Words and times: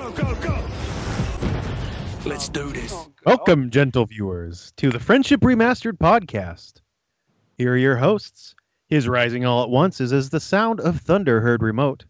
go, 0.00 0.10
go, 0.12 0.34
go. 0.36 0.64
Let's 2.24 2.48
do 2.48 2.72
this. 2.72 2.94
Welcome, 3.26 3.70
gentle 3.70 4.06
viewers, 4.06 4.72
to 4.76 4.90
the 4.90 4.98
Friendship 4.98 5.40
Remastered 5.40 5.98
podcast. 5.98 6.80
Here 7.58 7.74
are 7.74 7.76
your 7.76 7.96
hosts. 7.96 8.54
His 8.88 9.06
rising 9.06 9.44
all 9.44 9.62
at 9.62 9.68
once 9.68 10.00
is 10.00 10.12
as 10.12 10.30
the 10.30 10.40
sound 10.40 10.80
of 10.80 11.00
thunder 11.00 11.40
heard 11.40 11.62
remote. 11.62 12.06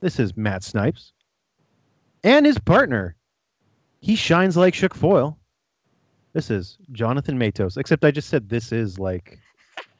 This 0.00 0.18
is 0.18 0.36
Matt 0.36 0.64
Snipes. 0.64 1.12
And 2.22 2.46
his 2.46 2.58
partner. 2.58 3.16
He 4.00 4.16
shines 4.16 4.56
like 4.56 4.74
shook 4.74 4.94
foil. 4.94 5.38
This 6.32 6.50
is 6.50 6.78
Jonathan 6.92 7.38
Matos. 7.38 7.76
Except 7.76 8.04
I 8.04 8.10
just 8.10 8.28
said 8.28 8.48
this 8.48 8.72
is 8.72 8.98
like 8.98 9.38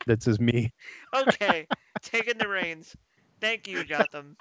this 0.07 0.27
is 0.27 0.41
me. 0.41 0.73
okay, 1.15 1.67
taking 2.03 2.39
the 2.39 2.49
reins. 2.49 2.97
Thank 3.41 3.69
you, 3.69 3.85
Jotham. 3.85 4.37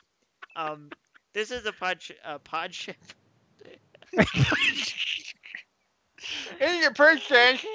Um, 0.55 0.89
this 1.34 1.52
is 1.52 1.65
a 1.65 1.71
pod 1.73 2.02
sh- 2.02 2.11
a 2.25 2.39
pod 2.39 2.73
ship. 2.73 2.95
In 6.59 6.81
your 6.81 6.94
princess 6.94 7.66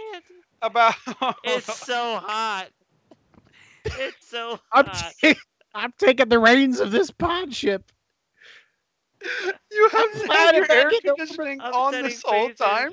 about 0.62 0.94
It's 1.44 1.72
so 1.86 2.16
hot. 2.22 2.68
It's 3.84 4.26
so 4.28 4.58
I'm, 4.72 4.86
hot. 4.86 5.12
ta- 5.22 5.34
I'm 5.74 5.92
taking 5.98 6.28
the 6.28 6.38
reins 6.38 6.80
of 6.80 6.90
this 6.90 7.10
pod 7.10 7.54
ship. 7.54 7.84
you 9.72 9.88
haven't 9.90 10.26
glad 10.26 10.54
had 10.54 10.54
your 10.54 10.72
air 10.72 10.90
get 10.90 11.02
conditioning 11.04 11.60
on 11.60 11.92
setting 11.92 12.10
this 12.10 12.22
whole 12.24 12.50
phasers. 12.50 12.56
time. 12.56 12.92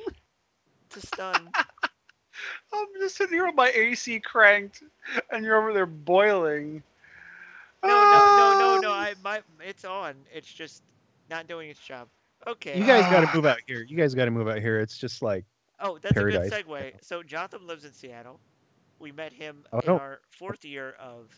to 0.92 1.00
stun. 1.02 1.50
I'm 2.74 2.88
just 3.00 3.16
sitting 3.16 3.34
here 3.36 3.46
with 3.46 3.56
my 3.56 3.70
AC 3.70 4.20
cranked, 4.20 4.84
and 5.32 5.46
you're 5.46 5.58
over 5.58 5.74
there 5.74 5.86
boiling. 5.86 6.84
No, 7.88 7.94
no, 7.94 8.36
no, 8.38 8.60
no, 8.60 8.78
Ah. 8.78 8.80
no. 8.82 8.92
I 8.92 9.14
my 9.24 9.42
it's 9.62 9.86
on. 9.86 10.16
It's 10.34 10.52
just 10.52 10.84
not 11.30 11.48
doing 11.48 11.70
its 11.70 11.80
job. 11.80 12.08
Okay. 12.48 12.78
You 12.78 12.86
guys 12.86 13.04
got 13.12 13.22
to 13.30 13.36
move 13.36 13.46
out 13.46 13.60
here. 13.68 13.82
You 13.84 13.98
guys 13.98 14.14
got 14.14 14.26
to 14.26 14.32
move 14.32 14.48
out 14.48 14.60
here. 14.60 14.80
It's 14.80 14.98
just 14.98 15.22
like 15.22 15.46
Oh, 15.80 15.98
that's 16.02 16.14
Paradise. 16.14 16.48
a 16.52 16.64
good 16.64 16.66
segue. 16.68 17.04
So 17.04 17.24
Jotham 17.24 17.68
lives 17.68 17.84
in 17.86 17.92
Seattle. 17.94 18.40
We 19.00 19.12
met 19.12 19.34
him 19.34 19.64
Oh, 19.74 19.80
in 19.80 19.86
no. 19.88 19.98
our 20.00 20.22
fourth 20.30 20.64
year 20.64 20.96
of 21.00 21.30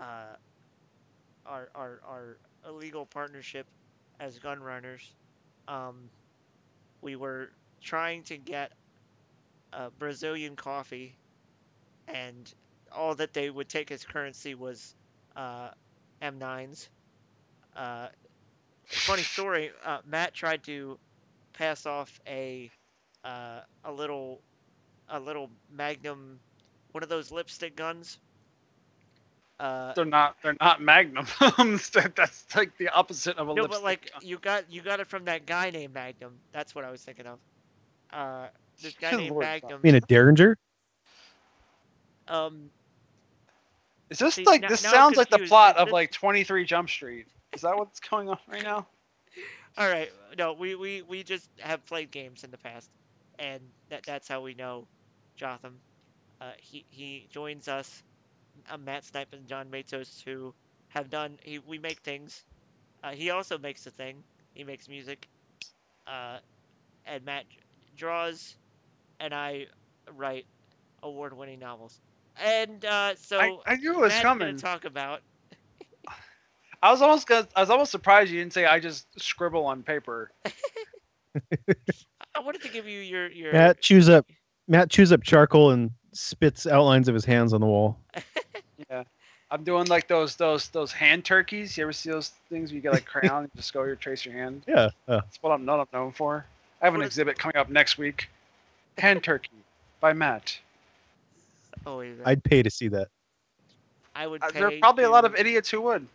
uh, 0.00 0.36
our, 1.46 1.68
our 1.74 2.00
our 2.06 2.36
illegal 2.68 3.06
partnership 3.06 3.66
as 4.20 4.38
gun 4.38 4.60
runners. 4.62 5.14
Um, 5.68 6.10
we 7.02 7.16
were 7.16 7.50
trying 7.80 8.22
to 8.24 8.36
get 8.36 8.72
uh, 9.72 9.88
Brazilian 9.98 10.54
coffee, 10.56 11.14
and 12.08 12.52
all 12.92 13.14
that 13.14 13.32
they 13.32 13.50
would 13.50 13.68
take 13.68 13.90
as 13.90 14.04
currency 14.04 14.54
was 14.54 14.94
uh, 15.36 15.70
M9s. 16.22 16.88
Uh, 17.76 18.08
funny 18.86 19.22
story. 19.22 19.70
Uh, 19.84 19.98
Matt 20.06 20.34
tried 20.34 20.62
to 20.64 20.98
pass 21.52 21.86
off 21.86 22.20
a 22.26 22.70
uh, 23.24 23.60
a 23.84 23.92
little 23.92 24.40
a 25.08 25.18
little 25.20 25.50
Magnum, 25.70 26.40
one 26.92 27.02
of 27.02 27.08
those 27.08 27.30
lipstick 27.30 27.76
guns. 27.76 28.18
Uh, 29.58 29.92
They're 29.94 30.04
not. 30.06 30.36
They're 30.42 30.56
not 30.58 30.80
magnums. 30.80 31.30
That's 32.16 32.56
like 32.56 32.76
the 32.78 32.88
opposite 32.88 33.36
of 33.36 33.48
a 33.48 33.54
no, 33.54 33.62
lipstick. 33.62 33.70
but 33.70 33.82
like 33.82 34.12
gun. 34.12 34.22
you 34.22 34.38
got 34.38 34.70
you 34.72 34.80
got 34.80 35.00
it 35.00 35.06
from 35.06 35.24
that 35.26 35.46
guy 35.46 35.70
named 35.70 35.92
Magnum. 35.92 36.38
That's 36.52 36.74
what 36.74 36.84
I 36.84 36.90
was 36.90 37.02
thinking 37.02 37.26
of. 37.26 37.38
Uh, 38.10 38.48
this 38.82 38.94
guy 38.94 39.10
Good 39.10 39.18
named 39.18 39.30
lord, 39.32 39.42
Magnum. 39.42 39.80
I 39.82 39.86
mean 39.86 39.94
a 39.94 40.00
Derringer. 40.00 40.56
Um, 42.26 42.70
Is 44.10 44.18
this 44.18 44.34
see, 44.34 44.44
like 44.44 44.62
now- 44.62 44.68
this 44.68 44.82
now 44.82 44.90
sounds 44.90 45.16
like 45.16 45.30
the 45.30 45.38
plot 45.38 45.76
of 45.76 45.90
like 45.90 46.12
23 46.12 46.64
Jump 46.64 46.90
Street? 46.90 47.26
Is 47.52 47.62
that 47.62 47.76
what's 47.76 48.00
going 48.00 48.28
on 48.28 48.38
right 48.48 48.62
now? 48.62 48.86
all 49.78 49.88
right, 49.88 50.10
no, 50.36 50.52
we, 50.52 50.74
we, 50.74 51.02
we 51.02 51.22
just 51.22 51.48
have 51.60 51.84
played 51.86 52.10
games 52.10 52.44
in 52.44 52.50
the 52.50 52.58
past, 52.58 52.90
and 53.38 53.60
that 53.88 54.04
that's 54.04 54.28
how 54.28 54.40
we 54.40 54.54
know 54.54 54.86
Jotham. 55.36 55.76
Uh, 56.40 56.52
he 56.58 56.84
he 56.90 57.26
joins 57.30 57.68
us, 57.68 58.02
uh, 58.70 58.76
Matt 58.78 59.04
Snipe 59.04 59.32
and 59.32 59.46
John 59.46 59.70
Matos, 59.70 60.22
who 60.24 60.54
have 60.88 61.10
done. 61.10 61.38
He, 61.42 61.58
we 61.58 61.78
make 61.78 62.00
things. 62.00 62.44
Uh, 63.02 63.10
he 63.10 63.30
also 63.30 63.58
makes 63.58 63.86
a 63.86 63.90
thing. 63.90 64.22
He 64.54 64.64
makes 64.64 64.88
music. 64.88 65.28
Uh, 66.06 66.38
and 67.06 67.24
Matt 67.24 67.44
draws, 67.96 68.56
and 69.20 69.32
I 69.32 69.66
write 70.16 70.46
award-winning 71.02 71.60
novels. 71.60 72.00
And 72.42 72.84
uh, 72.84 73.14
so 73.16 73.38
I, 73.38 73.56
I 73.66 73.76
knew 73.76 73.92
it 73.94 74.00
was 74.00 74.10
Matt's 74.12 74.22
coming. 74.22 74.48
gonna 74.48 74.58
talk 74.58 74.84
about. 74.84 75.20
I 76.82 76.90
was 76.90 77.02
almost 77.02 77.26
gonna, 77.26 77.46
I 77.54 77.60
was 77.60 77.70
almost 77.70 77.90
surprised 77.90 78.30
you 78.30 78.38
didn't 78.40 78.52
say 78.54 78.64
I 78.66 78.80
just 78.80 79.06
scribble 79.20 79.66
on 79.66 79.82
paper. 79.82 80.30
I 82.34 82.40
wanted 82.40 82.62
to 82.62 82.68
give 82.68 82.86
you 82.86 83.00
your 83.00 83.28
your. 83.30 83.52
Matt 83.52 83.80
chews 83.80 84.08
up 84.08 84.26
Matt 84.68 84.90
chews 84.90 85.12
up 85.12 85.22
charcoal 85.22 85.70
and 85.70 85.90
spits 86.12 86.66
outlines 86.66 87.08
of 87.08 87.14
his 87.14 87.24
hands 87.24 87.52
on 87.52 87.60
the 87.60 87.66
wall. 87.66 87.98
Yeah. 88.90 89.04
I'm 89.50 89.64
doing 89.64 89.86
like 89.88 90.08
those 90.08 90.36
those 90.36 90.68
those 90.68 90.92
hand 90.92 91.24
turkeys. 91.24 91.76
You 91.76 91.84
ever 91.84 91.92
see 91.92 92.10
those 92.10 92.28
things 92.48 92.70
where 92.70 92.76
you 92.76 92.80
get 92.82 92.92
like 92.92 93.04
crayon 93.04 93.44
and 93.44 93.50
just 93.56 93.72
go 93.72 93.84
here 93.84 93.96
trace 93.96 94.24
your 94.24 94.34
hand? 94.34 94.62
Yeah. 94.66 94.90
Uh, 95.08 95.20
That's 95.20 95.38
what 95.42 95.50
I'm 95.50 95.64
not 95.64 95.92
known 95.92 96.12
for. 96.12 96.46
I 96.80 96.86
have 96.86 96.94
an 96.94 97.00
What 97.00 97.04
is- 97.06 97.10
exhibit 97.12 97.38
coming 97.38 97.56
up 97.56 97.68
next 97.68 97.98
week. 97.98 98.28
Hand 98.98 99.22
turkey 99.22 99.50
by 100.00 100.12
Matt. 100.12 100.58
Oh, 101.86 101.98
wait, 101.98 102.16
I'd 102.24 102.42
pay 102.44 102.62
to 102.62 102.70
see 102.70 102.88
that. 102.88 103.08
I 104.14 104.26
would. 104.26 104.42
Uh, 104.42 104.50
there 104.50 104.66
are 104.66 104.70
pay 104.70 104.80
probably 104.80 105.04
a 105.04 105.10
lot 105.10 105.24
of 105.24 105.34
idiots 105.36 105.70
who 105.70 105.80
would. 105.82 106.06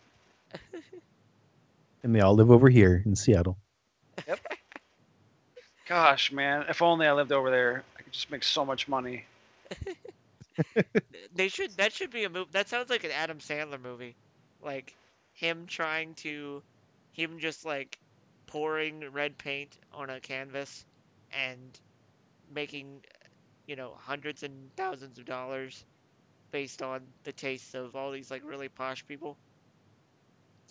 And 2.02 2.14
they 2.14 2.20
all 2.20 2.34
live 2.34 2.52
over 2.52 2.68
here 2.68 3.02
in 3.04 3.16
Seattle. 3.16 3.58
Yep. 4.28 4.38
Gosh, 5.88 6.30
man, 6.30 6.64
if 6.68 6.80
only 6.80 7.06
I 7.06 7.12
lived 7.12 7.32
over 7.32 7.50
there, 7.50 7.82
I 7.98 8.02
could 8.02 8.12
just 8.12 8.30
make 8.30 8.44
so 8.44 8.64
much 8.64 8.86
money. 8.86 9.24
They 11.34 11.48
should. 11.48 11.76
That 11.76 11.92
should 11.92 12.10
be 12.10 12.24
a 12.24 12.30
movie. 12.30 12.48
That 12.52 12.68
sounds 12.68 12.88
like 12.88 13.04
an 13.04 13.10
Adam 13.10 13.38
Sandler 13.38 13.80
movie, 13.80 14.16
like 14.62 14.94
him 15.34 15.66
trying 15.66 16.14
to, 16.14 16.62
him 17.12 17.38
just 17.38 17.66
like 17.66 17.98
pouring 18.46 19.04
red 19.12 19.36
paint 19.36 19.76
on 19.92 20.08
a 20.08 20.18
canvas 20.20 20.86
and 21.32 21.78
making, 22.54 23.02
you 23.66 23.76
know, 23.76 23.94
hundreds 23.94 24.42
and 24.42 24.70
thousands 24.76 25.18
of 25.18 25.26
dollars 25.26 25.86
based 26.50 26.82
on 26.82 27.12
the 27.24 27.32
tastes 27.32 27.74
of 27.74 27.96
all 27.96 28.12
these 28.12 28.30
like 28.30 28.42
really 28.44 28.68
posh 28.68 29.06
people. 29.06 29.38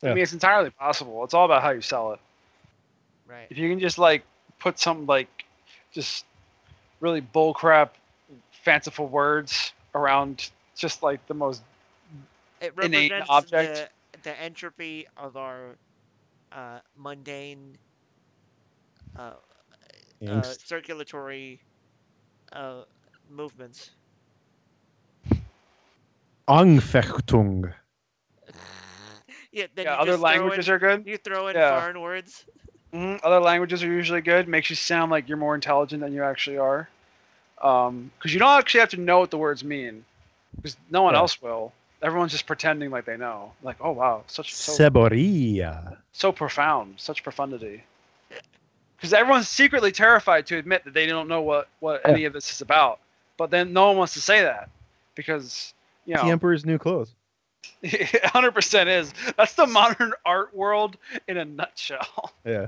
I 0.03 0.13
mean, 0.13 0.23
it's 0.23 0.33
entirely 0.33 0.69
possible. 0.71 1.23
It's 1.23 1.33
all 1.33 1.45
about 1.45 1.61
how 1.63 1.71
you 1.71 1.81
sell 1.81 2.13
it. 2.13 2.19
Right. 3.25 3.49
If 3.49 3.57
you 3.57 3.69
can 3.69 3.79
just 3.79 3.97
like 3.97 4.23
put 4.59 4.79
some 4.79 5.05
like 5.05 5.45
just 5.91 6.25
really 6.99 7.21
bullcrap, 7.21 7.89
fanciful 8.51 9.07
words 9.07 9.73
around 9.95 10.49
just 10.75 11.03
like 11.03 11.25
the 11.27 11.33
most 11.33 11.61
It 12.61 12.75
innate 12.81 13.15
represents 13.15 13.29
object. 13.29 13.85
the, 13.85 13.89
the 14.23 14.39
entropy 14.39 15.07
of 15.17 15.35
our 15.37 15.77
uh, 16.51 16.81
mundane 16.95 17.77
uh, 19.15 19.33
uh, 20.27 20.55
circulatory 20.57 21.64
uh, 22.51 22.83
movements. 23.29 23.91
Anfechtung. 26.47 27.73
Yeah, 29.51 29.67
then 29.75 29.87
yeah, 29.87 29.95
other 29.95 30.17
languages 30.17 30.67
in, 30.67 30.69
are 30.69 30.79
good. 30.79 31.05
You 31.05 31.17
throw 31.17 31.47
in 31.47 31.55
Yeah. 31.55 31.61
foreign 31.61 32.01
words. 32.01 32.45
Mhm, 32.93 33.19
Other 33.23 33.39
languages 33.39 33.83
are 33.83 33.87
usually 33.91 34.21
good. 34.21 34.47
Makes 34.47 34.69
you 34.69 34.75
sound 34.75 35.11
like 35.11 35.27
you're 35.27 35.37
more 35.37 35.55
intelligent 35.55 36.01
than 36.01 36.13
you 36.13 36.23
actually 36.23 36.57
are. 36.57 36.87
Because 37.57 38.33
you 38.33 38.39
don't 38.39 38.57
actually 38.59 38.81
have 38.81 38.89
to 38.89 38.99
know 38.99 39.19
what 39.19 39.31
the 39.31 39.37
words 39.37 39.63
mean. 39.63 40.05
Because 40.61 40.77
no 40.89 41.01
one 41.03 41.15
Yeah. 41.15 41.15
else 41.15 41.41
will. 41.41 41.73
Everyone's 42.01 42.31
just 42.31 42.45
pretending 42.47 42.89
like 42.91 43.05
they 43.05 43.17
know. 43.17 43.53
Like, 43.63 43.77
oh 43.81 43.91
wow, 43.91 44.23
such 44.27 44.53
so, 44.53 44.83
Seboria. 44.83 45.97
so 46.13 46.31
profound, 46.31 46.95
such 46.99 47.23
profundity. 47.23 47.83
Because 48.97 49.13
everyone's 49.13 49.49
secretly 49.49 49.91
terrified 49.91 50.47
to 50.47 50.57
admit 50.57 50.83
that 50.85 50.93
they 50.93 51.05
don't 51.05 51.27
know 51.27 51.41
what 51.41 51.67
what 51.79 52.01
Yeah. 52.05 52.11
any 52.11 52.25
of 52.25 52.33
this 52.33 52.49
is 52.51 52.61
about. 52.61 52.99
But 53.37 53.51
then 53.51 53.73
no 53.73 53.87
one 53.87 53.97
wants 53.97 54.13
to 54.13 54.21
say 54.21 54.41
that 54.41 54.69
because 55.15 55.73
you 56.05 56.15
know 56.15 56.23
The 56.23 56.29
Emperor's 56.31 56.65
New 56.65 56.77
Clothes. 56.77 57.13
100% 57.83 58.87
is. 58.87 59.13
That's 59.37 59.53
the 59.55 59.67
modern 59.67 60.13
art 60.25 60.55
world 60.55 60.97
in 61.27 61.37
a 61.37 61.45
nutshell. 61.45 62.31
Yeah. 62.45 62.67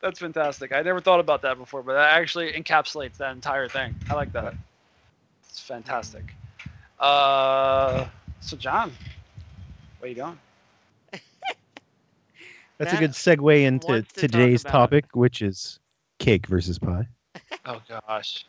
That's 0.00 0.20
fantastic. 0.20 0.72
I 0.72 0.80
never 0.82 1.00
thought 1.00 1.18
about 1.20 1.42
that 1.42 1.58
before, 1.58 1.82
but 1.82 1.94
that 1.94 2.12
actually 2.14 2.52
encapsulates 2.52 3.16
that 3.18 3.32
entire 3.32 3.68
thing. 3.68 3.94
I 4.08 4.14
like 4.14 4.32
that. 4.32 4.54
It's 5.48 5.60
fantastic. 5.60 6.22
Uh, 7.00 8.06
so 8.40 8.56
John, 8.56 8.92
where 9.98 10.08
you 10.08 10.14
going? 10.16 10.38
That's 12.78 12.94
a 12.94 12.96
good 12.96 13.10
segue 13.10 13.62
into 13.64 14.02
to 14.02 14.20
today's 14.20 14.62
about- 14.62 14.72
topic, 14.72 15.04
which 15.14 15.42
is 15.42 15.78
cake 16.18 16.46
versus 16.46 16.78
pie. 16.78 17.08
Oh 17.66 17.80
gosh. 17.88 18.46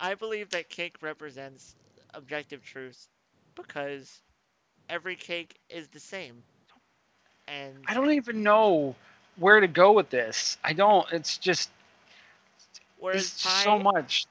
I 0.00 0.14
believe 0.14 0.50
that 0.50 0.68
cake 0.68 0.96
represents 1.02 1.74
objective 2.14 2.64
truth 2.64 3.08
because 3.54 4.22
every 4.88 5.16
cake 5.16 5.58
is 5.68 5.88
the 5.88 6.00
same. 6.00 6.42
And 7.48 7.76
I 7.86 7.94
don't 7.94 8.12
even 8.12 8.42
know 8.42 8.94
where 9.36 9.60
to 9.60 9.66
go 9.68 9.92
with 9.92 10.10
this. 10.10 10.56
I 10.64 10.72
don't. 10.72 11.10
It's 11.12 11.36
just 11.38 11.70
Whereas 12.98 13.26
it's 13.26 13.42
pie 13.42 13.62
so 13.64 13.78
much. 13.78 14.26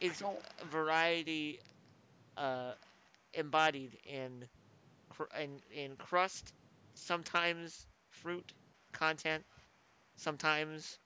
is 0.00 0.18
don't- 0.20 0.38
variety 0.70 1.60
uh, 2.36 2.72
embodied 3.34 3.98
in, 4.06 4.44
in 5.40 5.60
in 5.74 5.96
crust, 5.96 6.52
sometimes 6.94 7.86
fruit 8.22 8.54
content, 8.92 9.44
sometimes 10.16 10.98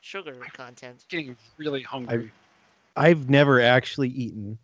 sugar 0.00 0.48
content. 0.52 1.06
Getting 1.08 1.36
really 1.58 1.82
hungry. 1.82 2.32
I've 2.96 3.28
never 3.28 3.60
actually 3.60 4.08
eaten 4.08 4.58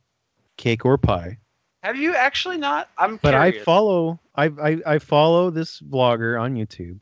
cake 0.56 0.84
or 0.84 0.98
pie, 0.98 1.38
Have 1.82 1.96
you 1.96 2.14
actually 2.14 2.58
not? 2.58 2.88
I'm 2.98 3.18
but 3.18 3.34
I 3.34 3.52
follow 3.52 4.20
I, 4.34 4.46
I 4.46 4.78
I 4.86 4.98
follow 4.98 5.50
this 5.50 5.80
vlogger 5.80 6.40
on 6.40 6.54
YouTube, 6.54 7.00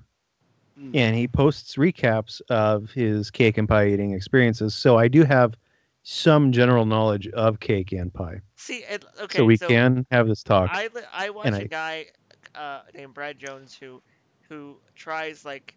Mm. 0.78 0.94
and 0.94 1.16
he 1.16 1.28
posts 1.28 1.76
recaps 1.76 2.40
of 2.50 2.90
his 2.92 3.30
cake 3.30 3.58
and 3.58 3.68
pie 3.68 3.88
eating 3.88 4.12
experiences. 4.12 4.74
So 4.74 4.96
I 4.98 5.08
do 5.08 5.24
have 5.24 5.54
some 6.02 6.52
general 6.52 6.86
knowledge 6.86 7.28
of 7.28 7.60
cake 7.60 7.92
and 7.92 8.12
pie, 8.12 8.40
See, 8.56 8.84
it, 8.84 9.04
okay, 9.20 9.38
so 9.38 9.44
we 9.44 9.58
can 9.58 10.06
have 10.10 10.26
this 10.28 10.42
talk. 10.42 10.70
I 10.70 10.88
I 11.12 11.30
watch 11.30 11.46
and 11.46 11.54
a 11.60 11.64
I- 11.64 11.68
guy 11.68 12.06
uh, 12.54 12.82
named 12.94 13.14
Brad 13.14 13.38
Jones 13.38 13.74
who 13.74 14.02
who 14.48 14.80
tries 14.94 15.44
like 15.44 15.76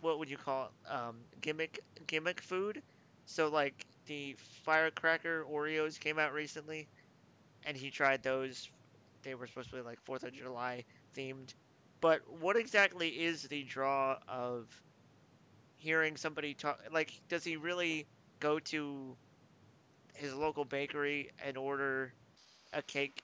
what 0.00 0.18
would 0.18 0.30
you 0.30 0.36
call 0.36 0.66
it? 0.66 0.92
Um, 0.92 1.16
gimmick 1.40 1.80
gimmick 2.06 2.40
food. 2.40 2.82
So 3.26 3.48
like 3.48 3.86
the 4.06 4.36
firecracker 4.64 5.44
Oreos 5.44 5.98
came 6.00 6.18
out 6.18 6.32
recently, 6.32 6.88
and 7.64 7.76
he 7.76 7.90
tried 7.90 8.22
those. 8.22 8.70
They 9.22 9.34
were 9.34 9.46
supposed 9.46 9.70
to 9.70 9.76
be 9.76 9.82
like 9.82 10.00
Fourth 10.04 10.24
of 10.24 10.32
July 10.32 10.84
themed, 11.16 11.54
but 12.00 12.20
what 12.28 12.56
exactly 12.56 13.08
is 13.08 13.42
the 13.44 13.64
draw 13.64 14.18
of 14.28 14.68
hearing 15.76 16.16
somebody 16.16 16.54
talk? 16.54 16.80
Like, 16.92 17.12
does 17.28 17.44
he 17.44 17.56
really 17.56 18.06
go 18.40 18.58
to 18.60 19.16
his 20.14 20.34
local 20.34 20.64
bakery 20.64 21.30
and 21.44 21.56
order 21.56 22.14
a 22.72 22.82
cake 22.82 23.22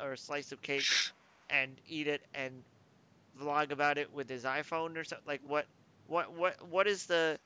or 0.00 0.12
a 0.12 0.18
slice 0.18 0.52
of 0.52 0.62
cake 0.62 0.86
and 1.50 1.70
eat 1.88 2.06
it 2.06 2.22
and 2.34 2.52
vlog 3.40 3.70
about 3.70 3.98
it 3.98 4.12
with 4.14 4.28
his 4.28 4.44
iPhone 4.44 4.96
or 4.96 5.04
something? 5.04 5.26
Like 5.26 5.40
what 5.46 5.66
what 6.08 6.32
what 6.32 6.56
what 6.68 6.86
is 6.86 7.06
the 7.06 7.38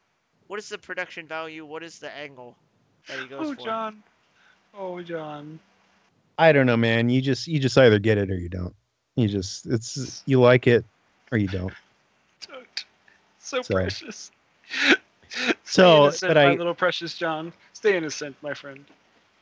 what 0.47 0.59
is 0.59 0.69
the 0.69 0.79
production 0.79 1.27
value? 1.27 1.65
What 1.65 1.83
is 1.83 1.99
the 1.99 2.11
angle 2.17 2.57
that 3.09 3.19
he 3.19 3.27
goes 3.27 3.49
Oh, 3.51 3.55
for? 3.55 3.61
John. 3.65 4.03
Oh, 4.77 5.03
John. 5.03 5.59
I 6.39 6.53
don't 6.53 6.67
know, 6.67 6.77
man. 6.77 7.09
You 7.11 7.21
just 7.21 7.47
you 7.49 7.59
just 7.59 7.77
either 7.79 7.99
get 7.99 8.19
it 8.19 8.31
or 8.31 8.37
you 8.37 8.49
don't. 8.49 8.75
You 9.17 9.29
just 9.29 9.67
it's 9.67 10.23
you 10.27 10.41
like 10.41 10.67
it 10.67 10.85
or 11.33 11.39
you 11.39 11.49
don't. 11.49 11.73
Don't. 12.49 12.85
So, 13.43 13.63
So- 13.63 13.75
precious. 13.75 14.31
So, 15.65 16.03
innocent, 16.05 16.31
but 16.31 16.37
my 16.37 16.51
I- 16.51 16.55
little 16.55 16.75
precious 16.75 17.17
John. 17.17 17.53
Stay 17.73 17.97
innocent, 17.97 18.35
my 18.43 18.53
friend. 18.53 18.85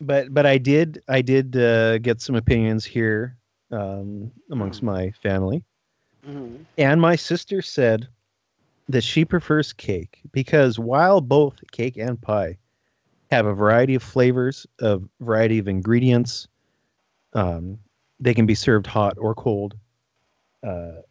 But 0.00 0.32
but 0.34 0.44
I 0.46 0.58
did 0.58 1.02
I 1.08 1.22
did 1.22 1.56
uh, 1.56 1.98
get 1.98 2.20
some 2.20 2.36
opinions 2.36 2.84
here 2.84 3.34
um, 3.70 4.30
amongst 4.50 4.82
my 4.82 5.10
family, 5.12 5.64
Mm-hmm. 6.26 6.62
and 6.78 7.00
my 7.00 7.16
sister 7.16 7.62
said 7.62 8.08
that 8.88 9.02
she 9.02 9.24
prefers 9.24 9.72
cake 9.72 10.20
because 10.32 10.78
while 10.78 11.20
both 11.20 11.62
cake 11.72 11.96
and 11.96 12.20
pie 12.20 12.58
have 13.30 13.46
a 13.46 13.54
variety 13.54 13.94
of 13.94 14.02
flavors, 14.02 14.66
a 14.80 14.98
variety 15.20 15.58
of 15.58 15.68
ingredients, 15.68 16.48
um, 17.34 17.78
they 18.20 18.34
can 18.34 18.46
be 18.46 18.54
served 18.54 18.86
hot 18.86 19.14
or 19.18 19.34
cold. 19.34 19.76
Uh, 20.66 21.02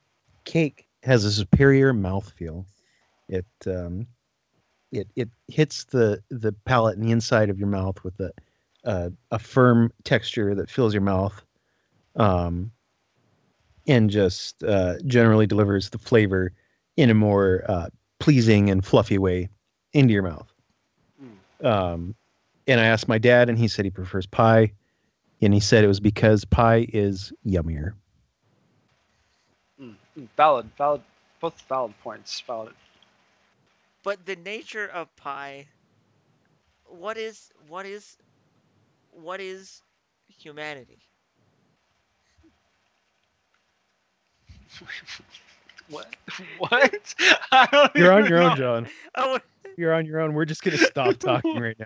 cake 0.45 0.87
has 1.03 1.23
a 1.25 1.31
superior 1.31 1.93
mouthfeel. 1.93 2.65
It 3.29 3.45
um, 3.67 4.07
it 4.91 5.07
it 5.15 5.29
hits 5.47 5.85
the 5.85 6.21
the 6.29 6.53
palate 6.65 6.97
and 6.97 7.05
the 7.05 7.11
inside 7.11 7.49
of 7.49 7.59
your 7.59 7.67
mouth 7.69 8.03
with 8.03 8.19
a 8.19 8.31
a, 8.85 9.11
a 9.31 9.39
firm 9.39 9.91
texture 10.03 10.55
that 10.55 10.69
fills 10.69 10.93
your 10.93 11.01
mouth, 11.03 11.43
um, 12.17 12.71
and 13.87 14.09
just 14.09 14.63
uh, 14.63 14.95
generally 15.05 15.47
delivers 15.47 15.89
the 15.89 15.99
flavor 15.99 16.53
in 16.97 17.09
a 17.09 17.15
more 17.15 17.63
uh, 17.67 17.89
pleasing 18.19 18.69
and 18.69 18.85
fluffy 18.85 19.17
way 19.17 19.49
into 19.93 20.13
your 20.13 20.23
mouth. 20.23 20.51
Um, 21.63 22.15
and 22.67 22.79
I 22.79 22.85
asked 22.85 23.07
my 23.07 23.19
dad, 23.19 23.49
and 23.49 23.57
he 23.57 23.67
said 23.67 23.85
he 23.85 23.91
prefers 23.91 24.27
pie, 24.27 24.73
and 25.41 25.53
he 25.53 25.59
said 25.59 25.83
it 25.83 25.87
was 25.87 25.99
because 25.99 26.45
pie 26.45 26.87
is 26.93 27.33
yummier. 27.45 27.93
Mm. 29.81 29.95
Valid, 30.37 30.71
valid, 30.77 31.01
both 31.39 31.61
valid 31.61 31.97
points. 31.99 32.39
Valid. 32.41 32.75
But 34.03 34.25
the 34.25 34.35
nature 34.35 34.87
of 34.87 35.15
pie 35.15 35.69
what 36.85 37.17
is 37.17 37.51
what 37.67 37.85
is 37.85 38.17
what 39.11 39.41
is 39.41 39.81
humanity? 40.27 41.01
what? 45.89 46.15
What? 46.59 47.15
I 47.51 47.67
don't 47.71 47.95
You're 47.95 48.11
on 48.11 48.19
even 48.19 48.29
your 48.29 48.41
own. 48.41 48.57
John. 48.57 48.87
Oh, 49.15 49.39
You're 49.77 49.93
on 49.93 50.05
your 50.05 50.19
own. 50.19 50.33
We're 50.33 50.45
just 50.45 50.63
gonna 50.63 50.77
stop 50.77 51.15
talking 51.19 51.59
right 51.59 51.77
now. 51.79 51.85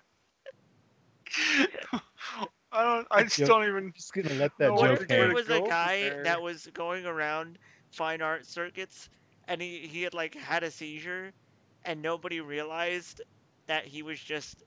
I 2.71 2.83
don't. 2.83 3.07
I 3.11 3.23
just 3.23 3.39
don't 3.39 3.67
even. 3.67 3.91
Just 3.95 4.13
gonna 4.13 4.33
let 4.35 4.51
that 4.57 4.69
No, 4.69 4.73
what 4.73 4.91
if 4.91 4.99
joke 4.99 5.07
there 5.07 5.33
was 5.33 5.49
a 5.49 5.61
guy 5.61 6.09
there? 6.09 6.23
that 6.23 6.41
was 6.41 6.67
going 6.73 7.05
around 7.05 7.57
fine 7.91 8.21
art 8.21 8.45
circuits 8.45 9.09
and 9.47 9.61
he, 9.61 9.79
he 9.79 10.01
had 10.01 10.13
like 10.13 10.35
had 10.35 10.63
a 10.63 10.71
seizure 10.71 11.31
and 11.85 12.01
nobody 12.01 12.39
realized 12.39 13.21
that 13.67 13.85
he 13.85 14.01
was 14.01 14.19
just 14.19 14.63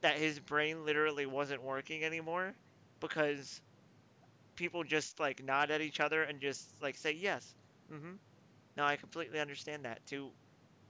that 0.00 0.16
his 0.16 0.38
brain 0.38 0.84
literally 0.84 1.26
wasn't 1.26 1.62
working 1.62 2.04
anymore 2.04 2.54
because 3.00 3.60
people 4.56 4.84
just 4.84 5.20
like 5.20 5.42
nod 5.44 5.70
at 5.70 5.80
each 5.80 6.00
other 6.00 6.22
and 6.22 6.40
just 6.40 6.66
like 6.82 6.96
say 6.96 7.12
yes 7.12 7.54
mm-hmm 7.92 8.12
no 8.76 8.84
i 8.84 8.96
completely 8.96 9.40
understand 9.40 9.84
that 9.84 10.04
to 10.06 10.30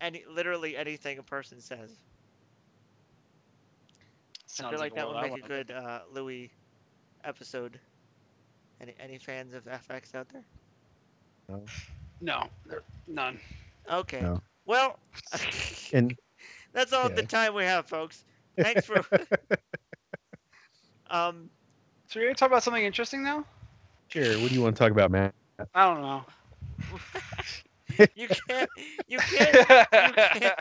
any 0.01 0.25
literally 0.31 0.77
anything 0.77 1.19
a 1.19 1.23
person 1.23 1.61
says 1.61 1.91
i 4.61 4.71
feel 4.71 4.79
like 4.79 4.95
that 4.95 5.09
would 5.09 5.21
make 5.21 5.37
a 5.37 5.49
good 5.49 5.71
uh, 5.71 6.01
Louie 6.13 6.53
episode 7.25 7.81
any 8.81 8.95
any 9.01 9.19
fans 9.19 9.55
of 9.55 9.65
fx 9.65 10.15
out 10.15 10.29
there 10.29 10.45
live. 11.49 11.93
No, 12.21 12.45
there, 12.67 12.83
none. 13.07 13.41
Okay. 13.91 14.23
No. 14.23 14.41
Well, 14.67 14.99
And 15.93 16.15
that's 16.73 16.93
all 16.93 17.09
the 17.09 17.23
time 17.23 17.55
we 17.55 17.65
have, 17.65 17.87
folks. 17.87 18.25
Thanks 18.59 18.87
for. 18.87 19.01
um, 21.11 21.51
So 22.09 22.19
you're 22.19 22.29
gonna 22.29 22.35
talk 22.37 22.49
about 22.49 22.63
something 22.63 22.85
interesting 22.85 23.23
now? 23.23 23.45
Sure, 24.15 24.39
what 24.41 24.49
do 24.49 24.55
you 24.55 24.63
want 24.63 24.77
to 24.77 24.79
talk 24.81 24.93
about, 24.93 25.11
man? 25.11 25.33
I 25.75 25.93
don't 25.93 26.01
know. 26.03 26.25
you 28.15 28.29
can't. 28.29 28.71
You 29.09 29.19
can't. 29.19 29.69
can't- 29.69 30.59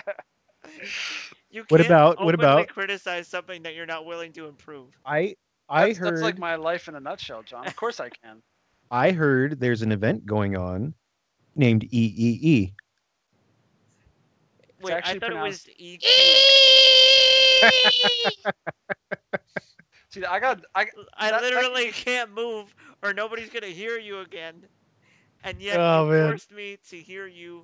You 1.51 1.63
What 1.69 1.77
can't 1.81 1.85
about- 1.87 2.17
what 2.23 2.33
openly 2.33 2.63
about- 2.63 2.67
criticize 2.69 3.27
something 3.27 3.61
that 3.63 3.75
you're 3.75 3.85
not 3.85 4.05
willing 4.07 4.33
to 4.33 4.47
improve? 4.47 4.87
I 5.05 5.35
I 5.69 5.85
That's, 5.87 5.99
heard 5.99 6.13
that's 6.13 6.21
like 6.23 6.39
my 6.39 6.55
life 6.55 6.87
in 6.87 6.95
a 6.95 6.99
nutshell, 6.99 7.43
John. 7.43 7.67
Of 7.67 7.75
course 7.75 7.99
I 7.99 8.09
can. 8.09 8.41
I 8.89 9.11
heard 9.11 9.59
there's 9.59 9.81
an 9.83 9.91
event 9.91 10.25
going 10.25 10.57
on 10.57 10.93
named 11.55 11.83
E 11.85 11.87
EEE. 11.91 12.73
Wait, 14.81 14.93
I 14.93 14.97
actually 14.97 15.19
thought 15.19 15.31
it 15.31 15.37
was 15.39 15.63
pronounced- 15.63 15.79
EQ. 15.79 16.07
See, 20.13 20.23
I 20.23 20.39
got. 20.39 20.63
I 20.75 20.81
I 21.17 21.31
that- 21.31 21.41
that- 21.41 21.41
literally 21.41 21.91
can't 21.91 22.31
move, 22.31 22.73
or 23.01 23.13
nobody's 23.13 23.49
gonna 23.49 23.67
hear 23.67 23.97
you 23.97 24.19
again. 24.19 24.63
And 25.43 25.59
yet 25.59 25.77
Oh, 25.79 26.05
you 26.05 26.11
man. 26.11 26.29
forced 26.29 26.51
me 26.51 26.77
to 26.89 26.97
hear 26.97 27.25
you. 27.27 27.63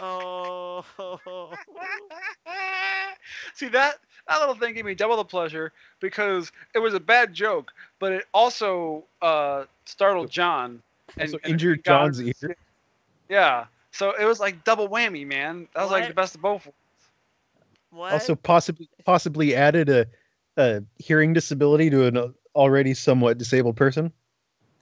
Oh. 0.00 0.84
See 3.54 3.68
that 3.68 3.98
that 4.28 4.40
little 4.40 4.54
thing 4.56 4.74
gave 4.74 4.84
me 4.84 4.94
double 4.94 5.16
the 5.16 5.24
pleasure 5.24 5.72
because 6.00 6.50
it 6.74 6.78
was 6.80 6.94
a 6.94 7.00
bad 7.00 7.32
joke, 7.32 7.72
but 8.00 8.10
it 8.12 8.24
also 8.34 9.04
uh, 9.22 9.64
startled 9.84 10.30
John 10.30 10.82
and, 11.16 11.32
Also 11.32 11.38
injured 11.48 11.84
got 11.84 12.00
John's 12.04 12.18
his- 12.18 12.42
ear. 12.42 12.56
Yeah, 13.28 13.66
so 13.92 14.12
it 14.20 14.24
was 14.24 14.40
like 14.40 14.64
double 14.64 14.88
whammy, 14.88 15.24
man. 15.26 15.68
That 15.74 15.82
was 15.82 15.90
like 15.92 16.08
the 16.08 16.14
best 16.14 16.34
of 16.34 16.42
both. 16.42 16.68
What? 17.90 18.12
Also 18.12 18.34
possibly 18.34 18.88
possibly 19.04 19.54
added 19.54 19.88
a 19.88 20.06
a 20.56 20.82
hearing 20.98 21.32
disability 21.32 21.90
to 21.90 22.06
an 22.06 22.34
already 22.54 22.94
somewhat 22.94 23.38
disabled 23.38 23.76
person. 23.76 24.12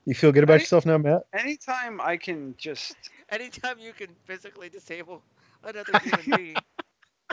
You 0.05 0.15
feel 0.15 0.33
good 0.33 0.45
about 0.45 0.55
Right? 0.55 0.61
yourself 0.61 0.87
now, 0.87 0.99
Matt? 0.99 1.23
Anytime 1.33 2.01
I 2.01 2.17
can 2.17 2.55
just 2.59 2.97
Anytime 3.31 3.79
you 3.79 3.93
can 3.93 4.09
physically 4.27 4.69
disable 4.69 5.23
another 5.65 5.95
human 6.03 6.25
being, 6.27 6.57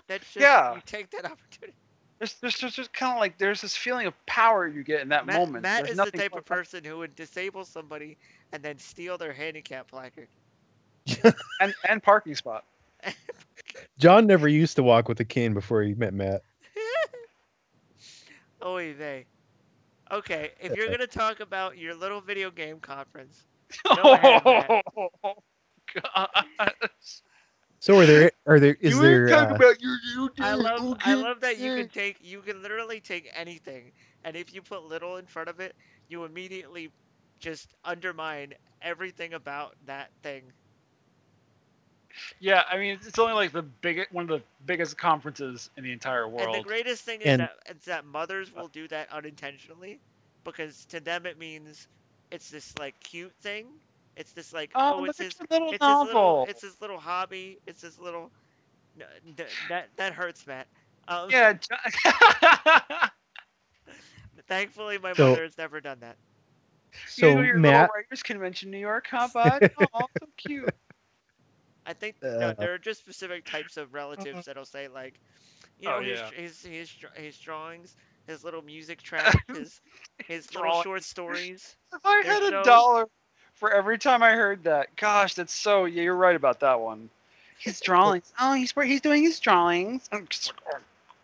that 0.08 0.24
should 0.24 0.42
Yeah. 0.44 0.76
you 0.76 0.82
take 0.86 1.10
that 1.12 1.26
opportunity. 1.26 1.74
there's 2.20 2.36
there's 2.36 2.58
just, 2.58 2.76
just 2.76 2.94
kind 2.94 3.14
of 3.14 3.20
like 3.20 3.38
there's 3.38 3.62
this 3.62 3.76
feeling 3.76 4.08
of 4.08 4.14
power 4.26 4.68
you 4.68 4.84
get 4.84 5.02
in 5.02 5.10
that 5.10 5.26
Matt, 5.26 5.40
moment. 5.40 5.64
Matt 5.64 5.86
There's 5.86 5.98
is 5.98 6.02
the 6.02 6.12
type 6.12 6.34
of 6.36 6.46
person 6.46 6.84
who 6.84 6.98
would 7.00 7.16
disable 7.16 7.66
somebody 7.66 8.18
and 8.54 8.64
then 8.64 8.78
steal 8.78 9.18
their 9.18 9.34
handicap 9.34 9.88
placard. 9.90 10.28
and 11.60 11.74
and 11.88 12.02
parking 12.04 12.36
spot. 12.36 12.64
John 13.98 14.28
never 14.28 14.48
used 14.48 14.76
to 14.78 14.84
walk 14.84 15.08
with 15.10 15.20
a 15.20 15.26
cane 15.26 15.54
before 15.54 15.84
he 15.84 15.94
met 15.94 16.14
Matt. 16.14 16.44
Oy 18.64 18.94
vey. 18.94 19.28
Okay, 20.12 20.52
if 20.60 20.74
you're 20.76 20.90
gonna 20.90 21.08
talk 21.08 21.40
about 21.40 21.78
your 21.78 21.94
little 21.96 22.22
video 22.22 22.52
game 22.52 22.80
conference, 22.80 23.48
Go 23.94 24.14
ahead, 24.14 24.44
Oh 25.24 25.34
God! 25.94 26.74
So 27.80 28.00
are 28.00 28.06
there 28.06 28.32
are 28.46 28.60
there 28.60 28.76
is 28.82 29.00
you 29.00 29.00
there 29.00 29.12
ain't 29.14 29.26
talking 29.28 29.52
uh, 29.54 29.58
about 29.58 29.82
your 29.82 29.98
you 30.16 30.30
I 30.40 30.54
love 30.56 30.84
I 31.00 31.16
love 31.16 31.42
that 31.42 31.58
you 31.58 31.72
can 31.72 31.90
take 31.90 32.18
you 32.22 32.42
can 32.42 32.62
literally 32.62 33.00
take 33.02 33.30
anything, 33.34 33.92
and 34.24 34.36
if 34.36 34.54
you 34.54 34.62
put 34.62 34.84
little 34.84 35.18
in 35.18 35.26
front 35.28 35.50
of 35.50 35.60
it, 35.60 35.76
you 36.08 36.24
immediately 36.26 36.92
just 37.40 37.74
undermine 37.84 38.54
everything 38.82 39.34
about 39.34 39.76
that 39.86 40.12
thing. 40.24 40.52
Yeah, 42.40 42.64
I 42.70 42.78
mean 42.78 43.00
it's 43.06 43.20
only 43.20 43.34
like 43.34 43.52
the 43.52 43.62
biggest 43.62 44.12
one 44.12 44.24
of 44.24 44.30
the 44.30 44.42
biggest 44.66 44.98
conferences 44.98 45.70
in 45.78 45.84
the 45.84 45.92
entire 45.92 46.28
world. 46.28 46.56
And 46.56 46.64
the 46.64 46.68
greatest 46.68 47.04
thing 47.04 47.22
is 47.22 47.28
And- 47.28 47.42
that 47.42 47.58
is 47.70 47.86
that 47.86 48.06
mothers 48.06 48.54
will 48.54 48.68
do 48.68 48.88
that 48.90 49.12
unintentionally, 49.12 50.00
because 50.44 50.86
to 50.86 51.00
them 51.00 51.26
it 51.26 51.38
means 51.38 51.88
it's 52.32 52.50
this 52.50 52.78
like 52.80 53.00
cute 53.00 53.34
thing. 53.42 53.68
It's 54.16 54.32
this 54.34 54.52
like 54.54 54.72
oh, 54.76 55.02
oh, 55.02 55.06
it's 55.06 55.20
at 55.20 55.26
his 55.28 55.40
little 55.50 55.72
it's 55.72 55.74
his 55.74 55.82
little 55.82 56.06
novel. 56.06 56.46
it's 56.50 56.62
his 56.62 56.82
little 56.82 57.00
hobby. 57.00 57.60
It's 57.68 57.82
his 57.82 58.00
little 58.00 58.32
no, 58.98 59.06
that 59.70 59.88
that 59.96 60.14
hurts, 60.14 60.46
Matt. 60.46 60.68
Um, 61.08 61.30
Yeah. 61.30 61.54
Thankfully, 64.48 64.98
my 64.98 65.14
So- 65.14 65.30
mother 65.30 65.44
has 65.44 65.58
never 65.58 65.80
done 65.80 66.00
that. 66.02 66.18
so 67.08 67.28
you, 67.28 67.42
your 67.44 67.58
Matt 67.58 67.90
writers 67.96 68.24
convention, 68.24 68.72
New 68.72 68.80
York, 68.80 69.08
huh, 69.10 69.28
bud? 69.34 69.72
Oh, 69.94 70.08
so 70.20 70.28
cute. 70.38 70.74
I 71.90 71.94
think 71.94 72.16
Uh, 72.24 72.28
no, 72.28 72.54
there 72.54 72.74
are 72.74 72.78
just 72.78 73.00
specific 73.02 73.46
types 73.46 73.76
of 73.78 73.94
relatives 73.94 74.46
that'll 74.46 74.66
say 74.66 74.88
like, 74.88 75.16
you 75.80 75.88
know, 75.90 75.96
Oh, 75.98 76.02
his, 76.02 76.20
yeah. 76.20 76.30
his 76.32 76.62
his 76.64 76.90
dr- 76.94 77.16
his 77.18 77.38
drawings, 77.38 77.96
his 78.28 78.44
little 78.44 78.62
music 78.62 79.02
track, 79.10 79.44
his 79.48 79.82
his 80.28 80.54
little 80.54 80.82
short 80.84 81.04
stories. 81.04 81.76
If 81.94 82.06
I 82.06 82.22
They're 82.24 82.34
had 82.34 82.44
a 82.44 82.50
so- 82.50 82.64
dollar 82.64 83.06
for 83.56 83.72
every 83.74 83.98
time 83.98 84.22
I 84.24 84.32
heard 84.34 84.64
that, 84.66 84.96
gosh, 84.96 85.34
that's 85.34 85.52
so. 85.54 85.86
Yeah, 85.86 86.04
you're 86.04 86.16
right 86.16 86.36
about 86.36 86.60
that 86.62 86.80
one. 86.80 87.10
His 87.58 87.82
drawings. 87.82 88.32
Oh, 88.40 88.54
he's 88.54 88.74
where 88.76 88.86
he's 88.86 89.02
doing 89.02 89.24
his 89.24 89.40
drawings. 89.40 90.08
I'm 90.14 90.28
just 90.30 90.54
like, 90.66 90.82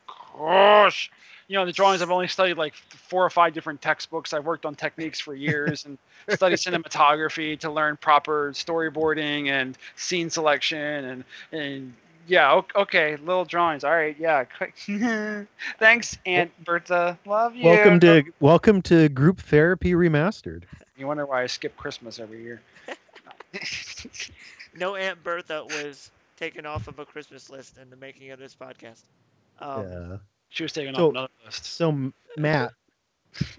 oh 0.09 0.37
gosh. 0.39 1.11
You 1.47 1.57
know, 1.57 1.65
the 1.65 1.71
drawings. 1.71 2.01
I've 2.01 2.11
only 2.11 2.27
studied 2.27 2.57
like 2.57 2.73
four 2.75 3.23
or 3.23 3.29
five 3.29 3.53
different 3.53 3.81
textbooks. 3.81 4.33
I've 4.33 4.45
worked 4.45 4.65
on 4.65 4.75
techniques 4.75 5.19
for 5.19 5.35
years 5.35 5.85
and 5.85 5.97
studied 6.29 6.55
cinematography 6.57 7.59
to 7.59 7.69
learn 7.69 7.97
proper 7.97 8.51
storyboarding 8.53 9.49
and 9.49 9.77
scene 9.95 10.29
selection 10.29 11.05
and 11.05 11.23
and 11.51 11.93
yeah. 12.27 12.61
Okay, 12.75 13.17
little 13.17 13.45
drawings. 13.45 13.83
All 13.83 13.91
right. 13.91 14.15
Yeah. 14.19 14.45
Thanks, 15.79 16.17
Aunt 16.25 16.51
Bertha. 16.63 17.19
Love 17.25 17.55
you. 17.55 17.65
welcome 17.65 17.99
to 17.99 18.23
welcome 18.39 18.81
to 18.83 19.09
group 19.09 19.39
therapy 19.39 19.93
remastered. 19.93 20.63
You 20.97 21.07
wonder 21.07 21.25
why 21.25 21.43
I 21.43 21.47
skip 21.47 21.75
Christmas 21.77 22.19
every 22.19 22.41
year. 22.41 22.61
No 24.77 24.95
Aunt 24.95 25.23
Bertha 25.23 25.63
was 25.63 26.11
taken 26.37 26.65
off 26.65 26.87
of 26.87 26.99
a 26.99 27.05
Christmas 27.05 27.49
list 27.49 27.77
in 27.77 27.89
the 27.89 27.95
making 27.95 28.31
of 28.31 28.39
this 28.39 28.55
podcast. 28.55 29.03
Um, 29.59 29.87
yeah. 29.89 30.17
She 30.49 30.63
was 30.63 30.71
taken 30.73 30.95
So- 30.95 31.05
off 31.07 31.11
another 31.11 31.29
list. 31.45 31.65
So 31.65 32.11
Matt, 32.37 32.71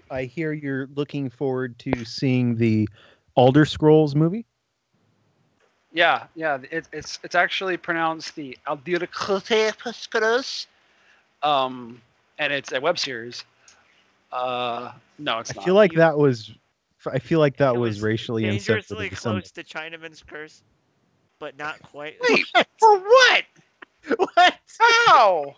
I 0.09 0.23
hear 0.23 0.53
you're 0.53 0.87
looking 0.95 1.29
forward 1.29 1.77
to 1.79 2.05
seeing 2.05 2.55
the 2.55 2.87
Alder 3.35 3.65
Scrolls 3.65 4.15
movie. 4.15 4.45
Yeah, 5.93 6.25
yeah. 6.35 6.57
It, 6.71 6.87
it's 6.91 7.19
it's 7.23 7.35
actually 7.35 7.77
pronounced 7.77 8.35
the 8.35 8.57
Aldiracotepuscaros. 8.67 10.65
Um, 11.43 12.01
and 12.39 12.51
it's 12.53 12.71
a 12.71 12.79
web 12.81 12.97
series. 12.99 13.43
Uh, 14.31 14.91
no, 15.17 15.39
it's 15.39 15.51
I 15.51 15.53
not. 15.55 15.65
feel 15.65 15.75
like 15.75 15.93
You- 15.93 15.99
that 15.99 16.17
was 16.17 16.51
I 17.09 17.19
feel 17.19 17.39
like 17.39 17.57
that 17.57 17.75
was, 17.77 17.97
was 17.97 18.01
racially 18.01 18.43
dangerously 18.43 19.07
insensitive. 19.07 19.17
to 19.17 19.21
close 19.21 19.51
to 19.51 19.63
Chinaman's 19.63 20.23
curse, 20.23 20.61
but 21.39 21.57
not 21.57 21.81
quite. 21.81 22.17
Wait, 22.27 22.45
for 22.79 22.97
what? 22.99 23.43
What? 24.17 24.55
How? 24.79 25.55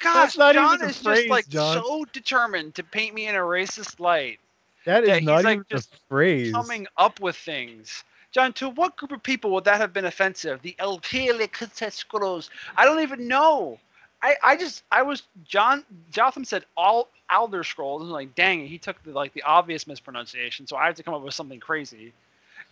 Gosh, 0.00 0.14
That's 0.14 0.38
not 0.38 0.54
John 0.54 0.76
even 0.76 0.86
a 0.86 0.90
is 0.90 1.02
phrase, 1.02 1.18
just 1.18 1.30
like 1.30 1.48
John. 1.48 1.76
so 1.78 2.04
determined 2.12 2.74
to 2.76 2.82
paint 2.82 3.14
me 3.14 3.26
in 3.28 3.34
a 3.34 3.38
racist 3.38 4.00
light. 4.00 4.40
That 4.84 5.04
is 5.04 5.08
Yeah, 5.10 5.16
he's, 5.16 5.26
not 5.26 5.44
like, 5.44 5.58
even 5.58 5.64
just 5.70 5.94
a 5.94 5.98
phrase. 6.08 6.52
coming 6.52 6.86
up 6.96 7.20
with 7.20 7.36
things. 7.36 8.04
John, 8.32 8.52
to 8.54 8.68
what 8.70 8.96
group 8.96 9.12
of 9.12 9.22
people 9.22 9.50
would 9.52 9.64
that 9.64 9.80
have 9.80 9.92
been 9.92 10.04
offensive? 10.04 10.62
The 10.62 10.74
El 10.78 10.98
Telecatescros. 11.00 12.48
I 12.76 12.84
don't 12.84 13.00
even 13.00 13.28
know. 13.28 13.78
I, 14.22 14.36
I 14.42 14.56
just 14.56 14.82
I 14.90 15.02
was 15.02 15.22
John 15.44 15.84
Jotham 16.10 16.44
said 16.44 16.64
all 16.76 17.08
Elder 17.30 17.64
Scrolls 17.64 18.02
and 18.02 18.08
I'm 18.10 18.12
like 18.12 18.34
dang 18.34 18.60
it 18.60 18.66
he 18.66 18.78
took 18.78 19.02
the 19.02 19.12
like 19.12 19.32
the 19.32 19.42
obvious 19.44 19.86
mispronunciation 19.86 20.66
so 20.66 20.76
I 20.76 20.86
had 20.86 20.96
to 20.96 21.02
come 21.02 21.14
up 21.14 21.22
with 21.22 21.34
something 21.34 21.58
crazy, 21.60 22.12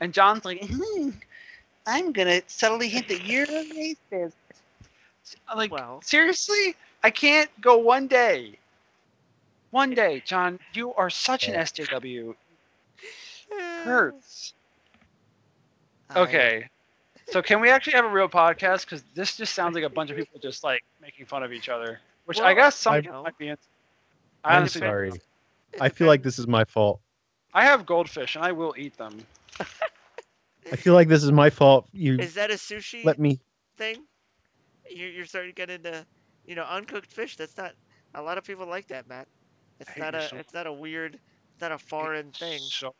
and 0.00 0.12
John's 0.12 0.44
like 0.44 0.62
hmm, 0.68 1.10
I'm 1.86 2.12
gonna 2.12 2.42
subtly 2.48 2.88
hint 2.88 3.08
that 3.08 3.24
you're 3.24 3.46
racist. 3.46 4.32
I'm 5.48 5.56
like 5.56 5.70
Well, 5.70 6.00
seriously 6.02 6.74
I 7.02 7.10
can't 7.10 7.50
go 7.60 7.78
one 7.78 8.06
day. 8.08 8.58
One 9.70 9.94
day, 9.94 10.22
John, 10.24 10.58
you 10.72 10.94
are 10.94 11.10
such 11.10 11.48
an 11.48 11.54
oh. 11.54 11.58
SJW. 11.58 12.34
Hurts. 13.84 14.54
Okay. 16.16 16.68
So 17.30 17.42
can 17.42 17.60
we 17.60 17.68
actually 17.68 17.94
have 17.94 18.06
a 18.06 18.10
real 18.10 18.28
podcast? 18.28 18.84
Because 18.84 19.04
this 19.14 19.36
just 19.36 19.52
sounds 19.54 19.74
like 19.74 19.84
a 19.84 19.90
bunch 19.90 20.10
of 20.10 20.16
people 20.16 20.40
just 20.40 20.64
like 20.64 20.82
making 21.02 21.26
fun 21.26 21.42
of 21.42 21.52
each 21.52 21.68
other, 21.68 22.00
which 22.24 22.40
I 22.40 22.54
guess 22.54 22.76
some 22.76 22.94
I- 22.94 23.00
people 23.02 23.22
might 23.22 23.38
be. 23.38 23.48
Into. 23.48 23.62
I 24.44 24.54
I'm 24.54 24.62
honestly 24.62 24.80
sorry. 24.80 25.12
I 25.80 25.88
feel 25.90 26.06
like 26.06 26.22
this 26.22 26.38
is 26.38 26.46
my 26.46 26.64
fault. 26.64 27.00
I 27.52 27.64
have 27.64 27.86
goldfish 27.86 28.36
and 28.36 28.44
I 28.44 28.52
will 28.52 28.74
eat 28.78 28.96
them. 28.96 29.18
I 30.72 30.76
feel 30.76 30.94
like 30.94 31.08
this 31.08 31.24
is 31.24 31.32
my 31.32 31.50
fault. 31.50 31.88
You 31.92 32.18
Is 32.18 32.34
that 32.34 32.50
a 32.50 32.54
sushi 32.54 33.04
let 33.04 33.18
me. 33.18 33.40
thing? 33.76 34.04
You're, 34.90 35.10
you're 35.10 35.26
starting 35.26 35.50
to 35.50 35.54
get 35.54 35.70
into, 35.70 36.06
you 36.48 36.54
know, 36.56 36.64
uncooked 36.64 37.12
fish. 37.12 37.36
That's 37.36 37.56
not. 37.56 37.72
A 38.14 38.22
lot 38.22 38.38
of 38.38 38.44
people 38.44 38.66
like 38.66 38.88
that, 38.88 39.06
Matt. 39.08 39.28
It's 39.78 39.96
not 39.96 40.14
a. 40.14 40.22
so 40.28 40.36
It's 40.36 40.54
not 40.54 40.66
a 40.66 40.72
weird. 40.72 41.14
It's 41.14 41.60
not 41.60 41.72
a 41.72 41.78
foreign 41.78 42.32
thing. 42.32 42.60
So 42.62 42.94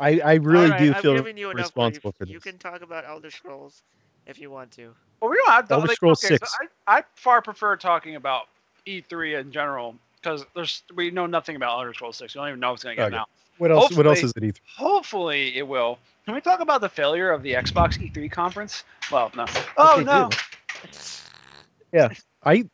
I, 0.00 0.20
I 0.20 0.34
really 0.34 0.66
Alright, 0.66 0.80
do 0.80 0.92
I'm 0.94 1.02
feel 1.02 1.14
you 1.28 1.50
enough 1.50 1.56
responsible 1.56 2.10
grief. 2.10 2.16
for 2.18 2.26
You 2.26 2.34
this. 2.34 2.42
can 2.42 2.58
talk 2.58 2.82
about 2.82 3.04
Elder 3.06 3.30
Scrolls 3.30 3.82
if 4.26 4.40
you 4.40 4.50
want 4.50 4.72
to. 4.72 4.94
well, 5.20 5.30
we 5.30 5.36
don't 5.36 5.52
have 5.52 5.68
to. 5.68 5.74
Elder 5.74 5.88
like, 5.88 5.96
Scrolls 5.96 6.20
okay, 6.24 6.36
so 6.36 6.46
6. 6.46 6.58
I, 6.88 6.98
I 6.98 7.04
far 7.14 7.40
prefer 7.40 7.76
talking 7.76 8.16
about 8.16 8.48
E3 8.86 9.40
in 9.40 9.52
general 9.52 9.94
because 10.20 10.44
there's 10.54 10.82
we 10.94 11.10
know 11.10 11.26
nothing 11.26 11.56
about 11.56 11.78
Elder 11.78 11.94
Scrolls 11.94 12.16
6. 12.16 12.34
We 12.34 12.40
don't 12.40 12.48
even 12.48 12.60
know 12.60 12.72
if 12.72 12.76
it's 12.76 12.84
gonna 12.84 12.96
get 12.96 13.06
Okay. 13.06 13.14
announced. 13.14 13.30
What 13.58 13.70
else? 13.70 13.96
What 13.96 14.06
else 14.06 14.24
is 14.24 14.32
it? 14.36 14.42
E3? 14.42 14.54
Hopefully 14.76 15.56
it 15.56 15.66
will. 15.66 15.98
Can 16.24 16.34
we 16.34 16.40
talk 16.40 16.60
about 16.60 16.80
the 16.80 16.88
failure 16.88 17.30
of 17.30 17.42
the 17.42 17.52
Xbox 17.52 17.98
E3 18.00 18.30
conference? 18.30 18.82
Well, 19.12 19.30
no. 19.36 19.46
Oh 19.76 20.00
Okay, 20.00 20.36
no. 21.94 22.08
I 22.44 22.64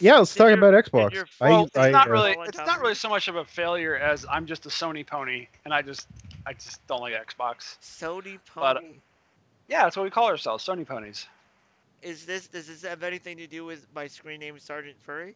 yeah. 0.00 0.18
Let's 0.18 0.34
talk 0.34 0.48
your- 0.48 0.58
about 0.58 0.74
Xbox. 0.74 1.12
your 1.12 1.26
I, 1.40 1.48
Well, 1.48 1.64
it's 1.64 1.76
I, 1.76 1.90
not 1.90 2.08
uh, 2.08 2.12
really. 2.12 2.36
It's 2.46 2.58
not 2.58 2.80
really 2.80 2.94
so 2.94 3.08
much 3.08 3.28
of 3.28 3.36
a 3.36 3.44
failure 3.44 3.96
as 3.96 4.26
I'm 4.30 4.44
just 4.46 4.66
a 4.66 4.68
Sony 4.68 5.06
pony, 5.06 5.46
and 5.64 5.72
I 5.72 5.80
just, 5.82 6.08
I 6.46 6.52
just 6.52 6.86
don't 6.86 7.00
like 7.00 7.14
Xbox. 7.14 7.78
Sony 7.80 8.38
pony. 8.46 8.56
But- 8.56 8.76
Pony. 8.82 8.94
Yeah, 9.66 9.84
that's 9.84 9.96
what 9.96 10.02
we 10.02 10.10
call 10.10 10.26
ourselves, 10.26 10.62
Sony 10.66 10.86
ponies. 10.86 11.26
Is 12.02 12.26
this? 12.26 12.48
Does 12.48 12.66
this 12.66 12.82
have 12.82 13.02
anything 13.02 13.38
to 13.38 13.46
do 13.46 13.64
with 13.64 13.86
my 13.94 14.06
screen 14.06 14.40
name, 14.40 14.58
Sergeant 14.58 14.96
Furry? 15.02 15.34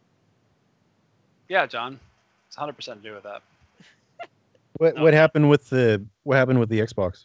Yeah, 1.47 1.65
John, 1.65 1.99
it's 2.47 2.57
100 2.57 2.73
percent 2.73 3.01
to 3.01 3.09
do 3.09 3.15
with 3.15 3.23
that. 3.23 3.41
what 4.77 4.95
no. 4.95 5.01
what 5.01 5.15
happened 5.15 5.49
with 5.49 5.67
the 5.69 6.05
what 6.23 6.37
happened 6.37 6.59
with 6.59 6.69
the 6.69 6.79
Xbox? 6.79 7.23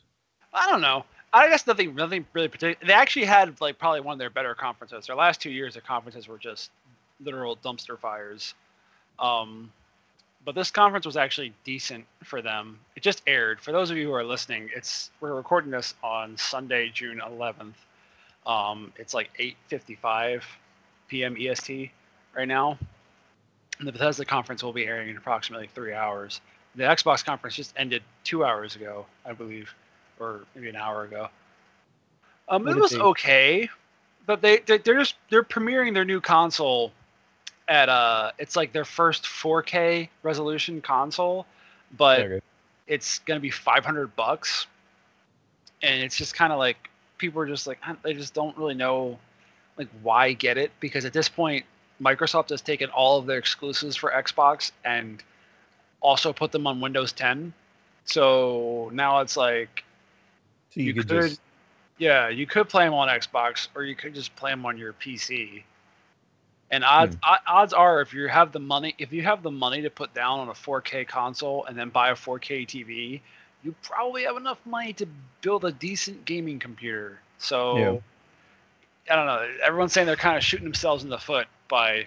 I 0.55 0.71
don't 0.71 0.81
know. 0.81 1.05
I 1.35 1.49
guess 1.49 1.67
nothing, 1.67 1.97
nothing 1.97 2.25
really 2.33 2.49
particular. 2.49 2.77
They 2.87 2.93
actually 2.93 3.25
had 3.25 3.61
like 3.61 3.77
probably 3.79 4.01
one 4.01 4.13
of 4.13 4.19
their 4.21 4.31
better 4.31 4.55
conferences. 4.55 5.07
Their 5.07 5.17
last 5.17 5.41
two 5.41 5.51
years, 5.51 5.75
their 5.75 5.83
conferences 5.83 6.29
were 6.29 6.39
just 6.39 6.71
literal 7.21 7.57
dumpster 7.57 7.99
fires. 7.99 8.55
Um, 9.19 9.73
but 10.45 10.55
this 10.55 10.71
conference 10.71 11.07
was 11.07 11.17
actually 11.17 11.53
decent 11.65 12.05
for 12.23 12.41
them. 12.41 12.79
It 12.95 13.03
just 13.03 13.23
aired. 13.27 13.61
For 13.61 13.73
those 13.73 13.91
of 13.91 13.97
you 13.97 14.07
who 14.07 14.13
are 14.13 14.25
listening, 14.25 14.71
it's 14.77 15.11
we're 15.21 15.35
recording 15.35 15.73
this 15.73 15.95
on 16.05 16.37
Sunday, 16.37 16.91
June 16.91 17.21
11th. 17.25 17.75
Um, 18.47 18.93
it's 18.97 19.13
like 19.13 19.31
8:55 19.71 20.43
p.m. 21.09 21.37
EST 21.39 21.91
right 22.37 22.49
now. 22.49 22.79
And 23.81 23.89
the 23.89 23.93
Bethesda 23.93 24.25
conference 24.25 24.63
will 24.63 24.73
be 24.73 24.87
airing 24.87 25.09
in 25.09 25.17
approximately 25.17 25.69
three 25.75 25.95
hours. 25.95 26.41
The 26.77 26.85
Xbox 26.85 27.25
conference 27.25 27.57
just 27.57 27.75
ended 27.77 28.03
two 28.23 28.45
hours 28.45 28.77
ago, 28.77 29.07
I 29.25 29.33
believe, 29.33 29.75
or 30.21 30.45
maybe 30.55 30.69
an 30.69 30.77
hour 30.77 31.05
ago. 31.05 31.29
Um, 32.49 32.65
What 32.65 32.77
it 32.77 32.81
was 32.81 32.91
they- 32.93 32.99
okay, 32.99 33.71
but 34.27 34.41
they 34.43 34.59
they- 34.59 34.79
they're 34.79 34.99
just 34.99 35.17
they're 35.31 35.43
premiering 35.43 35.95
their 35.95 36.05
new 36.05 36.21
console 36.21 36.93
at 37.69 37.89
uh 37.89 38.31
it's 38.39 38.57
like 38.57 38.73
their 38.73 38.85
first 38.85 39.25
4K 39.27 40.09
resolution 40.23 40.83
console, 40.83 41.47
but 41.97 42.21
Okay. 42.21 42.41
it's 42.87 43.21
gonna 43.21 43.41
be 43.41 43.51
500 43.51 44.15
bucks. 44.17 44.67
and 45.83 46.03
it's 46.03 46.17
just 46.17 46.35
kind 46.35 46.51
of 46.53 46.59
like 46.59 46.89
people 47.19 47.41
are 47.43 47.47
just 47.47 47.67
like 47.67 47.79
they 48.03 48.15
just 48.15 48.33
don't 48.33 48.57
really 48.57 48.75
know 48.75 49.19
like 49.77 49.89
why 50.03 50.33
get 50.33 50.57
it 50.57 50.71
because 50.81 51.05
at 51.05 51.13
this 51.13 51.29
point 51.29 51.65
Microsoft 52.01 52.49
has 52.49 52.63
taken 52.63 52.89
all 52.91 53.19
of 53.19 53.27
their 53.27 53.39
exclusives 53.39 53.95
for 53.95 54.11
Xbox 54.11 54.73
and 54.85 55.23
also 56.01 56.33
put 56.33 56.53
them 56.53 56.67
on 56.67 56.81
Windows 56.81 57.13
10. 57.13 57.53
So 58.07 58.91
now 58.95 59.21
it's 59.21 59.37
like 59.37 59.84
So 60.75 60.81
you, 60.81 60.87
you 60.87 60.95
could, 60.95 61.09
could- 61.09 61.23
just 61.23 61.41
yeah, 61.99 62.29
you 62.29 62.47
could 62.47 62.69
play 62.69 62.85
them 62.85 62.95
on 62.95 63.09
Xbox 63.09 63.69
or 63.75 63.85
you 63.85 63.95
could 63.95 64.15
just 64.15 64.35
play 64.35 64.51
them 64.51 64.67
on 64.67 64.77
your 64.77 64.93
PC. 64.93 65.63
And 66.71 66.83
odds 66.83 67.17
o- 67.25 67.37
odds 67.47 67.73
are 67.73 68.01
if 68.01 68.13
you 68.13 68.27
have 68.27 68.51
the 68.51 68.59
money 68.59 68.95
if 68.99 69.13
you 69.13 69.23
have 69.23 69.43
the 69.43 69.51
money 69.51 69.83
to 69.83 69.91
put 69.91 70.13
down 70.13 70.41
on 70.41 70.49
a 70.49 70.53
4K 70.53 71.07
console 71.07 71.65
and 71.67 71.79
then 71.79 71.91
buy 71.91 72.11
a 72.11 72.15
4K 72.15 72.67
TV, 72.67 73.21
you 73.63 73.75
probably 73.83 74.25
have 74.25 74.37
enough 74.37 74.59
money 74.67 74.93
to 74.95 75.07
build 75.41 75.65
a 75.65 75.71
decent 75.73 76.25
gaming 76.25 76.59
computer. 76.59 77.21
So 77.39 77.79
Yeah. 77.79 77.99
I 79.13 79.17
don't 79.17 79.27
know. 79.27 79.47
Everyone's 79.63 79.93
saying 79.93 80.07
they're 80.07 80.17
kind 80.17 80.37
of 80.37 80.43
shooting 80.43 80.65
themselves 80.65 81.05
in 81.05 81.11
the 81.11 81.19
foot 81.19 81.47
by 81.69 82.07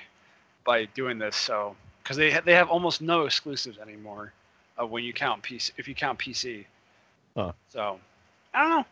by 0.66 0.86
doing 0.86 1.18
this. 1.20 1.38
So 1.38 1.76
because 2.04 2.18
they 2.18 2.32
ha- 2.32 2.42
they 2.44 2.56
have 2.56 2.70
almost 2.70 3.02
no 3.02 3.26
exclusives 3.26 3.78
anymore 3.78 4.34
uh, 4.82 4.86
when 4.86 5.04
you 5.04 5.14
count 5.14 5.44
PC 5.44 5.72
if 5.78 5.88
you 5.88 5.96
count 5.96 6.20
PC. 6.20 6.66
Huh. 7.38 7.54
So 7.70 8.00
I 8.54 8.62
don't 8.62 8.70
know. 8.70 8.86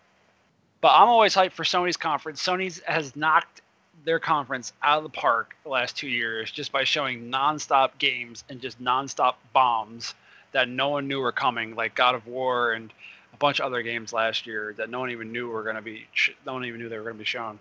But 0.82 0.92
I'm 0.94 1.08
always 1.08 1.34
hyped 1.34 1.54
for 1.54 1.64
Sony's 1.64 1.98
conference. 1.98 2.46
Sony's 2.46 2.80
has 2.86 3.16
knocked 3.16 3.62
their 4.04 4.20
conference 4.20 4.74
out 4.84 4.98
of 4.98 5.04
the 5.04 5.10
park 5.10 5.56
the 5.64 5.70
last 5.70 5.98
two 5.98 6.08
years 6.08 6.52
just 6.52 6.72
by 6.72 6.84
showing 6.84 7.32
nonstop 7.32 7.98
games 7.98 8.44
and 8.50 8.62
just 8.62 8.82
nonstop 8.82 9.36
bombs 9.54 10.14
that 10.52 10.70
no 10.70 10.90
one 10.90 11.08
knew 11.08 11.20
were 11.20 11.32
coming, 11.32 11.76
like 11.76 11.96
God 11.96 12.16
of 12.16 12.28
War 12.28 12.74
and 12.74 12.94
a 13.34 13.38
bunch 13.38 13.60
of 13.60 13.66
other 13.66 13.82
games 13.82 14.14
last 14.14 14.48
year 14.48 14.74
that 14.78 14.90
no 14.90 15.00
one 15.00 15.12
even 15.12 15.32
knew 15.32 15.50
were 15.50 15.64
going 15.64 15.76
to 15.76 15.82
be. 15.82 16.08
No 16.46 16.54
one 16.54 16.66
even 16.66 16.80
knew 16.80 16.88
they 16.88 16.98
were 16.98 17.04
going 17.04 17.16
to 17.16 17.20
be 17.20 17.26
shown. 17.26 17.60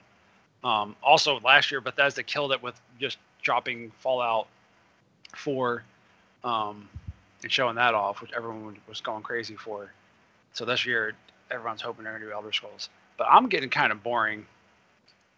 Um, 0.62 0.94
also, 1.02 1.40
last 1.40 1.70
year 1.70 1.80
Bethesda 1.80 2.22
killed 2.22 2.52
it 2.52 2.62
with 2.62 2.80
just 3.00 3.18
dropping 3.42 3.90
Fallout 3.98 4.46
4 5.36 5.82
um, 6.44 6.88
and 7.42 7.50
showing 7.52 7.76
that 7.76 7.94
off, 7.94 8.22
which 8.22 8.32
everyone 8.32 8.76
was 8.88 9.00
going 9.00 9.22
crazy 9.22 9.56
for. 9.56 9.90
So 10.52 10.64
this 10.64 10.86
year, 10.86 11.14
everyone's 11.50 11.80
hoping 11.82 12.04
they're 12.04 12.12
going 12.12 12.22
to 12.22 12.28
do 12.28 12.32
Elder 12.32 12.52
Scrolls. 12.52 12.88
But 13.16 13.26
I'm 13.30 13.48
getting 13.48 13.70
kind 13.70 13.92
of 13.92 14.02
boring 14.02 14.46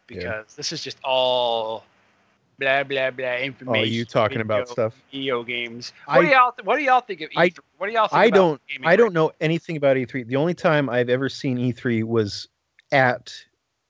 because 0.06 0.54
this 0.54 0.72
is 0.72 0.82
just 0.82 0.98
all 1.04 1.84
blah 2.58 2.84
blah 2.84 3.10
blah 3.10 3.36
information. 3.36 3.84
oh, 3.84 3.86
you 3.86 4.04
talking 4.04 4.40
about 4.40 4.68
stuff? 4.68 4.94
EO 5.12 5.42
games. 5.42 5.92
I- 6.08 6.16
What 6.16 6.22
do 6.22 6.28
y'all 6.28 6.52
What 6.64 6.76
do 6.76 6.82
y'all 6.82 7.00
think 7.00 7.20
of 7.20 7.30
E3? 7.30 7.58
what 7.78 7.86
do 7.88 7.92
y'all 7.92 8.08
think 8.08 8.18
I 8.18 8.24
about 8.26 8.36
don't 8.36 8.60
gaming 8.68 8.86
I 8.86 8.90
right 8.92 8.96
don't 8.96 9.12
know 9.12 9.32
anything 9.40 9.76
about 9.76 9.96
E3. 9.96 10.26
The 10.26 10.36
only 10.36 10.54
time 10.54 10.88
I've 10.88 11.10
ever 11.10 11.28
seen 11.28 11.58
E3 11.58 12.04
was 12.04 12.48
at 12.92 13.34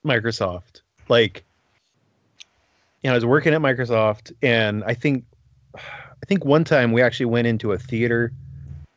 Microsoft. 0.05 0.81
Like 1.07 1.43
you 3.03 3.09
know, 3.09 3.13
I 3.13 3.15
was 3.15 3.25
working 3.25 3.53
at 3.53 3.61
Microsoft 3.61 4.33
and 4.41 4.83
I 4.83 4.93
think 4.95 5.23
I 5.75 6.25
think 6.27 6.43
one 6.43 6.63
time 6.63 6.91
we 6.91 7.01
actually 7.01 7.27
went 7.27 7.47
into 7.47 7.71
a 7.71 7.77
theater 7.77 8.33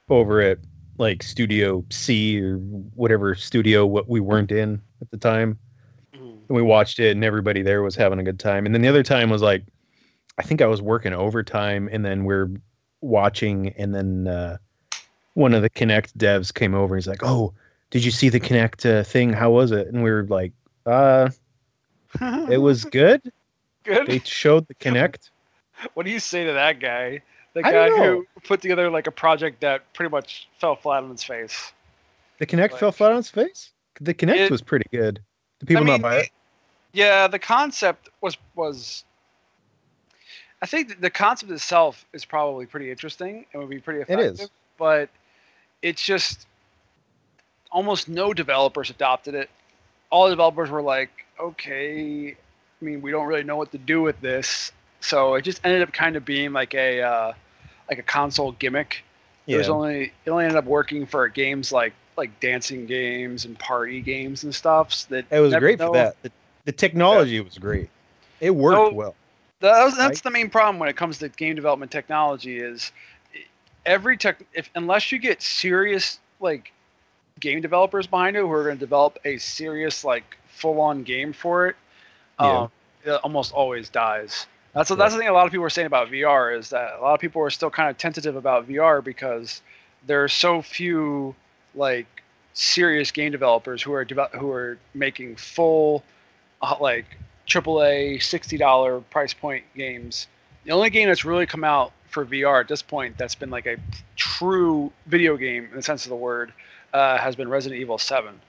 over 0.09 0.41
at 0.41 0.59
like 1.01 1.23
Studio 1.23 1.85
C 1.91 2.41
or 2.41 2.59
whatever 2.95 3.35
studio 3.35 3.87
what 3.87 4.09
we 4.09 4.21
weren't 4.21 4.53
in 4.53 4.81
at 5.01 5.11
the 5.11 5.17
time. 5.17 5.59
Mhm. 6.15 6.21
and 6.49 6.57
we 6.57 6.63
watched 6.63 6.99
it 7.01 7.13
and 7.13 7.25
everybody 7.25 7.63
there 7.63 7.83
was 7.83 7.95
having 7.97 8.19
a 8.19 8.23
good 8.23 8.39
time 8.39 8.67
and 8.67 8.75
then 8.75 8.83
the 8.83 8.89
other 8.89 9.03
time 9.05 9.31
was 9.31 9.41
like 9.43 9.63
i 10.39 10.43
think 10.43 10.61
i 10.61 10.67
was 10.67 10.83
working 10.83 11.13
overtime 11.13 11.89
and 11.93 12.05
then 12.05 12.25
we're 12.25 12.51
watching 13.01 13.69
and 13.79 13.95
then 13.95 14.27
uh, 14.27 14.57
one 15.35 15.55
of 15.55 15.63
the 15.63 15.71
Kinect 15.71 16.13
devs 16.19 16.53
came 16.53 16.75
over 16.75 16.97
he's 16.97 17.07
like 17.07 17.23
oh 17.23 17.55
did 17.91 18.05
you 18.05 18.11
see 18.11 18.29
the 18.29 18.41
Kinect 18.41 18.85
uh, 18.85 19.05
thing 19.05 19.33
how 19.33 19.51
was 19.53 19.71
it 19.71 19.87
and 19.87 20.03
we 20.03 20.11
were 20.11 20.27
like 20.29 20.53
uh 20.87 21.31
it 22.51 22.59
was 22.59 22.85
good 23.01 23.33
good. 23.85 24.09
they 24.09 24.19
showed 24.19 24.67
the 24.67 24.75
Kinect 24.75 25.31
What 25.95 26.05
do 26.05 26.13
you 26.13 26.21
say 26.21 26.45
to 26.45 26.53
that 26.55 26.81
guy? 26.81 27.23
The 27.55 27.67
I 27.67 27.73
guy 27.73 27.91
who 27.91 28.27
put 28.45 28.63
together 28.63 28.91
like 28.91 29.07
a 29.07 29.11
project 29.11 29.61
that 29.63 29.93
pretty 29.93 30.11
much 30.11 30.49
fell 30.59 30.77
flat 30.77 31.03
on 31.03 31.11
its 31.11 31.25
face. 31.25 31.73
the 32.39 32.47
Kinect 32.47 32.79
fell 32.79 32.93
flat 32.93 33.13
on 33.13 33.19
its 33.19 33.29
face 33.31 33.73
the 34.01 34.15
Kinect 34.15 34.37
It- 34.37 34.51
was 34.51 34.63
pretty 34.63 34.87
good 34.91 35.21
do 35.59 35.67
people 35.67 35.83
I 35.85 35.87
not 35.87 36.03
buy 36.03 36.17
it 36.21 36.31
Yeah, 36.93 37.27
the 37.29 37.39
concept 37.39 38.09
was 38.21 38.37
was. 38.55 39.05
I 40.63 40.67
think 40.67 41.01
the 41.01 41.11
concept 41.11 41.51
itself 41.53 42.05
is 42.13 42.25
probably 42.25 42.67
pretty 42.67 42.91
interesting 42.91 43.47
and 43.53 43.63
would 43.63 43.71
be 43.71 43.79
pretty 43.79 44.01
effective. 44.01 44.41
is. 44.41 44.51
but 44.79 45.09
it's 45.83 46.03
just 46.05 46.47
almost 47.71 48.09
no 48.09 48.33
developers 48.35 48.91
adopted 48.91 49.35
it. 49.35 49.49
All 50.11 50.25
the 50.25 50.31
developers 50.31 50.69
were 50.71 50.83
like, 50.83 51.11
"Okay, 51.39 52.33
I 52.33 52.85
mean, 52.85 53.01
we 53.03 53.11
don't 53.11 53.27
really 53.27 53.45
know 53.45 53.57
what 53.57 53.71
to 53.73 53.79
do 53.79 54.03
with 54.03 54.21
this," 54.21 54.73
so 55.01 55.35
it 55.35 55.43
just 55.43 55.61
ended 55.65 55.83
up 55.83 55.93
kind 55.93 56.17
of 56.17 56.25
being 56.25 56.53
like 56.53 56.75
a 56.75 57.01
uh, 57.03 57.33
like 57.89 57.99
a 57.99 58.03
console 58.03 58.53
gimmick. 58.53 59.03
It 59.47 59.57
was 59.57 59.69
only 59.69 60.13
it 60.25 60.31
only 60.31 60.45
ended 60.45 60.59
up 60.59 60.65
working 60.67 61.07
for 61.07 61.27
games 61.29 61.73
like 61.73 61.93
like 62.17 62.39
dancing 62.41 62.87
games 62.87 63.45
and 63.47 63.59
party 63.59 64.01
games 64.01 64.45
and 64.45 64.55
stuff. 64.55 65.09
That 65.09 65.25
it 65.31 65.41
was 65.41 65.55
great 65.57 65.79
for 65.79 65.93
that 65.95 66.23
the, 66.23 66.31
the 66.67 66.73
technology 66.73 67.41
was 67.41 67.59
great 67.59 67.89
it 68.41 68.51
worked 68.55 68.77
So- 68.91 68.95
well 68.95 69.15
That 69.61 69.85
was, 69.85 69.97
that's 69.97 70.19
Right? 70.19 70.23
the 70.23 70.31
main 70.31 70.51
problem 70.51 70.79
when 70.79 70.89
it 70.89 70.97
comes 70.97 71.19
to 71.19 71.29
game 71.29 71.57
development 71.57 71.91
technology 71.91 72.59
is 72.59 72.93
every 73.87 74.17
tech 74.17 74.41
if 74.55 74.71
unless 74.75 75.11
you 75.11 75.19
get 75.19 75.43
serious 75.43 76.21
like 76.39 76.73
game 77.41 77.61
developers 77.61 78.07
behind 78.07 78.37
it 78.37 78.41
who 78.41 78.53
are 78.53 78.65
going 78.65 78.77
to 78.77 78.81
develop 78.81 79.19
a 79.25 79.39
serious 79.39 80.05
like 80.05 80.37
full 80.49 80.81
on 80.81 81.03
game 81.03 81.33
for 81.33 81.67
it, 81.69 81.77
Yeah. 82.39 82.59
um, 82.63 82.71
it 83.05 83.11
almost 83.25 83.53
always 83.53 83.89
dies. 83.89 84.47
That's 84.73 84.91
Yeah. 84.91 84.97
that's 84.97 85.15
the 85.15 85.19
thing 85.21 85.29
a 85.29 85.33
lot 85.33 85.47
of 85.47 85.53
people 85.53 85.67
are 85.67 85.71
saying 85.71 85.87
about 85.87 86.09
VR 86.11 86.57
is 86.57 86.71
that 86.71 86.95
a 86.99 87.01
lot 87.01 87.15
of 87.15 87.21
people 87.21 87.43
are 87.43 87.51
still 87.51 87.71
kind 87.71 87.91
of 87.91 87.99
tentative 87.99 88.37
about 88.37 88.69
VR 88.69 89.03
because 89.03 89.63
there 90.07 90.23
are 90.23 90.29
so 90.29 90.63
few 90.63 91.35
like 91.75 92.07
serious 92.55 93.11
game 93.11 93.33
developers 93.33 93.83
who 93.83 93.93
are 93.93 94.05
who 94.35 94.51
are 94.53 94.79
making 94.95 95.37
full 95.37 96.03
uh, 96.63 96.77
like 96.81 97.07
AAA 97.47 98.23
sixty 98.23 98.57
dollar 98.57 99.01
price 99.01 99.35
point 99.35 99.65
games. 99.75 100.27
The 100.65 100.73
only 100.73 100.91
game 100.91 101.09
that's 101.09 101.25
really 101.25 101.47
come 101.47 101.65
out 101.65 101.93
for 102.09 102.25
VR 102.25 102.61
at 102.61 102.69
this 102.69 102.83
point 102.83 103.17
that's 103.19 103.35
been 103.35 103.51
like 103.51 103.67
a 103.67 103.77
true 104.17 104.93
video 105.07 105.37
game 105.37 105.65
in 105.71 105.77
the 105.77 105.83
sense 105.83 106.05
of 106.05 106.11
the 106.11 106.17
word 106.17 106.53
uh, 106.93 107.19
has 107.19 107.35
been 107.37 107.49
Resident 107.49 107.81
Evil 107.81 107.99
Seven, 107.99 108.41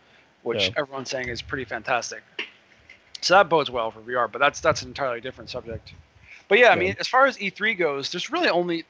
which 0.44 0.68
Yeah. 0.70 0.74
everyone's 0.78 1.10
saying 1.10 1.30
is 1.30 1.42
pretty 1.42 1.66
fantastic. 1.66 2.22
So 3.22 3.36
that 3.36 3.50
bodes 3.50 3.70
well 3.70 3.92
for 3.92 4.02
VR, 4.02 4.32
but 4.32 4.40
that's 4.40 4.60
that's 4.60 4.82
an 4.82 4.90
entirely 4.90 5.22
different 5.22 5.50
subject. 5.50 5.94
But 6.52 6.60
yeah, 6.60 6.72
I 6.72 6.76
mean, 6.76 6.98
as 7.00 7.08
far 7.08 7.28
as 7.28 7.38
E3 7.38 7.78
goes, 7.78 8.12
there's 8.12 8.30
really 8.30 8.50
only 8.50 8.84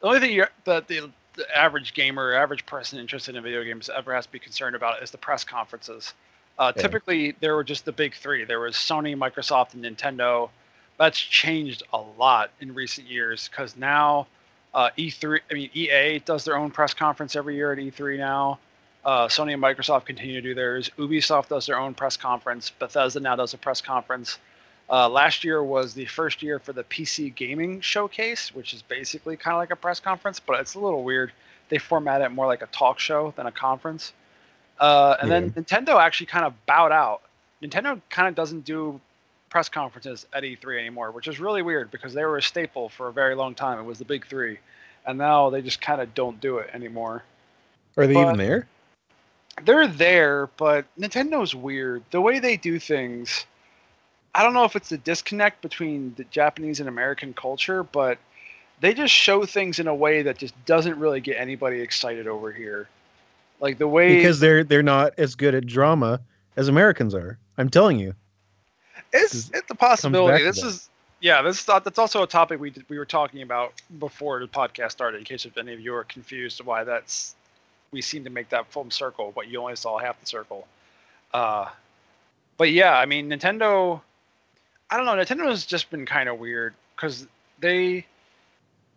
the 0.00 0.06
only 0.06 0.20
thing 0.20 0.30
you're, 0.30 0.48
that 0.64 0.86
the, 0.86 1.10
the 1.34 1.58
average 1.58 1.92
gamer, 1.92 2.34
average 2.34 2.64
person 2.66 3.00
interested 3.00 3.34
in 3.34 3.42
video 3.42 3.64
games 3.64 3.90
ever 3.92 4.14
has 4.14 4.26
to 4.26 4.30
be 4.30 4.38
concerned 4.38 4.76
about 4.76 5.02
is 5.02 5.10
the 5.10 5.18
press 5.18 5.42
conferences. 5.42 6.14
Uh, 6.56 6.72
Yeah. 6.76 6.82
Typically, 6.82 7.34
there 7.40 7.56
were 7.56 7.64
just 7.64 7.84
the 7.84 7.90
big 7.90 8.14
three. 8.14 8.44
There 8.44 8.60
was 8.60 8.76
Sony, 8.76 9.16
Microsoft, 9.16 9.74
and 9.74 9.84
Nintendo. 9.84 10.48
That's 10.98 11.18
changed 11.18 11.82
a 11.92 11.98
lot 11.98 12.52
in 12.60 12.74
recent 12.76 13.08
years 13.08 13.48
because 13.48 13.76
now 13.76 14.28
uh, 14.72 14.90
E3, 14.96 15.40
I 15.50 15.54
mean 15.54 15.70
EA 15.74 16.20
does 16.20 16.44
their 16.44 16.56
own 16.56 16.70
press 16.70 16.94
conference 16.94 17.34
every 17.34 17.56
year 17.56 17.72
at 17.72 17.78
E3 17.78 18.18
now. 18.18 18.60
Uh, 19.04 19.26
Sony 19.26 19.54
and 19.54 19.60
Microsoft 19.60 20.04
continue 20.04 20.40
to 20.40 20.42
do 20.42 20.54
theirs. 20.54 20.92
Ubisoft 20.96 21.48
does 21.48 21.66
their 21.66 21.80
own 21.80 21.92
press 21.92 22.16
conference. 22.16 22.70
Bethesda 22.70 23.18
now 23.18 23.34
does 23.34 23.52
a 23.52 23.58
press 23.58 23.80
conference. 23.80 24.38
Uh, 24.88 25.08
last 25.08 25.42
year 25.42 25.62
was 25.62 25.94
the 25.94 26.06
first 26.06 26.42
year 26.42 26.58
for 26.58 26.72
the 26.72 26.84
PC 26.84 27.34
Gaming 27.34 27.80
Showcase, 27.80 28.54
which 28.54 28.72
is 28.72 28.82
basically 28.82 29.36
kind 29.36 29.54
of 29.54 29.58
like 29.58 29.70
a 29.70 29.76
press 29.76 29.98
conference, 29.98 30.38
but 30.38 30.60
it's 30.60 30.74
a 30.74 30.78
little 30.78 31.02
weird. 31.02 31.32
They 31.68 31.78
format 31.78 32.20
it 32.22 32.28
more 32.30 32.46
like 32.46 32.62
a 32.62 32.66
talk 32.66 33.00
show 33.00 33.32
than 33.36 33.46
a 33.46 33.52
conference. 33.52 34.12
Uh, 34.78 35.16
and 35.20 35.30
then 35.30 35.50
Nintendo 35.52 36.00
actually 36.00 36.26
kind 36.26 36.44
of 36.44 36.52
bowed 36.66 36.92
out. 36.92 37.22
Nintendo 37.62 38.00
kind 38.10 38.28
of 38.28 38.34
doesn't 38.36 38.64
do 38.64 39.00
press 39.50 39.68
conferences 39.68 40.26
at 40.32 40.44
E3 40.44 40.78
anymore, 40.78 41.10
which 41.10 41.26
is 41.26 41.40
really 41.40 41.62
weird 41.62 41.90
because 41.90 42.12
they 42.14 42.24
were 42.24 42.36
a 42.36 42.42
staple 42.42 42.88
for 42.88 43.08
a 43.08 43.12
very 43.12 43.34
long 43.34 43.54
time. 43.54 43.78
It 43.80 43.84
was 43.84 43.98
the 43.98 44.04
big 44.04 44.26
three, 44.26 44.58
and 45.06 45.18
now 45.18 45.50
they 45.50 45.62
just 45.62 45.80
kind 45.80 46.00
of 46.00 46.14
don't 46.14 46.40
do 46.40 46.58
it 46.58 46.70
anymore. 46.72 47.24
Are 47.96 48.06
they 48.06 48.14
But- 48.14 48.22
even 48.22 48.36
there? 48.36 48.68
They're 49.64 49.88
there, 49.88 50.48
but 50.58 50.84
Nintendo's 50.98 51.54
weird. 51.54 52.02
The 52.10 52.20
way 52.20 52.38
they 52.40 52.58
do 52.58 52.78
things, 52.78 53.46
I 54.36 54.42
don't 54.42 54.52
know 54.52 54.64
if 54.64 54.76
it's 54.76 54.90
the 54.90 54.98
disconnect 54.98 55.62
between 55.62 56.12
the 56.16 56.24
Japanese 56.24 56.78
and 56.78 56.90
American 56.90 57.32
culture, 57.32 57.82
but 57.82 58.18
they 58.80 58.92
just 58.92 59.14
show 59.14 59.46
things 59.46 59.78
in 59.78 59.86
a 59.86 59.94
way 59.94 60.20
that 60.22 60.36
just 60.36 60.54
doesn't 60.66 60.98
really 60.98 61.20
get 61.20 61.40
anybody 61.40 61.80
excited 61.80 62.26
over 62.26 62.52
here. 62.52 62.86
Like 63.60 63.78
the 63.78 63.88
way 63.88 64.16
Because 64.16 64.38
they're 64.38 64.62
they're 64.62 64.82
not 64.82 65.14
as 65.18 65.34
good 65.34 65.54
at 65.54 65.66
drama 65.66 66.20
as 66.54 66.68
Americans 66.68 67.14
are. 67.14 67.38
I'm 67.56 67.70
telling 67.70 67.98
you. 67.98 68.14
It's 69.10 69.50
it's 69.54 69.70
a 69.70 69.74
possibility. 69.74 70.44
This 70.44 70.62
is 70.62 70.90
yeah. 71.20 71.40
This 71.40 71.60
is 71.60 71.64
that's 71.64 71.98
also 71.98 72.22
a 72.22 72.26
topic 72.26 72.60
we 72.60 72.68
did, 72.68 72.84
we 72.90 72.98
were 72.98 73.06
talking 73.06 73.40
about 73.40 73.72
before 73.98 74.40
the 74.40 74.46
podcast 74.46 74.92
started. 74.92 75.16
In 75.16 75.24
case 75.24 75.46
if 75.46 75.56
any 75.56 75.72
of 75.72 75.80
you 75.80 75.94
are 75.94 76.04
confused 76.04 76.62
why 76.62 76.84
that's 76.84 77.34
we 77.90 78.02
seem 78.02 78.24
to 78.24 78.30
make 78.30 78.50
that 78.50 78.66
full 78.66 78.90
circle, 78.90 79.32
but 79.34 79.48
you 79.48 79.58
only 79.60 79.76
saw 79.76 79.96
half 79.96 80.20
the 80.20 80.26
circle. 80.26 80.66
Uh, 81.32 81.70
but 82.58 82.70
yeah, 82.70 82.98
I 82.98 83.06
mean, 83.06 83.30
Nintendo. 83.30 84.02
I 84.90 84.96
don't 84.96 85.06
know. 85.06 85.12
Nintendo 85.12 85.48
has 85.48 85.66
just 85.66 85.90
been 85.90 86.06
kind 86.06 86.28
of 86.28 86.38
weird 86.38 86.74
because 86.94 87.26
they 87.60 88.06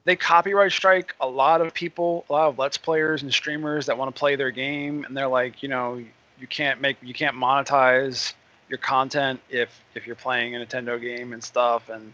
they 0.05 0.15
copyright 0.15 0.71
strike 0.71 1.15
a 1.19 1.27
lot 1.27 1.61
of 1.61 1.73
people, 1.73 2.25
a 2.29 2.33
lot 2.33 2.47
of 2.49 2.57
Let's 2.57 2.77
Players 2.77 3.21
and 3.21 3.33
streamers 3.33 3.87
that 3.87 3.97
want 3.97 4.13
to 4.13 4.17
play 4.17 4.35
their 4.35 4.51
game, 4.51 5.03
and 5.03 5.15
they're 5.15 5.27
like, 5.27 5.61
you 5.61 5.69
know, 5.69 6.03
you 6.39 6.47
can't 6.47 6.79
make, 6.81 6.97
you 7.01 7.13
can't 7.13 7.35
monetize 7.35 8.33
your 8.69 8.77
content 8.77 9.39
if 9.49 9.69
if 9.95 10.07
you're 10.07 10.15
playing 10.15 10.55
a 10.55 10.59
Nintendo 10.59 10.99
game 11.01 11.33
and 11.33 11.43
stuff. 11.43 11.89
And 11.89 12.13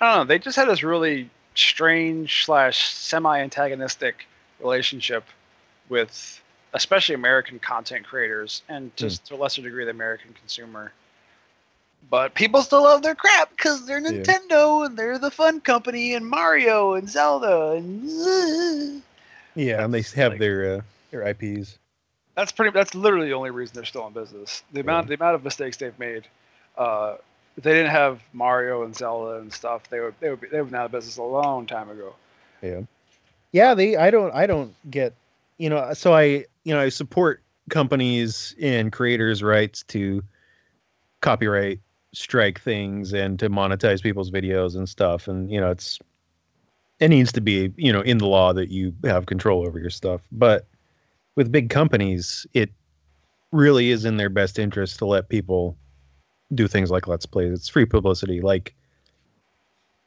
I 0.00 0.06
don't 0.06 0.18
know, 0.18 0.24
they 0.24 0.38
just 0.38 0.56
had 0.56 0.68
this 0.68 0.82
really 0.82 1.30
strange 1.54 2.44
slash 2.44 2.88
semi-antagonistic 2.92 4.26
relationship 4.60 5.24
with 5.88 6.42
especially 6.74 7.14
American 7.14 7.58
content 7.58 8.06
creators 8.06 8.62
and 8.68 8.94
just 8.96 9.22
hmm. 9.22 9.34
to 9.34 9.40
a 9.40 9.42
lesser 9.42 9.62
degree 9.62 9.84
the 9.84 9.90
American 9.90 10.34
consumer. 10.34 10.92
But 12.08 12.34
people 12.34 12.62
still 12.62 12.82
love 12.84 13.02
their 13.02 13.14
crap 13.16 13.50
because 13.50 13.84
they're 13.86 13.98
Yeah. 14.00 14.10
Nintendo 14.22 14.86
and 14.86 14.96
they're 14.96 15.18
the 15.18 15.30
fun 15.30 15.60
company 15.60 16.14
and 16.14 16.24
Mario 16.26 16.94
and 16.94 17.08
Zelda 17.08 17.72
and 17.72 19.02
Yeah, 19.54 19.84
and 19.84 19.92
they 19.92 20.02
have 20.14 20.32
like- 20.32 20.40
their 20.40 20.76
uh, 20.76 20.80
their 21.10 21.22
IPs. 21.28 21.78
that's 22.34 22.52
pretty. 22.52 22.70
That's 22.72 22.94
literally 22.94 23.28
the 23.28 23.34
only 23.34 23.50
reason 23.50 23.74
they're 23.74 23.84
still 23.84 24.06
in 24.06 24.12
business. 24.12 24.62
The 24.72 24.80
amount, 24.80 25.08
the 25.08 25.14
amount 25.14 25.34
of 25.34 25.44
mistakes 25.44 25.76
they've 25.78 25.98
made. 25.98 26.26
Uh, 26.76 27.16
if 27.56 27.64
they 27.64 27.72
didn't 27.72 27.90
have 27.90 28.20
Mario 28.34 28.82
and 28.82 28.94
Zelda 28.94 29.38
and 29.40 29.50
stuff, 29.52 29.88
they 29.88 29.98
would 30.00 30.14
they 30.20 30.28
would 30.30 30.40
be, 30.40 30.48
they 30.48 30.60
would 30.60 30.70
been 30.70 30.78
out 30.78 30.86
of 30.86 30.92
business 30.92 31.16
a 31.16 31.22
long 31.22 31.66
time 31.66 31.88
ago. 31.90 32.14
Yeah. 32.62 32.82
Yeah, 33.52 33.74
they 33.74 33.96
I 33.96 34.10
don't 34.10 34.32
I 34.34 34.46
don't 34.46 34.74
get 34.90 35.14
you 35.58 35.70
know, 35.70 35.92
so 35.94 36.12
I 36.14 36.44
you 36.64 36.74
know, 36.74 36.80
I 36.80 36.90
support 36.90 37.42
companies 37.70 38.54
and 38.60 38.92
creators' 38.92 39.42
rights 39.42 39.82
to 39.84 40.22
copyright 41.22 41.80
strike 42.16 42.60
things 42.60 43.12
and 43.12 43.38
to 43.38 43.50
monetize 43.50 44.02
people's 44.02 44.30
videos 44.30 44.74
and 44.74 44.88
stuff. 44.88 45.28
And 45.28 45.50
you 45.50 45.60
know, 45.60 45.70
it's 45.70 45.98
it 46.98 47.08
needs 47.08 47.32
to 47.32 47.42
be, 47.42 47.72
you 47.76 47.92
know, 47.92 48.00
in 48.00 48.18
the 48.18 48.26
law 48.26 48.54
that 48.54 48.70
you 48.70 48.94
have 49.04 49.26
control 49.26 49.66
over 49.66 49.78
your 49.78 49.90
stuff. 49.90 50.22
But 50.32 50.66
with 51.34 51.52
big 51.52 51.68
companies, 51.68 52.46
it 52.54 52.70
really 53.52 53.90
is 53.90 54.06
in 54.06 54.16
their 54.16 54.30
best 54.30 54.58
interest 54.58 54.98
to 54.98 55.06
let 55.06 55.28
people 55.28 55.76
do 56.54 56.66
things 56.66 56.90
like 56.90 57.06
let's 57.06 57.26
plays. 57.26 57.52
It's 57.52 57.68
free 57.68 57.84
publicity. 57.84 58.40
Like 58.40 58.74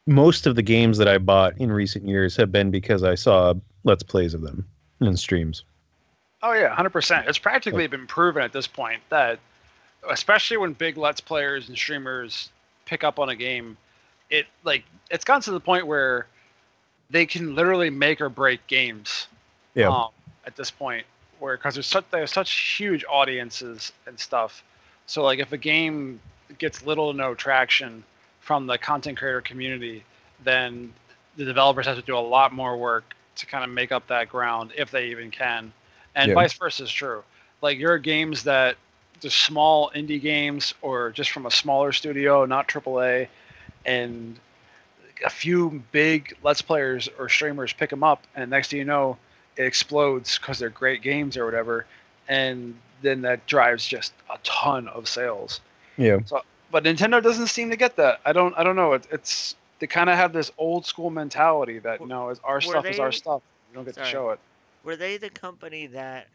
most 0.07 0.47
of 0.47 0.55
the 0.55 0.63
games 0.63 0.97
that 0.97 1.07
I 1.07 1.19
bought 1.19 1.57
in 1.59 1.71
recent 1.71 2.07
years 2.07 2.35
have 2.37 2.51
been 2.51 2.71
because 2.71 3.03
I 3.03 3.13
saw 3.13 3.53
let's 3.83 4.01
plays 4.01 4.33
of 4.33 4.41
them 4.41 4.67
in 4.99 5.15
streams. 5.15 5.63
Oh 6.41 6.53
yeah, 6.53 6.73
hundred 6.73 6.91
percent. 6.91 7.27
It's 7.27 7.37
practically 7.37 7.85
been 7.85 8.07
proven 8.07 8.41
at 8.41 8.51
this 8.51 8.65
point 8.65 9.01
that, 9.09 9.39
especially 10.09 10.57
when 10.57 10.73
big 10.73 10.97
Let's 10.97 11.21
players 11.21 11.67
and 11.67 11.77
streamers 11.77 12.49
pick 12.85 13.03
up 13.03 13.19
on 13.19 13.29
a 13.29 13.35
game, 13.35 13.77
it 14.29 14.45
like 14.63 14.83
it's 15.09 15.23
gotten 15.25 15.41
to 15.43 15.51
the 15.51 15.59
point 15.59 15.87
where 15.87 16.27
they 17.09 17.25
can 17.25 17.55
literally 17.55 17.89
make 17.89 18.21
or 18.21 18.29
break 18.29 18.65
games. 18.67 19.27
Yeah. 19.75 19.89
Um, 19.89 20.09
at 20.45 20.55
this 20.55 20.71
point, 20.71 21.05
where 21.39 21.57
because 21.57 21.75
there's 21.75 21.87
such 21.87 22.05
there's 22.11 22.31
such 22.31 22.77
huge 22.77 23.03
audiences 23.09 23.91
and 24.05 24.19
stuff. 24.19 24.63
So 25.05 25.23
like 25.23 25.39
if 25.39 25.51
a 25.51 25.57
game 25.57 26.19
gets 26.57 26.83
little 26.83 27.11
to 27.11 27.17
no 27.17 27.35
traction 27.35 28.03
from 28.39 28.67
the 28.67 28.77
content 28.77 29.17
creator 29.17 29.41
community, 29.41 30.03
then 30.43 30.93
the 31.35 31.45
developers 31.45 31.85
have 31.85 31.95
to 31.97 32.01
do 32.01 32.17
a 32.17 32.19
lot 32.19 32.53
more 32.53 32.77
work 32.77 33.15
to 33.35 33.45
kind 33.45 33.63
of 33.63 33.69
make 33.69 33.91
up 33.91 34.07
that 34.07 34.29
ground 34.29 34.71
if 34.75 34.91
they 34.91 35.07
even 35.07 35.31
can 35.31 35.71
and 36.15 36.29
Yeah. 36.29 36.35
vice 36.35 36.53
versa 36.53 36.83
is 36.83 36.91
true. 36.91 37.23
Like 37.61 37.77
your 37.77 37.97
games 37.97 38.43
that 38.43 38.77
just 39.19 39.43
small 39.43 39.91
indie 39.95 40.21
games 40.21 40.73
or 40.81 41.11
just 41.11 41.31
from 41.31 41.45
a 41.45 41.51
smaller 41.51 41.91
studio, 41.91 42.45
not 42.45 42.67
AAA, 42.67 43.27
and 43.85 44.39
a 45.25 45.29
few 45.29 45.83
big 45.91 46.35
let's 46.43 46.61
players 46.61 47.09
or 47.17 47.29
streamers 47.29 47.73
pick 47.73 47.89
them 47.89 48.03
up, 48.03 48.23
and 48.35 48.49
next 48.49 48.69
thing 48.71 48.79
you 48.79 48.85
know, 48.85 49.17
it 49.57 49.65
explodes 49.65 50.37
because 50.37 50.59
they're 50.59 50.69
great 50.69 51.01
games 51.01 51.37
or 51.37 51.45
whatever, 51.45 51.85
and 52.27 52.75
then 53.01 53.21
that 53.21 53.45
drives 53.45 53.85
just 53.85 54.13
a 54.33 54.37
ton 54.43 54.87
of 54.89 55.07
sales. 55.07 55.61
Yeah. 55.97 56.19
So, 56.25 56.41
But 56.71 56.83
Nintendo 56.83 57.21
doesn't 57.21 57.47
seem 57.47 57.69
to 57.69 57.75
get 57.75 57.95
that. 57.97 58.21
I 58.25 58.33
don't. 58.33 58.53
I 58.57 58.63
don't 58.63 58.75
know. 58.75 58.93
It, 58.93 59.07
it's 59.11 59.55
they 59.79 59.87
kind 59.87 60.09
of 60.09 60.15
have 60.15 60.33
this 60.33 60.51
old 60.57 60.85
school 60.85 61.09
mentality 61.09 61.79
that 61.79 62.05
no, 62.05 62.29
it's 62.29 62.39
our 62.43 62.55
Were 62.55 62.61
stuff 62.61 62.85
is 62.85 62.99
our 62.99 63.11
stuff. 63.11 63.41
We 63.69 63.75
don't 63.75 63.85
get 63.85 63.95
Sorry. 63.95 64.05
to 64.05 64.11
show 64.11 64.29
it. 64.31 64.39
Were 64.83 64.95
they 64.95 65.17
the 65.17 65.29
company 65.29 65.87
that 65.87 66.27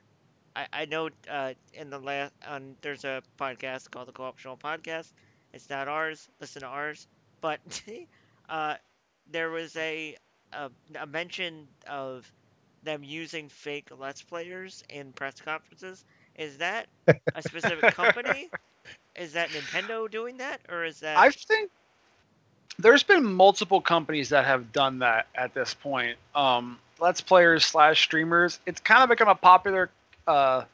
I, 0.57 0.67
I 0.73 0.85
know 0.87 1.11
uh, 1.31 1.55
in 1.73 1.91
the 1.91 1.99
last 1.99 2.33
on 2.47 2.77
there's 2.83 3.05
a 3.05 3.23
podcast 3.39 3.91
called 3.91 4.09
the 4.09 4.13
Co-optional 4.13 4.57
Podcast. 4.57 5.13
It's 5.53 5.69
not 5.71 5.89
ours. 5.89 6.29
Listen 6.41 6.63
to 6.63 6.69
ours. 6.69 7.07
But 7.41 7.61
uh, 8.49 8.77
there 9.31 9.51
was 9.51 9.77
a, 9.77 10.17
a 10.53 10.71
a 11.01 11.07
mention 11.07 11.69
of 11.89 12.31
them 12.83 13.03
using 13.05 13.49
fake 13.49 13.89
Let's 13.97 14.23
Players 14.23 14.83
in 14.89 15.13
press 15.13 15.41
conferences. 15.41 16.05
Is 16.37 16.59
that 16.59 16.89
a 17.35 17.43
specific 17.43 17.91
company? 17.91 18.51
Is 19.17 19.33
that 19.35 19.51
Nintendo 19.51 20.11
doing 20.11 20.39
that, 20.39 20.61
or 20.69 20.85
is 20.85 21.01
that? 21.01 21.25
I 21.25 21.31
think 21.31 21.71
there's 22.79 23.03
been 23.03 23.25
multiple 23.25 23.81
companies 23.81 24.31
that 24.31 24.45
have 24.45 24.73
done 24.73 24.99
that 25.01 25.27
at 25.35 25.55
this 25.55 25.75
point. 25.75 26.19
Um, 26.35 26.79
Let's 27.01 27.21
players 27.21 27.65
slash 27.65 28.01
streamers. 28.03 28.61
It's 28.67 28.81
kind 28.81 29.03
of 29.03 29.09
become 29.09 29.29
a 29.29 29.35
popular 29.35 29.91
uh, 30.27 30.65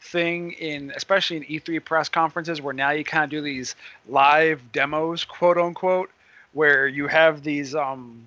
thing 0.00 0.52
in, 0.52 0.92
especially 0.96 1.38
in 1.38 1.44
E3 1.44 1.84
press 1.84 2.08
conferences, 2.08 2.60
where 2.62 2.74
now 2.74 2.90
you 2.90 3.04
kind 3.04 3.24
of 3.24 3.30
do 3.30 3.40
these 3.40 3.74
live 4.08 4.60
demos, 4.72 5.24
quote 5.24 5.58
unquote, 5.58 6.10
where 6.52 6.86
you 6.86 7.06
have 7.08 7.42
these, 7.42 7.74
um, 7.74 8.26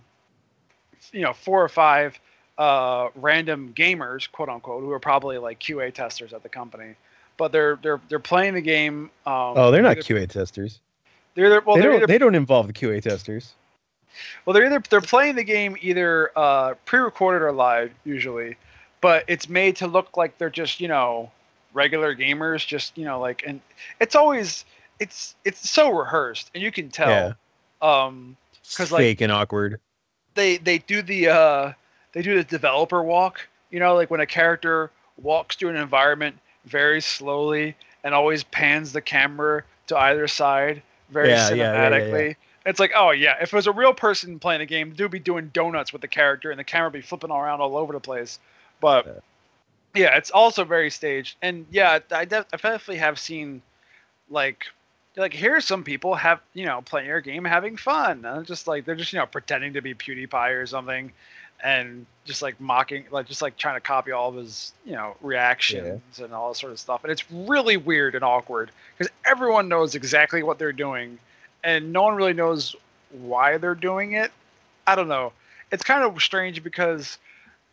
you 1.11 1.21
know, 1.21 1.33
four 1.33 1.63
or 1.63 1.69
five 1.69 2.19
uh, 2.57 3.09
random 3.15 3.73
gamers, 3.75 4.31
quote 4.31 4.49
unquote, 4.49 4.81
who 4.83 4.91
are 4.91 4.99
probably 4.99 5.37
like 5.37 5.59
QA 5.59 5.93
testers 5.93 6.33
at 6.33 6.43
the 6.43 6.49
company. 6.49 6.95
But 7.37 7.51
they're 7.51 7.79
they're 7.81 7.99
they're 8.09 8.19
playing 8.19 8.53
the 8.53 8.61
game. 8.61 9.05
Um, 9.25 9.53
Oh, 9.55 9.71
they're 9.71 9.81
not 9.81 9.97
either- 9.97 10.01
QA 10.03 10.29
testers. 10.29 10.79
They're 11.33 11.45
either, 11.45 11.61
well, 11.61 11.75
they 11.77 11.81
they're 11.81 11.91
don't 11.91 11.97
either 11.99 12.07
they 12.07 12.17
don't 12.17 12.35
involve 12.35 12.67
the 12.67 12.73
QA 12.73 13.01
testers. 13.01 13.53
Well, 14.45 14.53
they're 14.53 14.65
either 14.65 14.83
they're 14.89 15.01
playing 15.01 15.35
the 15.35 15.43
game 15.43 15.77
either 15.81 16.31
uh, 16.35 16.73
pre-recorded 16.85 17.41
or 17.43 17.51
live 17.53 17.91
usually, 18.03 18.57
but 19.01 19.25
it's 19.27 19.49
made 19.49 19.75
to 19.77 19.87
look 19.87 20.15
like 20.15 20.37
they're 20.37 20.49
just 20.49 20.79
you 20.79 20.87
know 20.87 21.31
regular 21.73 22.15
gamers, 22.15 22.65
just 22.65 22.97
you 22.97 23.05
know 23.05 23.19
like 23.19 23.43
and 23.45 23.59
it's 23.99 24.15
always 24.15 24.65
it's 24.99 25.35
it's 25.43 25.69
so 25.69 25.89
rehearsed 25.89 26.51
and 26.53 26.63
you 26.63 26.71
can 26.71 26.89
tell. 26.89 27.09
Yeah. 27.09 27.33
Um, 27.81 28.37
It's 28.63 28.77
'Cause, 28.77 28.91
like- 28.91 28.99
fake 29.01 29.21
and 29.21 29.31
awkward. 29.31 29.79
they 30.35 30.57
they 30.57 30.77
do 30.77 31.01
the 31.01 31.27
uh, 31.29 31.73
they 32.13 32.21
do 32.21 32.35
the 32.35 32.43
developer 32.43 33.01
walk. 33.03 33.47
You 33.71 33.79
know, 33.79 33.95
like 33.95 34.11
when 34.11 34.19
a 34.19 34.25
character 34.25 34.91
walks 35.17 35.55
through 35.55 35.69
an 35.69 35.75
environment 35.77 36.37
very 36.65 37.01
slowly 37.01 37.75
and 38.03 38.13
always 38.13 38.43
pans 38.43 38.91
the 38.93 39.01
camera 39.01 39.63
to 39.87 39.97
either 39.97 40.27
side 40.27 40.81
very 41.09 41.29
Yeah, 41.29 41.49
yeah, 41.49 41.55
yeah, 41.55 41.73
yeah, 41.73 41.89
cinematically. 41.89 42.35
It's 42.65 42.79
like, 42.79 42.91
oh 42.95 43.11
yeah, 43.11 43.35
if 43.41 43.51
it 43.51 43.55
was 43.55 43.65
a 43.67 43.71
real 43.71 43.93
person 43.93 44.39
playing 44.39 44.61
a 44.61 44.65
game, 44.65 44.93
dude 44.93 45.09
be 45.11 45.19
doing 45.19 45.49
donuts 45.53 45.91
with 45.91 46.01
the 46.01 46.07
character 46.07 46.51
and 46.51 46.59
the 46.59 46.63
camera 46.63 46.87
would 46.89 46.93
be 46.93 47.01
flipping 47.01 47.31
around 47.31 47.61
all 47.61 47.75
over 47.77 47.93
the 47.93 47.99
place. 47.99 48.39
But 48.81 49.05
Yeah. 49.05 50.03
yeah, 50.03 50.17
it's 50.17 50.31
also 50.31 50.65
very 50.65 50.89
staged. 50.89 51.37
And 51.41 51.65
yeah, 51.71 51.99
I, 52.11 52.25
def- 52.25 52.47
I 52.51 52.57
definitely 52.57 52.97
have 52.97 53.17
seen 53.17 53.61
like 54.29 54.65
like 55.17 55.33
here's 55.33 55.65
some 55.65 55.83
people 55.83 56.15
have 56.15 56.39
you 56.53 56.65
know 56.65 56.81
playing 56.81 57.07
your 57.07 57.21
game 57.21 57.45
having 57.45 57.77
fun. 57.77 58.25
And 58.25 58.45
just 58.45 58.67
like 58.67 58.83
they're 58.83 58.95
just 58.95 59.13
you 59.13 59.19
know 59.19 59.25
pretending 59.25 59.73
to 59.73 59.81
be 59.81 59.93
pewdiepie 59.93 60.61
or 60.61 60.65
something 60.65 61.13
and 61.63 62.05
just 62.25 62.41
like 62.41 62.59
mocking 62.59 63.05
like 63.11 63.27
just 63.27 63.41
like 63.41 63.55
trying 63.55 63.75
to 63.75 63.81
copy 63.81 64.11
all 64.11 64.29
of 64.29 64.35
his 64.35 64.73
you 64.83 64.93
know 64.93 65.15
reactions 65.21 66.19
and 66.19 66.33
all 66.33 66.49
that 66.51 66.57
sort 66.57 66.71
of 66.71 66.79
stuff. 66.79 67.03
And 67.03 67.11
it's 67.11 67.29
really 67.31 67.77
weird 67.77 68.15
and 68.15 68.23
awkward 68.23 68.71
because 68.97 69.11
everyone 69.25 69.67
knows 69.67 69.95
exactly 69.95 70.43
what 70.43 70.57
they're 70.57 70.73
doing 70.73 71.19
and 71.63 71.93
no 71.93 72.03
one 72.03 72.15
really 72.15 72.33
knows 72.33 72.75
why 73.11 73.57
they're 73.57 73.75
doing 73.75 74.13
it. 74.13 74.31
I 74.87 74.95
don't 74.95 75.07
know. 75.07 75.33
It's 75.71 75.83
kind 75.83 76.03
of 76.03 76.21
strange 76.21 76.63
because 76.63 77.17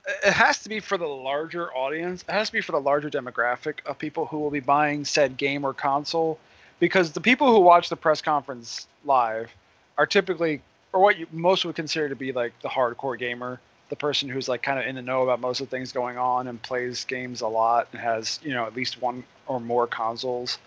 it 0.08 0.32
has 0.32 0.62
to 0.62 0.68
be 0.68 0.80
for 0.80 0.96
the 0.98 1.06
larger 1.06 1.72
audience 1.74 2.22
it 2.28 2.32
has 2.32 2.48
to 2.48 2.52
be 2.52 2.60
for 2.60 2.72
the 2.72 2.80
larger 2.80 3.10
demographic 3.10 3.84
of 3.86 3.98
people 3.98 4.26
who 4.26 4.38
will 4.38 4.50
be 4.50 4.60
buying 4.60 5.04
said 5.04 5.36
game 5.36 5.64
or 5.64 5.74
console 5.74 6.38
because 6.80 7.12
the 7.12 7.20
people 7.20 7.52
who 7.52 7.60
watch 7.60 7.88
the 7.88 7.96
press 7.96 8.22
conference 8.22 8.86
live 9.04 9.54
are 9.98 10.06
typically 10.06 10.60
or 10.92 11.00
what 11.00 11.18
you 11.18 11.26
most 11.32 11.64
would 11.64 11.76
consider 11.76 12.08
to 12.08 12.16
be 12.16 12.32
like 12.32 12.52
the 12.62 12.68
hardcore 12.68 13.18
gamer 13.18 13.60
the 13.90 13.96
person 13.96 14.28
who's 14.28 14.48
like 14.48 14.62
kind 14.62 14.78
of 14.78 14.86
in 14.86 14.94
the 14.94 15.02
know 15.02 15.22
about 15.22 15.40
most 15.40 15.60
of 15.60 15.68
the 15.68 15.76
things 15.76 15.92
going 15.92 16.18
on 16.18 16.48
and 16.48 16.60
plays 16.62 17.04
games 17.04 17.40
a 17.40 17.48
lot 17.48 17.88
and 17.92 18.00
has 18.00 18.40
you 18.42 18.52
know 18.52 18.64
at 18.64 18.74
least 18.74 19.00
one 19.00 19.22
or 19.46 19.60
more 19.60 19.86
consoles 19.86 20.58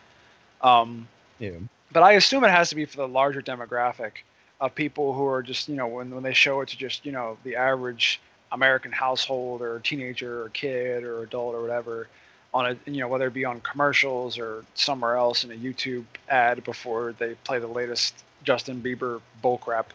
um, 0.61 1.07
Yeah. 1.39 1.51
but 1.91 2.03
i 2.03 2.13
assume 2.13 2.43
it 2.43 2.51
has 2.51 2.69
to 2.69 2.75
be 2.75 2.85
for 2.85 2.97
the 2.97 3.07
larger 3.07 3.41
demographic 3.41 4.11
of 4.59 4.75
people 4.75 5.13
who 5.13 5.25
are 5.25 5.41
just 5.41 5.67
you 5.67 5.75
know 5.75 5.87
when, 5.87 6.11
when 6.13 6.23
they 6.23 6.33
show 6.33 6.61
it 6.61 6.69
to 6.69 6.77
just 6.77 7.05
you 7.05 7.11
know 7.11 7.37
the 7.43 7.55
average 7.55 8.19
American 8.51 8.91
household 8.91 9.61
or 9.61 9.79
teenager 9.79 10.43
or 10.43 10.49
kid 10.49 11.03
or 11.03 11.23
adult 11.23 11.55
or 11.55 11.61
whatever 11.61 12.07
on 12.53 12.65
a 12.65 12.89
you 12.89 12.99
know 12.99 13.07
whether 13.07 13.27
it 13.27 13.33
be 13.33 13.45
on 13.45 13.61
commercials 13.61 14.37
or 14.37 14.65
somewhere 14.73 15.15
else 15.15 15.43
in 15.43 15.51
a 15.51 15.55
YouTube 15.55 16.03
ad 16.29 16.63
before 16.63 17.13
they 17.17 17.33
play 17.43 17.59
the 17.59 17.67
latest 17.67 18.23
Justin 18.43 18.81
Bieber 18.81 19.21
bullcrap. 19.43 19.85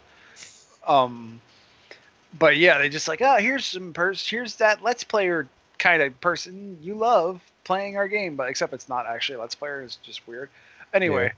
Um, 0.86 1.40
but 2.38 2.56
yeah, 2.56 2.78
they 2.78 2.88
just 2.88 3.08
like 3.08 3.20
oh 3.20 3.36
here's 3.36 3.66
some 3.66 3.92
pers 3.92 4.26
here's 4.26 4.56
that 4.56 4.82
let's 4.82 5.04
player 5.04 5.48
kind 5.78 6.02
of 6.02 6.18
person 6.20 6.78
you 6.80 6.94
love 6.94 7.40
playing 7.64 7.96
our 7.96 8.08
game, 8.08 8.36
but 8.36 8.48
except 8.48 8.72
it's 8.72 8.88
not 8.88 9.06
actually 9.06 9.36
a 9.36 9.40
let's 9.40 9.54
player. 9.54 9.82
It's 9.82 9.96
just 9.96 10.26
weird. 10.26 10.48
Anyway, 10.94 11.32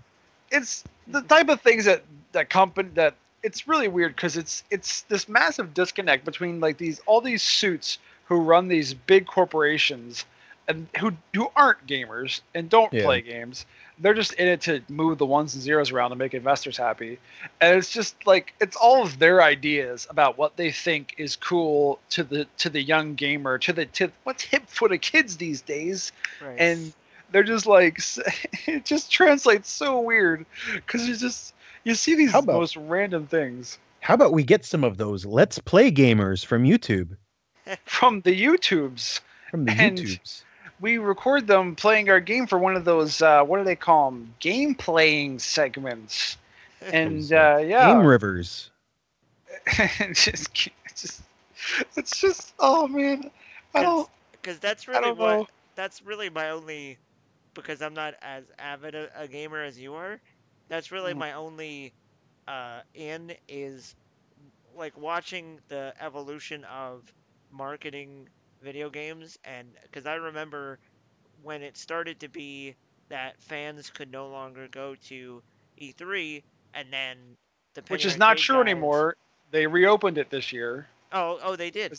it's 0.51 0.85
the 1.09 1.23
type 1.23 1.49
of 1.49 1.61
things 1.61 1.85
that 1.87 2.05
that 2.33 2.51
company 2.51 2.91
that 2.95 3.15
it's 3.43 3.69
really 3.69 3.89
weird 3.89 4.15
because 4.17 4.37
it's 4.37 4.65
it's 4.71 5.03
this 5.03 5.29
massive 5.29 5.75
disconnect 5.75 6.25
between 6.25 6.61
like 6.61 6.79
these 6.79 7.01
all 7.07 7.21
these 7.21 7.43
suits 7.43 7.99
who 8.27 8.37
run 8.41 8.69
these 8.69 8.95
big 8.95 9.27
corporations 9.27 10.25
and 10.67 10.87
who 10.99 11.13
who 11.35 11.49
aren't 11.57 11.87
gamers 11.87 12.41
and 12.55 12.69
don't 12.69 12.93
Yeah. 12.93 13.05
play 13.05 13.21
games. 13.23 13.65
They're 14.01 14.15
just 14.15 14.35
in 14.35 14.47
it 14.47 14.61
to 14.63 14.81
move 14.89 15.19
the 15.19 15.27
ones 15.27 15.55
and 15.55 15.63
zeros 15.63 15.91
around 15.91 16.11
to 16.11 16.17
make 16.17 16.33
investors 16.35 16.77
happy. 16.77 17.19
And 17.61 17.77
it's 17.77 17.91
just 17.91 18.15
like 18.27 18.55
it's 18.61 18.77
all 18.77 19.03
of 19.03 19.19
their 19.19 19.43
ideas 19.43 20.07
about 20.11 20.39
what 20.39 20.57
they 20.57 20.71
think 20.71 21.15
is 21.19 21.35
cool 21.37 21.99
to 22.11 22.23
the 22.23 22.47
to 22.59 22.69
the 22.69 22.83
young 22.83 23.15
gamer, 23.15 23.59
to 23.59 23.73
the 23.73 23.87
to 23.87 24.11
what's 24.25 24.43
hip 24.43 24.65
for 24.69 24.89
the 24.89 24.99
kids 24.99 25.37
these 25.37 25.63
days. 25.63 26.13
Right. 26.45 26.61
And 26.61 26.93
they're 27.33 27.43
just 27.43 27.67
like 27.67 27.99
it 28.67 28.85
just 28.85 29.11
translates 29.11 29.71
so 29.71 30.01
weird 30.01 30.45
because 30.75 31.09
it's 31.09 31.21
just 31.21 31.55
you 31.85 31.95
see 31.95 32.15
these 32.15 32.35
about- 32.35 32.47
most 32.47 32.77
random 32.77 33.27
things 33.27 33.79
How 34.01 34.15
about 34.15 34.33
we 34.33 34.45
get 34.45 34.65
some 34.65 34.85
of 34.85 34.97
those 34.97 35.25
Let's 35.27 35.59
Play 35.59 35.91
gamers 35.91 36.45
from 36.45 36.65
YouTube? 36.65 37.17
from 37.85 38.21
the 38.23 38.31
YouTubes. 38.45 39.21
From 39.51 39.65
the 39.65 39.73
And- 39.73 39.99
YouTubes. 39.99 40.43
we 40.81 40.99
record 40.99 41.47
them 41.47 41.75
playing 41.75 42.09
our 42.11 42.21
game 42.21 42.47
for 42.47 42.59
one 42.59 42.77
of 42.77 42.85
those 42.85 43.21
uh, 43.23 43.43
what 43.43 43.59
do 43.59 43.65
they 43.65 43.77
call 43.77 44.11
them 44.11 44.33
game 44.41 44.75
playing 44.75 45.39
segments 45.39 46.37
and 46.93 47.33
uh, 47.33 47.59
yeah 47.59 47.93
Game 47.93 48.07
Rivers. 48.07 48.71
it's 49.67 50.25
just 50.31 50.69
it's 50.87 51.03
just 51.03 51.23
it's 51.97 52.21
just 52.21 52.55
oh 52.61 52.87
man 52.87 53.31
i 53.75 53.83
don't 53.83 54.09
because 54.33 54.59
that's 54.61 54.89
I 54.89 54.93
really 54.93 55.05
don't 55.09 55.19
what 55.19 55.37
know. 55.39 55.47
that's 55.75 56.03
really 56.03 56.31
my 56.31 56.51
only 56.51 56.97
because 57.55 57.83
I'm 57.83 57.95
not 57.95 58.15
as 58.23 58.45
avid 58.59 58.95
a, 58.95 59.09
a 59.21 59.27
gamer 59.27 59.61
as 59.63 59.79
you 59.79 59.95
are. 59.95 60.21
That's 60.69 60.93
really 60.93 61.15
Mhm. 61.15 61.19
my 61.19 61.33
only 61.33 61.95
uh, 62.47 62.83
in 62.95 63.35
is 63.49 63.95
like 64.75 64.97
watching 64.97 65.61
the 65.69 65.95
evolution 66.01 66.65
of 66.65 67.13
marketing 67.51 68.29
video 68.63 68.91
games 68.91 69.39
and 69.45 69.77
because 69.83 70.07
I 70.07 70.15
remember 70.15 70.79
when 71.43 71.63
it 71.63 71.77
started 71.77 72.21
to 72.21 72.29
be 72.29 72.77
that 73.11 73.41
fans 73.41 73.91
could 73.91 74.11
no 74.11 74.29
longer 74.29 74.69
go 74.69 74.95
to 75.09 75.43
E3 75.77 76.45
and 76.75 76.93
then 76.93 77.37
the 77.75 77.83
which 77.89 78.05
is 78.05 78.17
not 78.19 78.37
true 78.39 78.61
anymore 78.61 79.15
they 79.51 79.67
reopened 79.67 80.19
it 80.19 80.31
this 80.31 80.53
year 80.53 80.87
Oh, 81.13 81.39
oh, 81.43 81.57
they 81.57 81.71
did. 81.71 81.93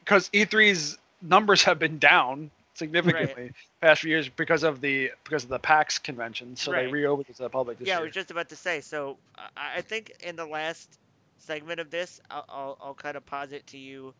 Because 0.00 0.30
e3's 0.32 0.98
numbers 1.22 1.62
have 1.64 1.78
been 1.78 1.98
down 1.98 2.50
significantly 2.76 3.52
past 3.80 4.02
few 4.02 4.10
years 4.10 4.28
because 4.28 4.62
of 4.62 4.80
the 4.80 5.10
because 5.24 5.44
of 5.44 5.50
the 5.50 5.58
pax 5.58 5.98
convention 5.98 6.54
so 6.56 6.72
they 6.72 6.86
reopened 6.86 7.26
it 7.28 7.36
to 7.36 7.42
the 7.42 7.48
public 7.48 7.78
this 7.78 7.88
yeah, 7.88 7.98
I 7.98 8.02
was 8.02 8.12
just 8.12 8.30
about 8.30 8.48
to 8.48 8.56
say. 8.56 8.80
So 8.80 9.16
I, 9.36 9.76
I 9.76 9.80
think 9.80 10.12
in 10.20 10.36
the 10.36 10.46
last 10.46 10.98
segment 11.38 11.80
of 11.80 11.90
this, 11.90 12.20
I'll, 12.30 12.44
I'll, 12.48 12.78
I'll 12.80 12.94
kind 12.94 13.16
of 13.16 13.24
posit 13.26 13.66
to 13.68 13.78
you 13.78 14.14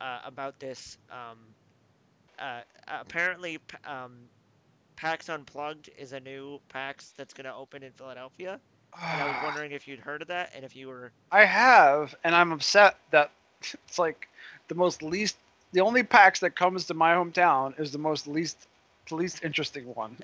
uh, 0.00 0.20
about 0.24 0.58
this. 0.60 0.98
Um, 1.10 1.38
uh, 2.38 2.60
apparently, 2.86 3.58
um, 3.84 4.16
PAX 4.96 5.28
Unplugged 5.28 5.90
is 5.98 6.12
a 6.12 6.20
new 6.20 6.60
PAX 6.68 7.12
that's 7.16 7.34
going 7.34 7.46
to 7.46 7.54
open 7.54 7.82
in 7.82 7.92
Philadelphia. 7.92 8.60
And 9.00 9.22
I 9.22 9.26
was 9.26 9.36
wondering 9.44 9.72
if 9.72 9.88
you'd 9.88 9.98
heard 9.98 10.22
of 10.22 10.28
that 10.28 10.52
and 10.54 10.64
if 10.64 10.76
you 10.76 10.88
were. 10.88 11.12
I 11.32 11.44
have, 11.44 12.14
and 12.24 12.34
I'm 12.34 12.52
upset 12.52 12.98
that 13.10 13.30
it's 13.60 13.98
like 13.98 14.28
the 14.68 14.74
most 14.74 15.02
least. 15.02 15.36
The 15.72 15.80
only 15.80 16.02
PAX 16.02 16.40
that 16.40 16.56
comes 16.56 16.86
to 16.86 16.94
my 16.94 17.12
hometown 17.14 17.78
is 17.78 17.92
the 17.92 17.98
most 17.98 18.26
least, 18.26 18.66
the 19.08 19.14
least 19.14 19.44
interesting 19.44 19.94
one. 19.94 20.16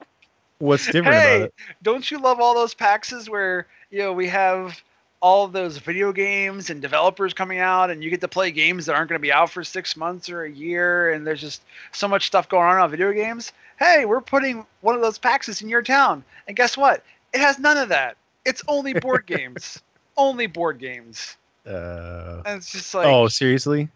What's 0.58 0.86
different 0.86 1.18
hey, 1.18 1.36
about 1.36 1.44
it? 1.46 1.54
don't 1.82 2.10
you 2.10 2.18
love 2.18 2.40
all 2.40 2.54
those 2.54 2.74
PAXs 2.74 3.28
where 3.28 3.66
you 3.90 3.98
know 3.98 4.12
we 4.12 4.26
have 4.28 4.80
all 5.20 5.44
of 5.44 5.52
those 5.52 5.78
video 5.78 6.12
games 6.12 6.70
and 6.70 6.80
developers 6.80 7.34
coming 7.34 7.58
out, 7.58 7.90
and 7.90 8.02
you 8.02 8.10
get 8.10 8.20
to 8.20 8.28
play 8.28 8.50
games 8.50 8.86
that 8.86 8.94
aren't 8.94 9.08
going 9.08 9.18
to 9.18 9.22
be 9.22 9.32
out 9.32 9.50
for 9.50 9.64
six 9.64 9.96
months 9.96 10.30
or 10.30 10.44
a 10.44 10.50
year, 10.50 11.12
and 11.12 11.26
there's 11.26 11.40
just 11.40 11.62
so 11.92 12.06
much 12.06 12.26
stuff 12.26 12.48
going 12.48 12.66
on 12.66 12.78
on 12.78 12.90
video 12.90 13.12
games. 13.12 13.52
Hey, 13.78 14.04
we're 14.04 14.20
putting 14.20 14.64
one 14.80 14.94
of 14.94 15.00
those 15.00 15.18
PAXs 15.18 15.62
in 15.62 15.68
your 15.68 15.82
town, 15.82 16.24
and 16.46 16.56
guess 16.56 16.76
what? 16.76 17.02
It 17.34 17.40
has 17.40 17.58
none 17.58 17.76
of 17.76 17.88
that. 17.88 18.16
It's 18.44 18.62
only 18.68 18.94
board 18.94 19.26
games. 19.26 19.82
Only 20.16 20.46
board 20.46 20.78
games. 20.78 21.36
Uh, 21.66 22.42
And 22.46 22.58
it's 22.58 22.70
just 22.70 22.94
like, 22.94 23.06
oh, 23.06 23.28
seriously? 23.28 23.88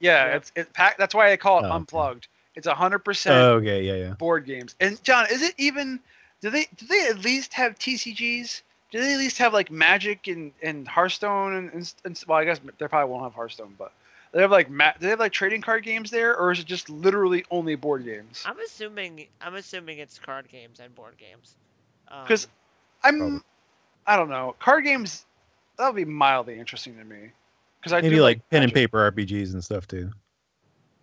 Yeah, 0.00 0.26
Yeah. 0.26 0.36
it's 0.36 0.52
it 0.56 0.72
pack. 0.72 0.96
That's 0.98 1.14
why 1.14 1.32
I 1.32 1.36
call 1.36 1.58
it 1.60 1.64
Oh, 1.64 1.68
okay. 1.68 1.74
unplugged. 1.74 2.28
It's 2.54 2.66
hundred 2.66 3.00
percent 3.00 3.34
Oh, 3.34 3.52
okay, 3.54 3.82
yeah, 3.82 3.94
yeah. 3.94 4.14
board 4.18 4.44
games. 4.46 4.74
And 4.80 5.02
John, 5.02 5.26
is 5.30 5.42
it 5.42 5.54
even? 5.58 6.00
Do 6.40 6.50
they 6.50 6.66
do 6.76 6.86
they 6.86 7.06
at 7.08 7.18
least 7.18 7.54
have 7.54 7.78
TCGs? 7.78 8.62
Do 8.92 9.00
they 9.00 9.14
at 9.14 9.18
least 9.18 9.38
have 9.38 9.52
like 9.52 9.70
Magic 9.70 10.28
and, 10.28 10.52
and 10.62 10.86
Hearthstone 10.86 11.54
and, 11.54 11.72
and, 11.72 11.94
and 12.04 12.24
well, 12.28 12.38
I 12.38 12.44
guess 12.44 12.60
they 12.78 12.88
probably 12.88 13.10
won't 13.10 13.24
have 13.24 13.34
Hearthstone, 13.34 13.74
but 13.78 13.92
they 14.32 14.40
have 14.40 14.50
like 14.50 14.70
ma- 14.70 14.92
do 14.92 15.00
they 15.00 15.08
have 15.10 15.18
like 15.20 15.32
trading 15.32 15.60
card 15.62 15.82
games 15.84 16.10
there, 16.10 16.36
or 16.36 16.52
is 16.52 16.60
it 16.60 16.66
just 16.66 16.88
literally 16.90 17.44
only 17.50 17.74
board 17.74 18.04
games? 18.04 18.42
I'm 18.44 18.58
assuming. 18.60 19.26
I'm 19.40 19.54
assuming 19.54 19.98
it's 19.98 20.18
card 20.18 20.48
games 20.48 20.80
and 20.80 20.94
board 20.94 21.16
games. 21.18 21.56
Um, 22.08 22.24
'Cause 22.26 22.46
I'm, 23.02 23.18
Probably. 23.18 23.40
I 24.06 24.16
don't 24.16 24.28
know, 24.30 24.54
card 24.58 24.84
games. 24.84 25.24
That 25.78 25.88
would 25.88 25.96
be 25.96 26.04
mildly 26.04 26.58
interesting 26.58 26.96
to 26.98 27.04
me. 27.04 27.30
Because 27.86 27.98
I 27.98 28.00
Maybe 28.00 28.16
do 28.16 28.22
like 28.22 28.50
pen 28.50 28.64
and 28.64 28.74
paper 28.74 29.12
RPGs 29.12 29.52
and 29.52 29.62
stuff 29.62 29.86
too. 29.86 30.10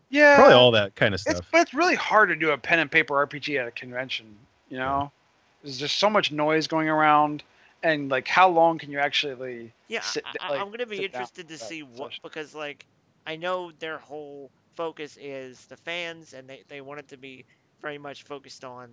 Yeah, 0.09 0.35
Probably 0.35 0.53
all 0.53 0.71
that 0.71 0.95
kind 0.95 1.13
of 1.13 1.21
It's 1.25 1.37
stuff. 1.37 1.47
but 1.49 1.61
it's 1.61 1.73
really 1.73 1.95
hard 1.95 2.27
to 2.27 2.35
do 2.35 2.51
a 2.51 2.57
pen 2.57 2.79
and 2.79 2.91
paper 2.91 3.25
RPG 3.25 3.57
at 3.57 3.69
a 3.69 3.71
convention. 3.71 4.35
You 4.67 4.79
know, 4.79 5.09
there's 5.63 5.77
just 5.77 5.97
so 5.97 6.09
much 6.09 6.33
noise 6.33 6.67
going 6.67 6.89
around, 6.89 7.41
and 7.83 8.09
like 8.09 8.27
how 8.27 8.49
long 8.49 8.79
can 8.79 8.91
you 8.91 8.99
actually? 8.99 9.71
Yeah, 9.87 10.01
sit- 10.01 10.25
I, 10.41 10.49
like, 10.49 10.59
I'm 10.59 10.71
gonna 10.71 10.85
be 10.85 11.05
interested 11.05 11.47
to 11.47 11.57
see 11.57 11.83
what 11.83 12.09
session. 12.09 12.19
because 12.21 12.53
like 12.53 12.85
I 13.25 13.37
know 13.37 13.71
their 13.79 13.97
whole 13.97 14.51
focus 14.75 15.17
is 15.21 15.65
the 15.67 15.77
fans, 15.77 16.33
and 16.33 16.49
they 16.49 16.63
they 16.67 16.81
want 16.81 16.99
it 16.99 17.07
to 17.07 17.17
be 17.17 17.45
very 17.81 17.97
much 17.97 18.23
focused 18.23 18.65
on 18.65 18.89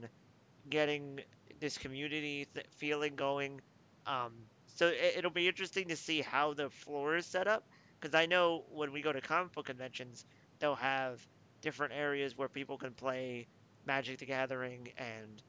getting 0.68 1.18
this 1.58 1.76
community 1.76 2.46
th- 2.54 2.66
feeling 2.70 3.16
going. 3.16 3.60
Um, 4.06 4.30
so 4.76 4.86
it, 4.86 5.14
it'll 5.16 5.32
be 5.32 5.48
interesting 5.48 5.88
to 5.88 5.96
see 5.96 6.20
how 6.20 6.54
the 6.54 6.70
floor 6.70 7.16
is 7.16 7.26
set 7.26 7.48
up 7.48 7.64
because 8.00 8.14
I 8.14 8.26
know 8.26 8.64
when 8.70 8.92
we 8.92 9.02
go 9.02 9.12
to 9.12 9.20
comic 9.20 9.52
book 9.52 9.66
conventions, 9.66 10.24
they'll 10.60 10.74
have 10.76 11.26
different 11.62 11.92
areas 11.94 12.36
where 12.36 12.48
people 12.48 12.78
can 12.78 12.94
play 12.94 13.48
Magic 13.84 14.18
the 14.18 14.26
Gathering 14.26 14.88
and 14.96 15.42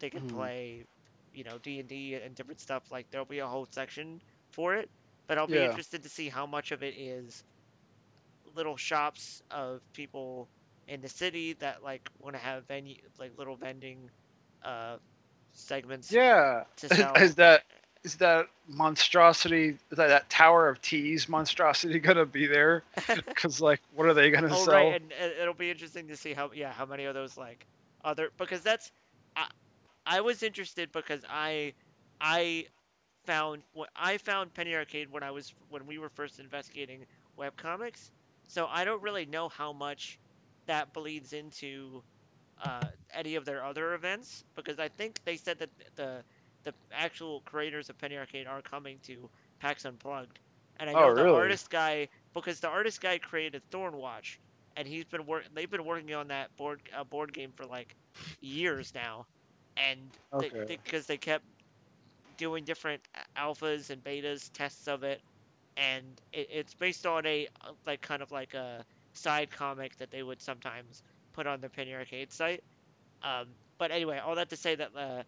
they 0.00 0.10
can 0.10 0.24
Mhm. 0.24 0.26
play, 0.26 0.84
you 1.32 1.44
know, 1.44 1.58
D 1.58 1.80
and 1.80 1.88
D 1.88 2.14
and 2.14 2.34
different 2.34 2.60
stuff. 2.60 2.90
Like 2.90 3.08
there'll 3.10 3.26
be 3.26 3.40
a 3.40 3.46
whole 3.46 3.66
section 3.72 4.20
for 4.52 4.74
it, 4.74 4.90
but 5.28 5.38
I'll 5.38 5.48
be 5.48 5.64
Yeah. 5.64 5.64
interested 5.64 6.02
to 6.02 6.08
see 6.10 6.28
how 6.28 6.46
much 6.46 6.72
of 6.72 6.82
it 6.82 6.94
is 6.96 7.44
little 8.54 8.76
shops 8.76 9.42
of 9.50 9.82
people 9.94 10.48
in 10.86 11.00
the 11.00 11.08
city 11.08 11.54
that 11.54 11.82
like 11.82 12.08
want 12.18 12.34
to 12.34 12.40
have 12.42 12.66
venue 12.66 12.96
like 13.18 13.32
little 13.38 13.56
vending 13.56 14.10
uh 14.62 14.96
segments 15.52 16.18
Yeah, 16.18 16.64
to 16.76 16.88
sell. 16.90 17.30
is 17.30 17.36
that 17.36 17.62
is 18.04 18.16
that 18.16 18.46
monstrosity? 18.68 19.78
Is 19.90 19.96
that 19.98 20.08
that 20.08 20.28
Tower 20.30 20.68
of 20.68 20.80
Teas 20.80 21.28
monstrosity 21.28 21.98
gonna 22.00 22.26
be 22.26 22.46
there? 22.46 22.84
Because 23.34 23.60
like, 23.60 23.80
what 23.94 24.06
are 24.06 24.14
they 24.14 24.30
gonna 24.30 24.54
Oh 24.54 24.64
sell? 24.64 24.98
right, 24.98 25.00
and 25.00 25.12
it'll 25.12 25.54
be 25.54 25.70
interesting 25.70 26.08
to 26.08 26.16
see 26.16 26.32
how 26.34 26.50
yeah 26.52 26.72
how 26.72 26.86
many 26.86 27.04
of 27.04 27.14
those 27.14 27.36
like 27.36 27.66
other 28.04 28.30
because 28.38 28.62
that's 28.62 28.90
I 29.36 29.46
I 30.06 30.20
was 30.20 30.42
interested 30.42 30.92
because 30.92 31.24
I 31.28 31.74
I 32.20 32.66
found 33.26 33.62
what 33.72 33.90
I 33.96 34.18
found 34.18 34.54
Penny 34.54 34.74
Arcade 34.74 35.10
when 35.10 35.22
I 35.22 35.30
was 35.30 35.54
when 35.68 35.86
we 35.86 35.98
were 35.98 36.08
first 36.10 36.38
investigating 36.38 37.06
web 37.36 37.56
comics 37.56 38.10
so 38.46 38.66
I 38.66 38.84
don't 38.84 39.02
really 39.02 39.26
know 39.26 39.48
how 39.48 39.72
much 39.72 40.18
that 40.66 40.92
bleeds 40.94 41.32
into 41.32 42.02
uh, 42.62 42.86
any 43.12 43.34
of 43.36 43.44
their 43.44 43.64
other 43.64 43.94
events 43.94 44.44
because 44.54 44.78
I 44.78 44.88
think 44.88 45.20
they 45.24 45.36
said 45.36 45.58
that 45.58 45.70
the 45.96 46.24
the 46.64 46.74
actual 46.92 47.40
creators 47.42 47.88
of 47.90 47.98
Penny 47.98 48.16
Arcade 48.16 48.46
are 48.46 48.62
coming 48.62 48.98
to 49.04 49.30
PAX 49.60 49.84
Unplugged, 49.84 50.38
and 50.78 50.88
I 50.90 50.94
know 50.94 51.10
Oh, 51.10 51.12
the 51.12 51.22
really? 51.22 51.30
artist 51.32 51.70
guy 51.70 52.08
because 52.34 52.60
the 52.60 52.68
artist 52.68 53.00
guy 53.00 53.18
created 53.18 53.62
Thornwatch, 53.72 54.38
and 54.76 54.86
he's 54.86 55.04
been 55.04 55.26
work 55.26 55.44
they've 55.54 55.70
been 55.70 55.84
working 55.84 56.14
on 56.14 56.28
that 56.28 56.54
board 56.56 56.80
uh, 56.96 57.04
board 57.04 57.32
game 57.32 57.52
for 57.56 57.66
like 57.66 57.96
years 58.40 58.92
now, 58.94 59.26
and 59.76 60.16
Okay. 60.32 60.66
because 60.66 61.06
they, 61.06 61.18
kept 61.18 61.44
doing 62.36 62.64
different 62.64 63.02
alphas 63.36 63.90
and 63.90 64.02
betas 64.02 64.50
tests 64.52 64.88
of 64.88 65.02
it, 65.02 65.22
and 65.76 66.20
it, 66.32 66.48
it's 66.50 66.74
based 66.74 67.06
on 67.06 67.26
a 67.26 67.48
like 67.86 68.00
kind 68.00 68.22
of 68.22 68.30
like 68.32 68.54
a 68.54 68.84
side 69.14 69.50
comic 69.50 69.96
that 69.96 70.10
they 70.10 70.22
would 70.22 70.40
sometimes 70.40 71.02
put 71.34 71.46
on 71.46 71.60
their 71.60 71.70
Penny 71.70 71.94
Arcade 71.94 72.32
site. 72.32 72.62
Um, 73.22 73.48
but 73.78 73.90
anyway, 73.90 74.18
all 74.18 74.36
that 74.36 74.50
to 74.50 74.56
say 74.56 74.74
that 74.76 74.90
uh, 74.96 75.22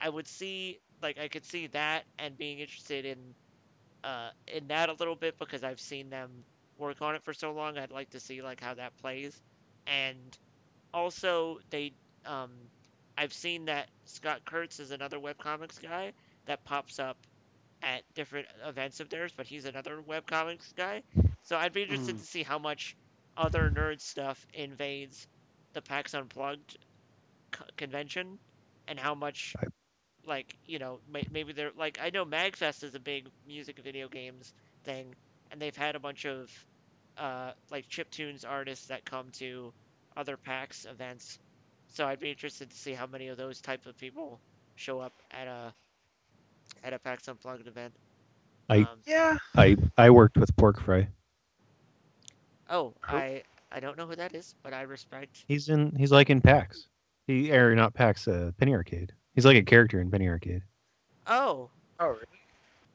I 0.00 0.08
would 0.08 0.26
see 0.28 0.80
like 1.02 1.18
I 1.18 1.28
could 1.28 1.44
see 1.44 1.66
that 1.68 2.04
and 2.18 2.36
being 2.36 2.58
interested 2.60 3.04
in 3.06 3.34
uh, 4.04 4.30
in 4.46 4.68
that 4.68 4.88
a 4.88 4.94
little 4.94 5.16
bit 5.16 5.38
because 5.38 5.64
I've 5.64 5.80
seen 5.80 6.10
them 6.10 6.44
work 6.78 7.00
on 7.02 7.14
it 7.14 7.24
for 7.24 7.32
so 7.34 7.52
long. 7.52 7.78
I'd 7.78 7.90
like 7.92 8.10
to 8.10 8.20
see 8.20 8.42
like 8.42 8.60
how 8.60 8.74
that 8.74 8.96
plays, 8.96 9.40
and 9.86 10.36
also 10.92 11.58
they 11.70 11.94
um, 12.24 12.50
I've 13.16 13.32
seen 13.32 13.66
that 13.66 13.90
Scott 14.04 14.42
Kurtz 14.44 14.78
is 14.80 14.90
another 14.90 15.18
webcomics 15.18 15.80
guy 15.80 16.12
that 16.46 16.64
pops 16.64 16.98
up 16.98 17.18
at 17.82 18.02
different 18.14 18.46
events 18.66 19.00
of 19.00 19.08
theirs, 19.10 19.32
but 19.36 19.46
he's 19.46 19.64
another 19.64 20.02
webcomics 20.02 20.74
guy. 20.74 21.02
So 21.42 21.56
I'd 21.56 21.72
be 21.72 21.82
interested 21.82 22.16
Mm. 22.16 22.18
to 22.18 22.24
see 22.24 22.42
how 22.42 22.58
much 22.58 22.96
other 23.36 23.70
nerd 23.70 24.00
stuff 24.00 24.46
invades 24.52 25.26
the 25.74 25.82
PAX 25.82 26.14
Unplugged 26.14 26.76
co- 27.52 27.64
convention 27.76 28.38
and 28.88 28.98
how 28.98 29.14
much 29.14 29.56
I- 29.58 29.66
like 30.30 30.56
you 30.64 30.78
know 30.78 31.00
maybe 31.30 31.52
they're 31.52 31.72
like 31.76 31.98
I 32.02 32.10
know 32.10 32.24
Magfest 32.24 32.84
is 32.84 32.94
a 32.94 33.00
big 33.00 33.26
music 33.46 33.76
and 33.76 33.84
video 33.84 34.08
games 34.08 34.54
thing, 34.84 35.14
and 35.50 35.60
they've 35.60 35.76
had 35.76 35.96
a 35.96 35.98
bunch 35.98 36.24
of 36.24 36.50
uh, 37.18 37.50
like 37.70 37.88
chiptunes 37.88 38.44
artists 38.48 38.86
that 38.86 39.04
come 39.04 39.26
to 39.32 39.72
other 40.16 40.36
PAX 40.38 40.86
events. 40.86 41.38
So 41.88 42.06
I'd 42.06 42.20
be 42.20 42.30
interested 42.30 42.70
to 42.70 42.76
see 42.76 42.92
how 42.92 43.06
many 43.06 43.28
of 43.28 43.36
those 43.36 43.60
type 43.60 43.84
of 43.86 43.98
people 43.98 44.38
show 44.76 45.00
up 45.00 45.12
at 45.32 45.48
a 45.48 45.74
at 46.84 46.92
a 46.94 46.98
PAX 47.00 47.28
Unplugged 47.28 47.66
event. 47.66 47.92
I- 48.70 48.82
um, 48.82 48.98
Yeah. 49.04 49.36
I 49.56 49.76
I 49.98 50.10
worked 50.10 50.38
with 50.38 50.56
Pork 50.56 50.80
Fry. 50.80 51.08
oh, 52.70 52.94
Who? 53.08 53.16
I 53.16 53.42
I 53.72 53.80
don't 53.80 53.98
know 53.98 54.06
who 54.06 54.16
that 54.16 54.34
is, 54.34 54.54
but 54.62 54.72
I 54.72 54.82
respect. 54.82 55.44
He's 55.48 55.68
in. 55.68 55.94
He's 55.96 56.12
like 56.12 56.30
in 56.30 56.40
PAX. 56.40 56.86
He 57.26 57.52
or 57.52 57.74
not 57.74 57.94
PAX. 57.94 58.28
Uh, 58.28 58.52
Penny 58.58 58.74
Arcade. 58.74 59.12
He's 59.34 59.44
like 59.44 59.56
a 59.56 59.62
character 59.62 60.00
in 60.00 60.10
Penny 60.10 60.28
Arcade. 60.28 60.62
Oh, 61.26 61.70
Oh, 61.98 62.08
really? 62.08 62.26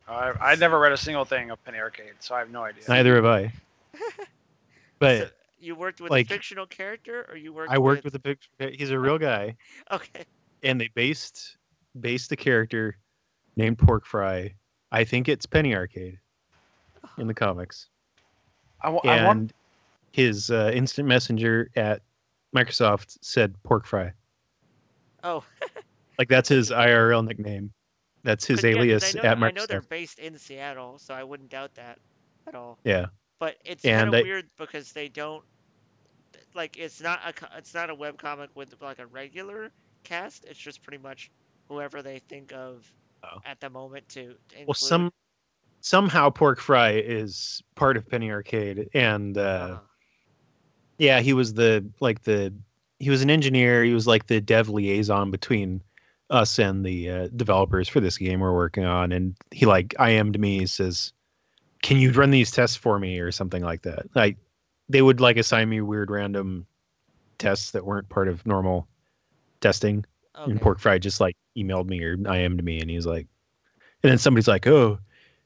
I 0.07 0.33
I 0.41 0.55
never 0.55 0.79
read 0.79 0.91
a 0.91 0.97
single 0.97 1.25
thing 1.25 1.51
of 1.51 1.63
Penny 1.63 1.77
Arcade, 1.77 2.13
so 2.19 2.33
I 2.35 2.39
have 2.39 2.49
no 2.49 2.63
idea. 2.63 2.83
Neither 2.87 3.15
have 3.15 3.25
I. 3.25 3.53
But 4.99 5.17
so 5.19 5.27
you 5.59 5.75
worked 5.75 5.99
with 5.99 6.09
like, 6.09 6.25
a 6.25 6.29
fictional 6.29 6.65
character, 6.65 7.25
or 7.29 7.35
you 7.35 7.51
worked? 7.53 7.71
I 7.71 7.77
worked 7.77 8.05
with 8.05 8.15
a 8.15 8.19
picture. 8.19 8.49
He's 8.59 8.91
a 8.91 8.97
real 8.99 9.17
guy, 9.17 9.57
Okay. 9.91 10.25
and 10.63 10.79
they 10.79 10.89
based 10.95 11.57
based 11.99 12.29
the 12.29 12.35
character 12.37 12.97
named 13.57 13.77
Pork 13.77 14.05
Fry. 14.05 14.53
I 14.91 15.03
think 15.03 15.27
it's 15.27 15.45
Penny 15.45 15.75
Arcade 15.75 16.17
in 17.17 17.27
the 17.27 17.33
comics, 17.33 17.89
I, 18.81 18.89
wa- 18.89 19.01
I 19.03 19.15
and 19.15 19.25
want. 19.25 19.53
his 20.13 20.49
uh, 20.49 20.71
instant 20.73 21.07
messenger 21.09 21.69
at 21.75 22.01
Microsoft 22.55 23.17
said 23.21 23.53
Pork 23.63 23.85
Fry. 23.85 24.13
Oh, 25.23 25.43
Like 26.17 26.29
that's 26.29 26.49
his 26.49 26.71
IRL 26.71 27.25
nickname. 27.25 27.71
That's 28.23 28.45
his 28.45 28.57
'cause, 28.57 28.63
yeah, 28.65 28.71
'cause 28.71 28.77
alias 28.85 29.15
I 29.15 29.17
know, 29.21 29.29
at 29.29 29.43
I 29.43 29.51
know 29.51 29.65
they're 29.65 29.81
based 29.81 30.19
in 30.19 30.37
Seattle, 30.37 30.97
so 30.97 31.13
I 31.13 31.23
wouldn't 31.23 31.49
doubt 31.49 31.75
that 31.75 31.99
at 32.47 32.55
all. 32.55 32.79
Yeah. 32.83 33.07
But 33.39 33.57
it's 33.65 33.83
kind 33.83 34.13
of 34.13 34.23
weird 34.23 34.49
because 34.57 34.91
they 34.93 35.09
don't 35.09 35.43
like 36.53 36.77
it's 36.77 37.01
not 37.01 37.19
a 37.25 37.57
it's 37.57 37.73
not 37.73 37.89
a 37.89 37.95
web 37.95 38.17
comic 38.17 38.49
with 38.55 38.75
like 38.81 38.99
a 38.99 39.05
regular 39.07 39.71
cast. 40.03 40.45
It's 40.45 40.59
just 40.59 40.81
pretty 40.81 41.01
much 41.03 41.29
whoever 41.67 42.01
they 42.01 42.19
think 42.19 42.51
of 42.53 42.91
Oh. 43.23 43.39
at 43.43 43.59
the 43.59 43.69
moment 43.71 44.07
to, 44.09 44.21
to 44.23 44.29
include. 44.51 44.67
Well, 44.67 44.73
some 44.75 45.11
somehow 45.81 46.29
Pork 46.29 46.59
Fry 46.59 46.91
is 46.91 47.61
part 47.75 47.97
of 47.97 48.07
Penny 48.07 48.29
Arcade, 48.31 48.87
and 48.93 49.37
uh, 49.37 49.41
Uh-huh. 49.41 49.79
yeah, 50.99 51.19
he 51.21 51.33
was 51.33 51.53
the 51.53 51.85
like 51.99 52.23
the 52.23 52.53
he 52.99 53.09
was 53.09 53.21
an 53.21 53.29
engineer. 53.29 53.83
He 53.83 53.93
was 53.93 54.07
like 54.07 54.27
the 54.27 54.39
dev 54.41 54.69
liaison 54.69 55.29
between 55.31 55.81
us 56.29 56.57
and 56.59 56.85
the 56.85 57.09
uh, 57.09 57.27
developers 57.35 57.87
for 57.87 57.99
this 57.99 58.17
game 58.17 58.39
we're 58.39 58.53
working 58.53 58.83
on. 58.85 59.11
And 59.11 59.35
he 59.51 59.65
like 59.65 59.93
IM'd 59.99 60.39
me. 60.39 60.59
He 60.59 60.65
says, 60.65 61.13
"Can 61.81 61.97
you 61.97 62.11
run 62.11 62.31
these 62.31 62.51
tests 62.51 62.75
for 62.75 62.99
me?" 62.99 63.19
or 63.19 63.31
something 63.31 63.63
like 63.63 63.83
that. 63.83 64.07
Like 64.15 64.37
they 64.89 65.01
would 65.01 65.19
like 65.19 65.37
assign 65.37 65.69
me 65.69 65.81
weird 65.81 66.11
random 66.11 66.65
tests 67.37 67.71
that 67.71 67.85
weren't 67.85 68.09
part 68.09 68.27
of 68.27 68.45
normal 68.45 68.87
testing. 69.61 70.05
okay. 70.35 70.51
And 70.51 70.61
Pork 70.61 70.79
Fry 70.79 70.97
just 70.97 71.19
like 71.19 71.35
emailed 71.57 71.87
me 71.87 72.03
or 72.03 72.15
IM'd 72.15 72.63
me, 72.63 72.79
and 72.81 72.89
he's 72.89 73.05
like, 73.05 73.27
and 74.03 74.11
then 74.11 74.17
somebody's 74.17 74.47
like, 74.47 74.67
"Oh, 74.67 74.99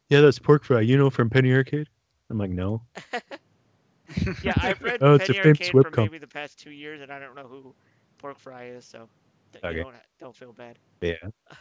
yeah, 0.09 0.21
that's 0.21 0.39
Pork 0.39 0.63
Fry, 0.63 0.81
you 0.81 0.97
know, 0.97 1.09
from 1.09 1.29
Penny 1.29 1.53
Arcade." 1.53 1.87
I'm 2.29 2.37
like, 2.37 2.51
"No." 2.51 2.81
yeah, 4.43 4.53
I've 4.57 4.81
read 4.81 4.99
Oh, 5.01 5.17
Penny 5.17 5.39
Arcade 5.39 5.71
for 5.71 5.91
maybe 5.97 6.17
the 6.17 6.27
past 6.27 6.59
two 6.59 6.71
years, 6.71 7.01
and 7.01 7.11
I 7.11 7.19
don't 7.19 7.35
know 7.35 7.47
who 7.47 7.73
Pork 8.17 8.39
Fry 8.39 8.65
is, 8.65 8.85
so 8.85 9.07
Okay. 9.57 9.77
you 9.77 9.83
don't 9.83 9.95
don't 10.19 10.35
feel 10.35 10.53
bad. 10.53 10.77
Yeah, 11.01 11.13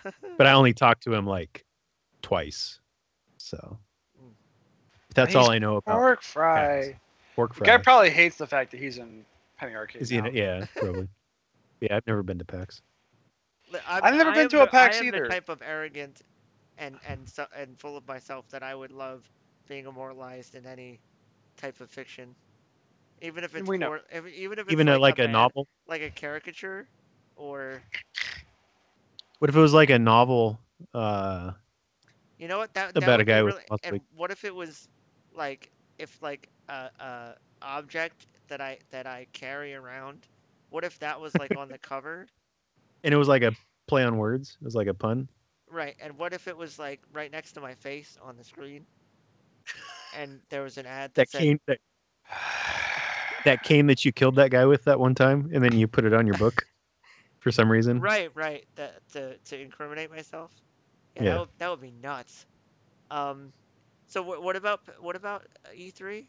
but 0.36 0.46
I 0.46 0.52
only 0.52 0.72
talked 0.74 1.02
to 1.04 1.14
him 1.14 1.26
like 1.26 1.64
twice, 2.22 2.80
so 3.38 3.78
Mm. 4.22 4.32
that's 5.14 5.28
He's 5.28 5.36
all 5.36 5.50
I 5.50 5.58
know 5.58 5.76
about 5.76 5.96
Pork 5.96 6.22
Fry. 6.22 6.98
Pork 7.36 7.54
fry. 7.54 7.64
The 7.64 7.68
Fry. 7.70 7.76
guy 7.76 7.82
probably 7.82 8.10
hates 8.10 8.36
the 8.36 8.46
fact 8.46 8.70
that 8.72 8.80
he's 8.80 8.98
in 8.98 9.24
Penny 9.56 9.74
Arcade. 9.74 10.02
Is 10.02 10.08
he 10.10 10.16
in 10.16 10.24
now. 10.24 10.30
it? 10.30 10.34
Yeah, 10.34 10.66
probably. 10.76 11.08
yeah, 11.80 11.96
I've 11.96 12.06
never 12.06 12.22
been 12.22 12.38
to 12.38 12.44
PAX. 12.44 12.82
I'm, 13.86 14.02
I've 14.04 14.14
never 14.14 14.30
I 14.30 14.34
been 14.34 14.42
am 14.44 14.48
to 14.50 14.62
a 14.62 14.64
the- 14.64 14.70
PAX 14.70 14.96
I 14.96 15.00
am 15.00 15.06
either. 15.06 15.22
The 15.24 15.28
type 15.28 15.48
of 15.48 15.62
arrogant 15.62 16.22
and 16.78 16.98
and 17.08 17.28
so, 17.28 17.46
and 17.56 17.78
full 17.78 17.96
of 17.96 18.06
myself 18.08 18.48
that 18.50 18.62
I 18.62 18.74
would 18.74 18.90
love 18.92 19.28
being 19.68 19.86
immortalized 19.86 20.54
in 20.54 20.64
any 20.66 20.98
type 21.56 21.80
of 21.80 21.90
fiction, 21.90 22.34
even 23.20 23.44
if 23.44 23.54
it's 23.54 23.68
We 23.68 23.76
know. 23.78 23.88
for, 23.90 24.00
if, 24.10 24.26
even 24.26 24.58
if 24.58 24.64
it's 24.66 24.72
Even 24.72 24.86
like, 24.86 24.96
a, 24.96 25.00
like 25.00 25.18
a, 25.18 25.22
bad- 25.24 25.32
novel. 25.32 25.66
like 25.86 26.02
a 26.02 26.10
caricature, 26.10 26.88
or 27.38 27.84
What 29.38 29.50
if 29.50 29.56
it 29.56 29.60
was 29.60 29.74
like 29.74 29.90
a 29.90 29.98
novel? 29.98 30.60
Uh, 30.94 31.52
you 32.38 32.48
know 32.48 32.58
what 32.58 32.74
that 32.74 32.94
About 32.94 33.20
a 33.20 33.24
would 33.24 33.26
be 33.26 33.26
guy 33.26 33.42
with 33.42 33.54
really, 33.54 33.62
of- 33.70 33.80
and 33.82 34.00
what 34.14 34.30
if 34.30 34.44
it 34.44 34.54
was 34.54 34.88
like 35.34 35.70
if 35.98 36.22
like 36.22 36.48
a, 36.68 36.90
a 37.00 37.34
object 37.62 38.26
that 38.48 38.60
I 38.60 38.78
that 38.90 39.06
I 39.06 39.26
carry 39.32 39.74
around, 39.74 40.26
what 40.70 40.84
if 40.84 40.98
that 41.00 41.20
was 41.20 41.38
like 41.38 41.54
on 41.56 41.70
the 41.70 41.78
cover? 41.78 42.28
and 43.04 43.14
it 43.14 43.16
was 43.18 43.28
like 43.28 43.42
a 43.42 43.52
play 43.86 44.04
on 44.04 44.18
words. 44.18 44.56
It 44.60 44.64
was 44.64 44.74
like 44.74 44.88
a 44.88 44.94
pun. 44.94 45.28
Right, 45.70 45.96
and 46.00 46.18
what 46.18 46.32
if 46.32 46.48
it 46.48 46.56
was 46.56 46.78
like 46.78 47.00
right 47.12 47.30
next 47.30 47.52
to 47.52 47.60
my 47.60 47.74
face 47.74 48.18
on 48.22 48.36
the 48.36 48.44
screen, 48.44 48.86
and 50.12 50.40
there 50.50 50.62
was 50.62 50.78
an 50.78 50.86
ad 50.86 51.14
that, 51.14 51.28
That 51.28 51.30
said, 51.30 51.48
cane 51.48 51.58
that 51.66 51.78
that 53.44 53.62
cane 53.62 53.86
that 53.86 54.04
you 54.04 54.12
killed 54.12 54.36
that 54.36 54.50
guy 54.50 54.64
with 54.66 54.84
that 54.84 55.00
one 55.00 55.14
time, 55.14 55.50
and 55.52 55.62
then 55.64 55.76
you 55.76 55.86
put 55.88 56.04
it 56.04 56.12
on 56.14 56.26
your 56.26 56.36
book 56.36 56.66
for 57.40 57.50
some 57.50 57.70
reason. 57.70 58.00
Right, 58.00 58.30
right. 58.34 58.64
That 58.76 59.00
to 59.12 59.36
to 59.36 59.60
incriminate 59.60 60.10
myself. 60.10 60.50
Yeah, 61.16 61.22
Yeah. 61.22 61.30
That, 61.30 61.40
would, 61.40 61.48
that 61.58 61.70
would 61.70 61.80
be 61.80 61.92
nuts. 62.02 62.46
Um, 63.10 63.52
so 64.06 64.22
what 64.22 64.42
what 64.42 64.56
about 64.56 64.80
what 65.00 65.16
about 65.16 65.44
uh, 65.66 65.70
E3? 65.70 66.24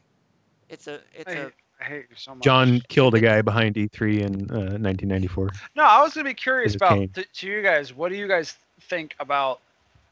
It's 0.69 0.87
a 0.87 0.99
it's 1.13 1.31
I, 1.31 1.35
a 1.35 1.51
I 1.81 1.83
hate 1.83 2.05
you 2.09 2.15
so 2.15 2.35
much. 2.35 2.43
John 2.43 2.81
killed 2.89 3.15
a 3.15 3.21
guy 3.21 3.41
behind 3.41 3.75
E3 3.75 4.19
in 4.19 4.33
uh, 4.51 4.77
1994. 4.77 5.49
No, 5.75 5.83
I 5.83 6.01
was 6.01 6.13
gonna 6.13 6.25
be 6.25 6.33
curious 6.33 6.75
about 6.75 6.97
cane. 6.97 7.09
to, 7.09 7.23
to 7.23 7.47
you 7.47 7.61
guys. 7.61 7.93
What 7.93 8.09
do 8.09 8.17
you 8.17 8.27
guys 8.27 8.57
think 8.81 9.15
about 9.19 9.61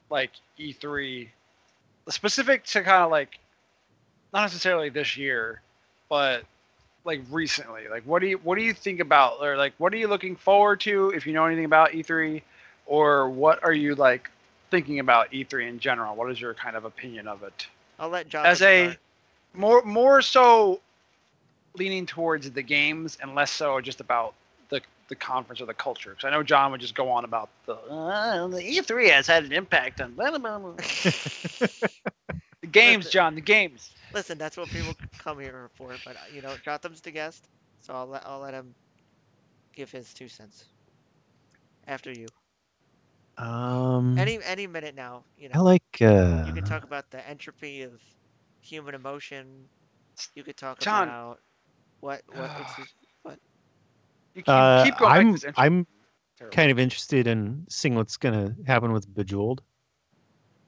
like 0.09 0.31
E3, 0.57 1.27
specific 2.09 2.63
to 2.65 2.83
kind 2.83 3.03
of 3.03 3.11
like 3.11 3.39
not 4.33 4.41
necessarily 4.43 4.89
this 4.89 5.17
year, 5.17 5.61
but 6.09 6.43
like 7.07 7.21
recently? 7.31 7.87
Like, 7.89 8.03
what 8.03 8.21
do 8.21 8.27
you 8.27 8.37
what 8.43 8.57
do 8.57 8.63
you 8.63 8.73
think 8.73 8.99
about, 8.99 9.37
or 9.41 9.57
like, 9.57 9.73
what 9.79 9.93
are 9.93 9.97
you 9.97 10.07
looking 10.07 10.35
forward 10.35 10.81
to 10.81 11.09
if 11.15 11.25
you 11.25 11.33
know 11.33 11.45
anything 11.45 11.65
about 11.65 11.91
E3, 11.91 12.41
or 12.85 13.29
what 13.29 13.63
are 13.63 13.73
you 13.73 13.95
like 13.95 14.29
thinking 14.69 14.99
about 14.99 15.31
E3 15.31 15.67
in 15.69 15.79
general? 15.79 16.15
What 16.15 16.29
is 16.29 16.39
your 16.39 16.53
kind 16.53 16.75
of 16.75 16.85
opinion 16.85 17.27
of 17.27 17.41
it? 17.41 17.67
I'll 17.99 18.09
let 18.09 18.29
John 18.29 18.45
As 18.45 18.61
a 18.61 18.83
start. 18.91 18.97
more 19.55 19.81
more 19.83 20.21
so 20.21 20.81
leaning 21.75 22.05
towards 22.05 22.51
the 22.51 22.61
games 22.61 23.17
and 23.21 23.33
less 23.33 23.51
so 23.51 23.79
just 23.81 24.01
about 24.01 24.33
the 24.69 24.81
the 25.07 25.15
conference 25.15 25.61
or 25.61 25.65
the 25.65 25.73
culture. 25.73 26.11
Because 26.11 26.25
I 26.25 26.29
know 26.31 26.43
John 26.43 26.71
would 26.71 26.81
just 26.81 26.95
go 26.95 27.09
on 27.09 27.23
about 27.23 27.49
the 27.65 27.73
uh, 27.73 28.47
the 28.47 28.61
E3 28.61 29.09
has 29.11 29.25
had 29.25 29.45
an 29.45 29.53
impact 29.53 30.01
on 30.01 30.13
blah, 30.13 30.37
blah, 30.37 30.59
blah. 30.59 30.73
the 32.61 32.67
games, 32.69 33.09
John. 33.09 33.35
The 33.35 33.41
games. 33.41 33.91
Listen, 34.13 34.37
that's 34.37 34.57
what 34.57 34.69
people 34.71 34.95
come 35.17 35.39
here 35.39 35.69
for. 35.75 35.99
But 36.03 36.17
uh, 36.17 36.19
you 36.29 36.41
know, 36.41 36.57
Jotham's 36.57 37.01
the 37.01 37.11
guest, 37.11 37.49
so 37.79 37.93
I'll 37.93 38.07
let 38.07 38.25
I'll 38.25 38.39
let 38.39 38.53
him 38.53 38.75
give 39.73 39.91
his 39.91 40.13
two 40.13 40.27
cents. 40.27 40.65
After 41.87 42.11
you, 42.11 42.31
Um, 43.37 44.17
any 44.17 44.41
any 44.43 44.67
minute 44.67 44.95
now, 44.95 45.25
you 45.37 45.49
know. 45.49 45.55
I 45.55 45.59
like. 45.59 46.01
Uh, 46.01 46.45
You 46.45 46.53
can 46.53 46.63
talk 46.63 46.83
about 46.83 47.09
the 47.11 47.27
entropy 47.27 47.81
of 47.83 48.01
human 48.61 48.95
emotion. 48.95 49.69
You 50.35 50.43
could 50.43 50.57
talk 50.57 50.81
John. 50.81 51.07
about 51.07 51.39
what 51.99 52.21
what 52.29 52.51
it's 52.55 52.79
You 54.33 54.43
keep, 54.43 54.53
uh, 54.53 54.83
keep 54.83 54.97
going. 54.97 55.13
I'm 55.19 55.37
this. 55.41 55.55
I'm 55.55 55.87
Terrible. 56.37 56.57
kind 56.57 56.71
of 56.71 56.79
interested 56.79 57.27
in 57.27 57.65
seeing 57.69 57.95
what's 57.95 58.17
gonna 58.17 58.55
happen 58.65 58.91
with 58.93 59.13
Bejeweled. 59.13 59.61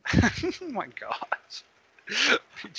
oh 0.62 0.70
my 0.72 0.88
god. 1.00 1.16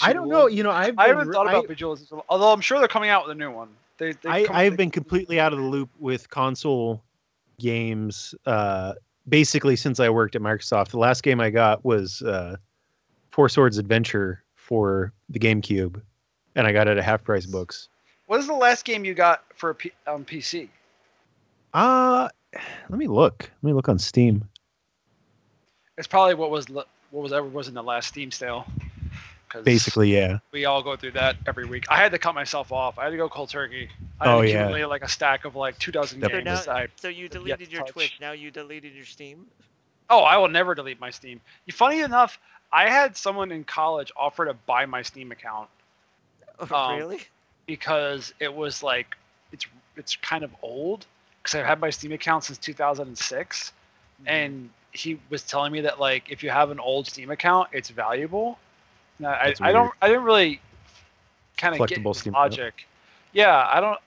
I 0.03 0.13
don't 0.13 0.29
know. 0.29 0.47
You 0.47 0.63
know, 0.63 0.71
I've 0.71 0.99
I 0.99 1.09
haven't 1.09 1.29
re- 1.29 1.35
thought 1.35 1.47
about 1.49 1.65
I- 1.65 1.67
Bejeweled, 1.69 2.01
although 2.29 2.53
I'm 2.53 2.61
sure 2.61 2.79
they're 2.79 2.89
coming 2.89 3.11
out 3.11 3.27
with 3.27 3.37
a 3.37 3.39
new 3.39 3.51
one. 3.51 3.69
They, 3.99 4.15
I, 4.25 4.45
come- 4.45 4.57
I've 4.57 4.73
they- 4.73 4.77
been 4.77 4.91
completely 4.91 5.39
out 5.41 5.53
of 5.53 5.59
the 5.59 5.65
loop 5.65 5.91
with 5.99 6.29
console 6.31 7.03
games 7.59 8.35
uh, 8.47 8.95
basically 9.29 9.77
since 9.77 10.01
I 10.01 10.09
worked 10.09 10.35
at 10.37 10.43
Microsoft. 10.43 10.89
The 10.89 10.99
last 10.99 11.23
game 11.23 11.41
I 11.41 11.51
got 11.51 11.85
was 11.85 12.23
uh, 12.23 12.57
Four 13.31 13.49
Swords 13.49 13.79
Adventure 13.79 14.43
for 14.57 15.13
the 15.29 15.39
GameCube, 15.39 16.01
and 16.57 16.67
I 16.67 16.73
got 16.73 16.89
it 16.89 16.97
at 16.99 17.05
half 17.05 17.23
price 17.23 17.47
books. 17.47 17.89
What 18.27 18.41
is 18.41 18.47
the 18.47 18.55
last 18.55 18.85
game 18.85 19.05
you 19.05 19.13
got 19.15 19.45
for 19.57 19.71
a 19.71 19.75
P- 19.75 19.93
on 20.07 20.25
PC? 20.25 20.69
Uh 21.75 22.29
let 22.89 22.99
me 22.99 23.07
look. 23.07 23.49
Let 23.63 23.69
me 23.69 23.73
look 23.73 23.89
on 23.89 23.99
Steam. 23.99 24.45
It's 25.99 26.09
probably 26.09 26.35
what 26.35 26.51
was 26.51 26.69
what 26.69 26.89
was 27.13 27.33
ever 27.33 27.47
was 27.47 27.69
in 27.69 27.75
the 27.75 27.83
last 27.83 28.09
Steam 28.09 28.31
sale. 28.31 28.67
'Cause 29.51 29.65
Basically, 29.65 30.15
yeah. 30.15 30.39
we 30.53 30.65
all 30.65 30.81
go 30.81 30.95
through 30.97 31.11
that 31.13 31.37
every 31.45 31.65
week. 31.67 31.85
I 31.91 31.97
had 31.97 32.13
to 32.13 32.19
cut 32.19 32.35
myself 32.37 32.71
off. 32.71 32.99
I 33.01 33.05
had 33.05 33.11
to 33.11 33.17
go 33.17 33.29
cold 33.29 33.51
turkey. 33.51 33.91
I 34.21 34.27
Oh, 34.33 34.41
had 34.41 34.49
yeah. 34.49 34.55
accumulated 34.61 34.89
like 34.89 35.03
a 35.03 35.09
stack 35.09 35.45
of 35.45 35.57
like 35.57 35.77
two 35.81 35.91
dozen 35.91 36.21
Yep. 36.21 36.31
So 36.31 36.37
games. 36.41 36.67
now, 36.67 36.73
I, 36.73 36.87
so 36.97 37.09
you 37.09 37.29
deleted 37.29 37.71
your 37.73 37.83
touch. 37.83 37.91
Twitch. 37.91 38.19
Now 38.21 38.31
you 38.33 38.51
deleted 38.53 38.95
your 38.95 39.05
Steam. 39.05 39.47
oh, 40.09 40.21
I 40.23 40.37
will 40.39 40.49
never 40.49 40.75
delete 40.75 41.01
my 41.01 41.11
Steam. 41.11 41.41
Funny 41.73 42.01
enough, 42.01 42.39
I 42.73 42.89
had 42.89 43.17
someone 43.17 43.51
in 43.53 43.65
college 43.65 44.13
offer 44.17 44.45
to 44.45 44.55
buy 44.55 44.87
my 44.87 45.03
Steam 45.03 45.33
account 45.33 45.69
Oh, 46.61 46.75
Um, 46.77 46.97
really? 46.99 47.21
because 47.67 48.33
it 48.39 48.55
was 48.55 48.83
like 48.85 49.17
it's 49.53 49.67
it's 49.97 50.15
kind 50.17 50.45
of 50.45 50.51
old 50.63 51.07
because 51.43 51.57
I've 51.59 51.67
had 51.67 51.81
my 51.81 51.91
Steam 51.91 52.13
account 52.13 52.45
since 52.45 52.59
2006, 52.59 53.73
Mm-hmm. 54.23 54.29
and 54.29 54.71
he 54.93 55.19
was 55.31 55.43
telling 55.43 55.73
me 55.73 55.81
that 55.81 55.99
like 55.99 56.31
if 56.31 56.43
you 56.45 56.51
have 56.51 56.71
an 56.71 56.79
old 56.79 57.07
Steam 57.09 57.31
account, 57.31 57.69
it's 57.73 57.89
valuable. 57.91 58.59
Now, 59.21 59.31
I, 59.31 59.55
I 59.61 59.73
don't. 59.73 59.93
I 60.03 60.09
didn't 60.09 60.25
really 60.25 60.61
kind 61.57 61.79
of 61.79 61.89
get 61.89 62.17
Steam 62.17 62.33
logic. 62.33 62.87
Yeah, 63.33 63.69
I 63.71 63.81
don't. 63.81 63.99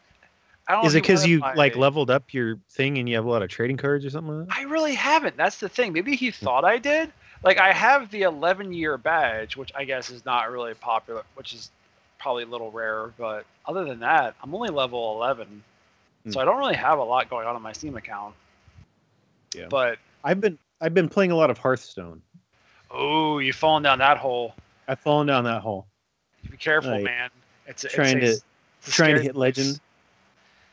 I 0.68 0.74
don't. 0.74 0.86
Is 0.86 0.96
it 0.96 1.04
because 1.04 1.26
you 1.26 1.40
like 1.56 1.76
leveled 1.76 2.10
up 2.10 2.34
your 2.34 2.58
thing 2.72 2.98
and 2.98 3.08
you 3.08 3.16
have 3.16 3.26
a 3.26 3.30
lot 3.30 3.44
of 3.44 3.50
trading 3.50 3.78
cards 3.78 4.06
or 4.06 4.10
something 4.10 4.40
like 4.40 4.48
that? 4.48 4.58
I 4.58 4.64
really 4.64 4.96
haven't. 4.96 5.38
That's 5.38 5.58
the 5.58 5.70
thing. 5.70 5.94
Maybe 5.94 6.16
he 6.16 6.32
thought 6.32 6.66
I 6.66 6.78
did. 6.78 7.12
Like 7.44 7.60
I 7.60 7.74
have 7.74 8.10
the 8.10 8.22
11 8.24 8.74
year 8.74 8.98
badge, 8.98 9.56
which 9.58 9.72
I 9.76 9.84
guess 9.84 10.10
is 10.10 10.26
not 10.26 10.50
really 10.50 10.74
popular, 10.74 11.24
which 11.36 11.54
is 11.54 11.70
probably 12.18 12.44
a 12.44 12.48
little 12.48 12.72
rare. 12.72 13.14
But 13.18 13.46
other 13.66 13.84
than 13.84 14.00
that, 14.00 14.36
I'm 14.42 14.56
only 14.56 14.70
level 14.70 15.16
11, 15.16 15.64
so 16.30 16.32
Hmm. 16.32 16.40
I 16.40 16.46
don't 16.46 16.58
really 16.58 16.76
have 16.76 17.00
a 17.00 17.04
lot 17.04 17.30
going 17.30 17.46
on 17.46 17.56
in 17.56 17.62
my 17.62 17.74
Steam 17.74 17.98
account. 17.98 18.34
Yeah. 19.54 19.68
But 19.70 20.00
I've 20.24 20.40
been 20.40 20.58
I've 20.82 20.94
been 20.94 21.10
playing 21.10 21.32
a 21.32 21.36
lot 21.36 21.50
of 21.50 21.58
Hearthstone. 21.58 22.22
oh, 22.90 23.40
you've 23.40 23.56
fallen 23.56 23.84
down 23.84 24.00
that 24.00 24.18
hole. 24.18 24.56
I've 24.88 25.00
fallen 25.00 25.28
down 25.28 25.44
that 25.46 25.62
hole. 25.62 25.88
Be 26.50 26.58
careful, 26.58 26.92
Like, 26.92 27.04
man. 27.04 27.30
It's, 27.68 27.84
it's 27.84 27.94
trying 27.94 28.18
a, 28.18 28.22
to- 28.22 28.26
it's 28.28 28.96
trying 28.96 29.16
to 29.16 29.22
scary 29.22 29.24
hit 29.24 29.34
place. 29.36 29.58
legend. 29.58 29.80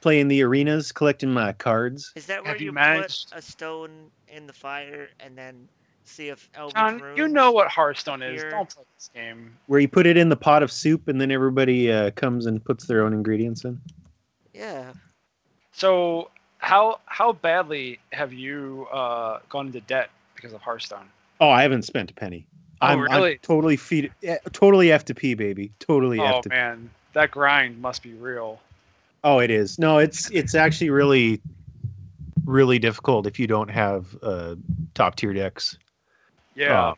Playing 0.01 0.29
the 0.29 0.43
arenas, 0.43 0.93
collecting 0.93 1.31
my 1.31 1.53
cards. 1.53 2.13
Is 2.17 2.25
that 2.27 2.43
where 2.43 2.53
have 2.53 2.61
you 2.61 2.67
you, 2.67 2.73
managed- 2.73 3.31
put 3.31 3.39
a 3.39 3.43
stone 3.43 3.91
in 4.29 4.47
the 4.47 4.53
fire 4.53 5.11
and 5.21 5.37
then 5.37 5.69
see 6.05 6.29
if 6.29 6.51
Elvis 6.53 6.73
John, 6.75 7.03
you 7.17 7.29
know 7.29 7.53
what 7.53 7.69
Hearthstone 7.69 8.23
is. 8.23 8.41
Here. 8.41 8.51
Don't 8.51 8.69
play 8.69 8.83
this 8.97 9.11
game. 9.15 9.55
Where 9.67 9.79
you 9.79 9.89
put 9.89 10.07
it 10.07 10.17
in 10.17 10.29
the 10.31 10.37
pot 10.37 10.63
of 10.63 10.73
soup 10.73 11.07
and 11.09 11.21
then 11.21 11.31
everybody 11.31 11.93
uh, 11.93 12.11
comes 12.13 12.47
and 12.47 12.65
puts 12.65 12.87
their 12.87 13.05
own 13.05 13.13
ingredients 13.13 13.65
in. 13.65 13.79
Yeah. 14.55 14.93
So 15.73 16.31
how 16.59 17.01
how 17.07 17.33
badly 17.33 18.01
have 18.13 18.33
you 18.33 18.89
uh, 18.93 19.41
gone 19.51 19.67
into 19.67 19.81
debt 19.83 20.11
because 20.35 20.53
of 20.55 20.63
Hearthstone? 20.63 21.09
Oh, 21.41 21.51
I 21.51 21.63
haven't 21.63 21.83
spent 21.83 22.11
a 22.11 22.15
penny. 22.15 22.47
Oh, 22.83 22.87
I'm, 22.87 23.01
really? 23.01 23.33
I'm 23.33 23.39
totally 23.43 23.77
feed, 23.77 24.11
eh, 24.23 24.39
totally 24.53 24.89
F2P, 24.89 25.37
baby. 25.37 25.73
Totally 25.81 26.19
Oh 26.19 26.41
F2P. 26.41 26.49
man, 26.49 26.91
that 27.13 27.31
grind 27.31 27.81
must 27.81 28.03
be 28.03 28.15
real. 28.15 28.59
Oh, 29.23 29.39
it 29.41 29.51
is. 29.51 29.79
No, 29.79 29.99
it's 29.99 30.31
it's 30.31 30.55
actually 30.55 30.89
really, 30.89 31.43
really 32.47 32.79
difficult 32.79 33.27
if 33.27 33.39
you 33.39 33.47
don't 33.47 33.69
have 33.69 34.17
uh, 34.23 34.55
top 34.95 35.17
tier 35.17 35.35
decks. 35.35 35.77
Yeah. 36.55 36.89
Uh, 36.89 36.95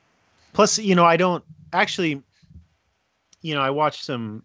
plus, 0.53 0.79
you 0.79 0.95
know, 0.95 1.05
I 1.05 1.17
don't 1.17 1.43
actually. 1.73 2.23
You 3.41 3.57
know, 3.57 3.61
I 3.61 3.71
watch 3.71 4.05
some. 4.05 4.45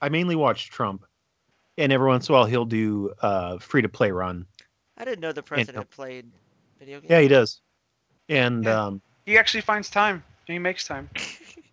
I 0.00 0.08
mainly 0.08 0.36
watch 0.36 0.70
Trump, 0.70 1.04
and 1.78 1.92
every 1.92 2.06
once 2.06 2.28
in 2.28 2.34
a 2.34 2.38
while 2.38 2.46
he'll 2.46 2.64
do 2.64 3.12
uh, 3.22 3.58
free 3.58 3.82
to 3.82 3.88
play 3.88 4.12
run. 4.12 4.46
I 4.96 5.04
didn't 5.04 5.20
know 5.20 5.32
the 5.32 5.42
president 5.42 5.90
played 5.90 6.26
video 6.78 7.00
games. 7.00 7.10
Yeah, 7.10 7.20
he 7.20 7.28
does. 7.28 7.60
And 8.28 8.64
Yeah. 8.64 8.86
um, 8.86 9.02
he 9.24 9.36
actually 9.36 9.62
finds 9.62 9.90
time. 9.90 10.22
He 10.46 10.58
makes 10.58 10.86
time. 10.86 11.10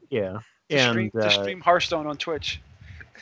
Yeah, 0.09 0.41
to, 0.69 0.75
and 0.75 0.91
stream, 0.91 1.11
to 1.11 1.25
uh, 1.25 1.29
stream 1.29 1.59
Hearthstone 1.59 2.05
on 2.05 2.17
Twitch. 2.17 2.61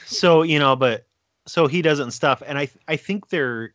so 0.06 0.42
you 0.42 0.60
know 0.60 0.76
but 0.76 1.06
so 1.48 1.68
he 1.68 1.82
does 1.82 2.00
it 2.00 2.04
and 2.04 2.14
stuff 2.14 2.44
and 2.46 2.58
i 2.58 2.68
i 2.90 2.98
think 2.98 3.30
they're 3.30 3.74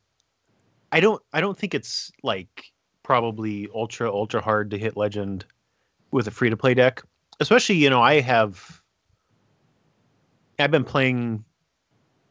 i 0.93 1.01
don't 1.01 1.23
i 1.33 1.41
don't 1.41 1.57
think 1.57 1.73
it's 1.75 2.13
like 2.23 2.73
probably 3.03 3.71
ultra 3.75 4.13
ultra 4.13 4.43
hard 4.43 4.71
to 4.73 4.77
hit 4.77 4.99
legend 4.99 5.47
with 6.11 6.27
a 6.27 6.31
free 6.31 6.51
to 6.51 6.59
play 6.59 6.75
deck. 6.75 7.03
Especially 7.41 7.77
you 7.77 7.89
know 7.89 8.03
i 8.03 8.21
have 8.21 8.83
i've 10.59 10.71
been 10.71 10.85
playing 10.85 11.43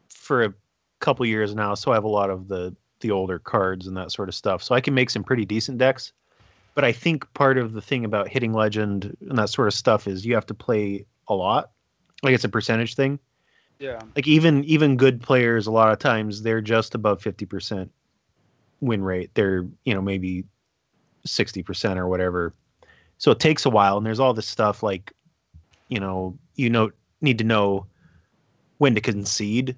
for 0.08 0.44
a 0.44 0.54
couple 1.00 1.26
years 1.26 1.52
now 1.54 1.74
so 1.74 1.90
i 1.90 1.94
have 1.94 2.04
a 2.04 2.08
lot 2.08 2.30
of 2.30 2.46
the 2.46 2.74
the 3.00 3.10
older 3.10 3.40
cards 3.40 3.88
and 3.88 3.96
that 3.96 4.12
sort 4.12 4.28
of 4.28 4.36
stuff. 4.36 4.62
So 4.62 4.72
i 4.74 4.80
can 4.80 4.94
make 4.94 5.10
some 5.10 5.24
pretty 5.24 5.44
decent 5.44 5.78
decks 5.78 6.12
but 6.76 6.84
i 6.84 6.92
think 6.92 7.26
part 7.34 7.58
of 7.58 7.72
the 7.72 7.80
thing 7.80 8.04
about 8.04 8.28
hitting 8.28 8.52
legend 8.52 9.16
and 9.28 9.36
that 9.36 9.50
sort 9.50 9.66
of 9.66 9.74
stuff 9.74 10.06
is 10.06 10.24
you 10.24 10.34
have 10.34 10.46
to 10.46 10.54
play 10.54 11.04
a 11.28 11.34
lot. 11.34 11.70
Like 12.22 12.34
it's 12.34 12.44
a 12.44 12.48
percentage 12.48 12.94
thing. 12.94 13.18
Yeah. 13.78 14.00
like 14.14 14.26
even 14.26 14.64
even 14.64 14.96
good 14.96 15.20
players 15.20 15.66
a 15.66 15.70
lot 15.70 15.92
of 15.92 15.98
times 15.98 16.40
they're 16.40 16.62
just 16.62 16.94
above 16.94 17.20
50% 17.20 17.90
win 18.80 19.04
rate. 19.04 19.30
They're 19.34 19.66
you 19.84 19.92
know 19.92 20.00
maybe 20.00 20.44
60% 21.26 21.96
or 21.98 22.08
whatever. 22.08 22.54
So 23.18 23.30
it 23.32 23.38
takes 23.38 23.66
a 23.66 23.70
while 23.70 23.98
and 23.98 24.06
there's 24.06 24.20
all 24.20 24.32
this 24.32 24.46
stuff 24.46 24.82
like 24.82 25.12
you 25.88 26.00
know 26.00 26.38
you 26.54 26.70
know 26.70 26.90
need 27.20 27.38
to 27.38 27.44
know 27.44 27.86
when 28.78 28.94
to 28.94 29.00
concede. 29.00 29.76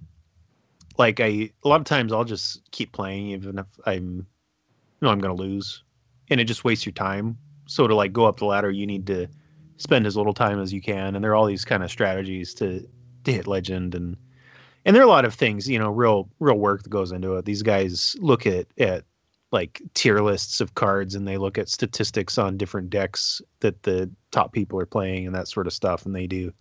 Like 0.96 1.18
i 1.18 1.50
a 1.64 1.68
lot 1.68 1.80
of 1.80 1.86
times 1.86 2.12
i'll 2.12 2.24
just 2.24 2.70
keep 2.70 2.92
playing 2.92 3.28
even 3.28 3.58
if 3.58 3.66
i'm 3.86 4.26
no 5.00 5.10
i'm 5.10 5.20
going 5.20 5.36
to 5.36 5.42
lose 5.42 5.84
and 6.30 6.40
it 6.40 6.44
just 6.44 6.64
wastes 6.64 6.86
your 6.86 6.92
time. 6.92 7.38
So 7.66 7.86
to 7.86 7.94
like 7.94 8.12
go 8.12 8.24
up 8.26 8.38
the 8.38 8.46
ladder 8.46 8.70
you 8.70 8.86
need 8.86 9.06
to 9.08 9.28
spend 9.76 10.06
as 10.06 10.16
little 10.16 10.34
time 10.34 10.60
as 10.60 10.72
you 10.72 10.80
can. 10.80 11.14
And 11.14 11.24
there 11.24 11.32
are 11.32 11.34
all 11.36 11.46
these 11.46 11.64
kind 11.64 11.82
of 11.82 11.90
strategies 11.90 12.54
to 12.54 12.86
to 13.24 13.32
hit 13.32 13.46
legend 13.46 13.94
and 13.94 14.16
and 14.84 14.94
there 14.96 15.02
are 15.02 15.06
a 15.06 15.10
lot 15.10 15.24
of 15.24 15.34
things 15.34 15.68
you 15.68 15.78
know 15.78 15.90
real 15.90 16.30
real 16.40 16.58
work 16.58 16.82
that 16.82 16.90
goes 16.90 17.12
into 17.12 17.34
it. 17.36 17.44
These 17.44 17.62
guys 17.62 18.16
look 18.20 18.46
at 18.46 18.66
at 18.78 19.04
like 19.52 19.82
tier 19.94 20.20
lists 20.20 20.60
of 20.60 20.74
cards 20.74 21.14
and 21.14 21.26
they 21.26 21.38
look 21.38 21.58
at 21.58 21.68
statistics 21.68 22.38
on 22.38 22.56
different 22.58 22.90
decks 22.90 23.40
that 23.60 23.82
the 23.82 24.10
top 24.30 24.52
people 24.52 24.78
are 24.80 24.86
playing 24.86 25.26
and 25.26 25.34
that 25.34 25.48
sort 25.48 25.66
of 25.66 25.72
stuff. 25.72 26.04
And 26.06 26.14
they 26.14 26.26
do 26.26 26.52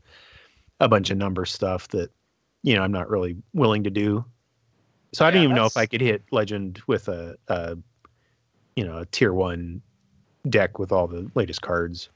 a 0.79 0.87
bunch 0.87 1.09
of 1.09 1.17
number 1.17 1.45
stuff 1.45 1.87
that 1.89 2.11
you 2.63 2.75
know 2.75 2.83
i'm 2.83 2.91
not 2.91 3.09
really 3.09 3.37
willing 3.53 3.83
to 3.83 3.89
do. 3.89 4.25
So 5.13 5.25
i 5.25 5.31
Yeah, 5.31 5.31
don't 5.31 5.43
even 5.43 5.55
know 5.55 5.65
if 5.65 5.77
i 5.77 5.85
could 5.85 6.01
hit 6.01 6.23
legend 6.31 6.81
with 6.87 7.07
a, 7.07 7.35
a 7.47 7.77
you 8.77 8.85
know 8.85 8.99
a 8.99 9.05
tier 9.07 9.33
one 9.33 9.81
deck 10.47 10.79
with 10.79 10.93
all 10.93 11.07
the 11.07 11.29
latest 11.35 11.61
cards 11.61 12.09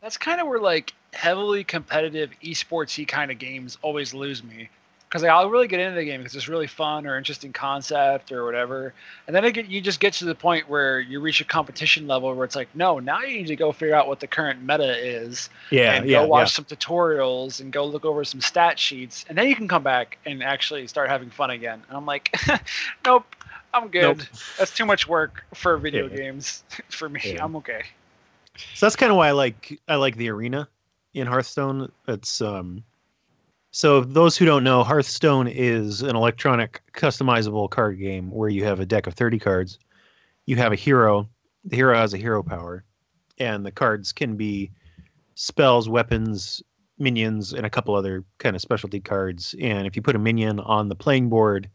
That's 0.00 0.16
kind 0.16 0.40
of 0.40 0.46
where 0.46 0.60
like 0.60 0.94
heavily 1.12 1.64
competitive 1.64 2.30
esportsy 2.42 3.06
kind 3.06 3.30
of 3.30 3.38
games 3.38 3.76
always 3.82 4.14
lose 4.14 4.42
me. 4.42 4.70
Because 5.08 5.22
like, 5.22 5.30
I'll 5.30 5.48
really 5.48 5.68
get 5.68 5.78
into 5.78 5.94
the 5.94 6.04
game 6.04 6.20
because 6.20 6.34
it's 6.34 6.48
really 6.48 6.66
fun 6.66 7.06
or 7.06 7.16
interesting 7.16 7.52
concept 7.52 8.32
or 8.32 8.44
whatever, 8.44 8.92
and 9.28 9.36
then 9.36 9.52
get, 9.52 9.66
you 9.66 9.80
just 9.80 10.00
get 10.00 10.12
to 10.14 10.24
the 10.24 10.34
point 10.34 10.68
where 10.68 10.98
you 10.98 11.20
reach 11.20 11.40
a 11.40 11.44
competition 11.44 12.08
level 12.08 12.34
where 12.34 12.44
it's 12.44 12.56
like, 12.56 12.68
no, 12.74 12.98
now 12.98 13.20
you 13.20 13.36
need 13.36 13.46
to 13.46 13.54
go 13.54 13.70
figure 13.70 13.94
out 13.94 14.08
what 14.08 14.18
the 14.18 14.26
current 14.26 14.60
meta 14.60 14.96
is, 14.98 15.50
yeah 15.70 15.92
and 15.92 16.08
yeah 16.08 16.22
go 16.22 16.26
watch 16.26 16.48
yeah. 16.48 16.56
some 16.56 16.64
tutorials 16.64 17.60
and 17.60 17.72
go 17.72 17.86
look 17.86 18.04
over 18.04 18.24
some 18.24 18.40
stat 18.40 18.76
sheets, 18.76 19.24
and 19.28 19.38
then 19.38 19.46
you 19.46 19.54
can 19.54 19.68
come 19.68 19.84
back 19.84 20.18
and 20.26 20.42
actually 20.42 20.84
start 20.88 21.08
having 21.08 21.30
fun 21.30 21.50
again. 21.50 21.80
And 21.88 21.96
I'm 21.96 22.06
like, 22.06 22.34
nope, 23.06 23.24
I'm 23.74 23.88
good. 23.88 24.02
Nope. 24.02 24.18
That's 24.56 24.72
too 24.72 24.86
much 24.86 25.08
work 25.08 25.44
for 25.52 25.76
video 25.76 26.08
Yeah. 26.08 26.16
games 26.16 26.62
for 26.88 27.08
me. 27.08 27.20
Yeah. 27.24 27.44
I'm 27.44 27.56
okay. 27.56 27.82
So 28.74 28.86
that's 28.86 28.96
kind 28.96 29.10
of 29.10 29.18
why 29.18 29.28
I 29.28 29.32
like 29.32 29.80
I 29.88 29.96
like 29.96 30.16
the 30.16 30.30
arena 30.30 30.68
in 31.12 31.26
Hearthstone. 31.26 31.90
It's 32.08 32.40
um 32.40 32.84
so 33.72 34.02
those 34.02 34.36
who 34.36 34.44
don't 34.44 34.62
know, 34.62 34.84
Hearthstone 34.84 35.48
is 35.48 36.02
an 36.02 36.14
electronic 36.14 36.80
customizable 36.92 37.68
card 37.68 37.98
game 37.98 38.30
where 38.30 38.48
you 38.48 38.62
have 38.64 38.78
a 38.78 38.86
deck 38.86 39.08
of 39.08 39.14
30 39.14 39.40
cards. 39.40 39.80
You 40.46 40.54
have 40.56 40.70
a 40.72 40.76
hero. 40.76 41.28
The 41.64 41.74
hero 41.74 41.96
has 41.96 42.14
a 42.14 42.18
hero 42.18 42.42
power, 42.44 42.84
and 43.38 43.66
the 43.66 43.72
cards 43.72 44.12
can 44.12 44.36
be 44.36 44.70
spells, 45.34 45.88
weapons, 45.88 46.62
minions, 46.98 47.52
and 47.52 47.66
a 47.66 47.70
couple 47.70 47.96
other 47.96 48.22
kind 48.38 48.54
of 48.54 48.62
specialty 48.62 49.00
cards. 49.00 49.56
And 49.60 49.88
if 49.88 49.96
you 49.96 50.02
put 50.02 50.14
a 50.14 50.20
minion 50.20 50.60
on 50.60 50.88
the 50.88 50.94
playing 50.94 51.28
board, 51.28 51.68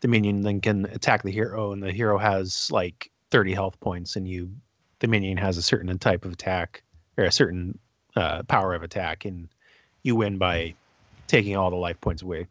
the 0.00 0.08
minion 0.08 0.42
then 0.42 0.60
can 0.60 0.86
attack 0.86 1.22
the 1.22 1.30
hero, 1.30 1.72
and 1.72 1.82
the 1.82 1.92
hero 1.92 2.18
has 2.18 2.70
like 2.70 3.10
30 3.30 3.54
health 3.54 3.78
points, 3.80 4.16
and 4.16 4.28
you 4.28 4.50
the 5.00 5.06
minion 5.06 5.36
has 5.36 5.56
a 5.56 5.62
certain 5.62 5.96
type 5.98 6.24
of 6.24 6.32
attack 6.32 6.82
or 7.18 7.24
a 7.24 7.32
certain 7.32 7.78
uh, 8.16 8.42
power 8.44 8.74
of 8.74 8.82
attack, 8.82 9.24
and 9.24 9.48
you 10.02 10.16
win 10.16 10.38
by 10.38 10.74
taking 11.26 11.56
all 11.56 11.70
the 11.70 11.76
life 11.76 12.00
points 12.00 12.22
away. 12.22 12.46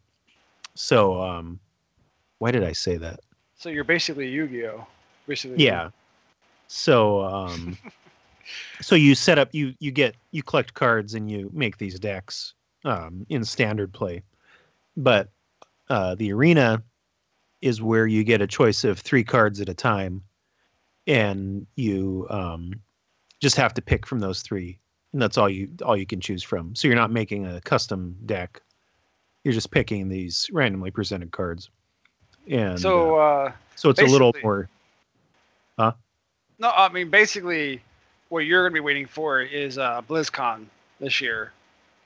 So, 0.74 1.20
um, 1.20 1.58
why 2.38 2.50
did 2.50 2.62
I 2.62 2.72
say 2.72 2.96
that? 2.98 3.20
So 3.58 3.70
you're 3.70 3.84
basically 3.84 4.28
Yu-Gi-Oh. 4.28 4.86
Basically. 5.26 5.64
Yeah. 5.64 5.90
So, 6.68 7.24
um, 7.24 7.78
so 8.80 8.94
you 8.94 9.14
set 9.14 9.38
up 9.38 9.48
you 9.52 9.74
you 9.80 9.90
get 9.90 10.14
you 10.30 10.42
collect 10.42 10.74
cards 10.74 11.14
and 11.14 11.30
you 11.30 11.50
make 11.52 11.78
these 11.78 11.98
decks 11.98 12.54
um, 12.84 13.26
in 13.28 13.44
standard 13.44 13.92
play, 13.92 14.22
but 14.96 15.30
uh, 15.88 16.14
the 16.16 16.32
arena 16.32 16.82
is 17.60 17.82
where 17.82 18.06
you 18.06 18.24
get 18.24 18.40
a 18.40 18.46
choice 18.46 18.84
of 18.84 18.98
three 18.98 19.24
cards 19.24 19.60
at 19.60 19.68
a 19.68 19.74
time, 19.74 20.22
and 21.06 21.66
you 21.76 22.26
um, 22.30 22.72
just 23.40 23.56
have 23.56 23.74
to 23.74 23.82
pick 23.82 24.06
from 24.06 24.18
those 24.18 24.42
three, 24.42 24.78
and 25.12 25.20
that's 25.20 25.38
all 25.38 25.48
you 25.48 25.70
all 25.84 25.96
you 25.96 26.06
can 26.06 26.20
choose 26.20 26.42
from. 26.42 26.74
So 26.74 26.88
you're 26.88 26.96
not 26.96 27.10
making 27.10 27.46
a 27.46 27.60
custom 27.60 28.16
deck; 28.26 28.60
you're 29.44 29.54
just 29.54 29.70
picking 29.70 30.08
these 30.08 30.48
randomly 30.52 30.90
presented 30.90 31.30
cards. 31.32 31.70
And 32.48 32.78
So 32.78 33.16
uh, 33.16 33.22
uh, 33.22 33.52
so 33.74 33.90
it's 33.90 34.00
a 34.00 34.06
little 34.06 34.32
more. 34.42 34.68
more. 35.78 35.94
no, 36.58 36.70
I 36.70 36.88
mean 36.90 37.10
basically, 37.10 37.82
what 38.28 38.40
you're 38.40 38.64
gonna 38.64 38.74
be 38.74 38.80
waiting 38.80 39.06
for 39.06 39.40
is 39.40 39.78
uh, 39.78 40.02
BlizzCon 40.02 40.66
this 41.00 41.20
year, 41.20 41.52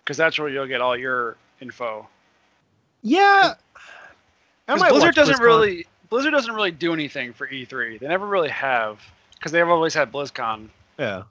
because 0.05 0.17
that's 0.17 0.39
where 0.39 0.49
you'll 0.49 0.67
get 0.67 0.81
all 0.81 0.97
your 0.97 1.37
info. 1.61 2.09
Yeah. 3.03 3.55
I 4.71 4.75
'Cause 4.75 4.81
might 4.81 4.91
Blizzard 4.91 5.15
doesn't 5.15 5.37
BlizzCon. 5.37 5.41
really 5.41 5.87
Blizzard 6.09 6.31
doesn't 6.33 6.55
really 6.55 6.71
do 6.71 6.93
anything 6.93 7.33
for 7.33 7.47
E3. 7.49 7.99
They 7.99 8.09
never 8.09 8.27
really 8.27 8.49
have, 8.51 9.01
because 9.35 9.53
they've 9.53 9.69
always 9.69 9.95
had 9.95 10.11
BlizzCon. 10.13 10.69
Yeah. 10.99 11.25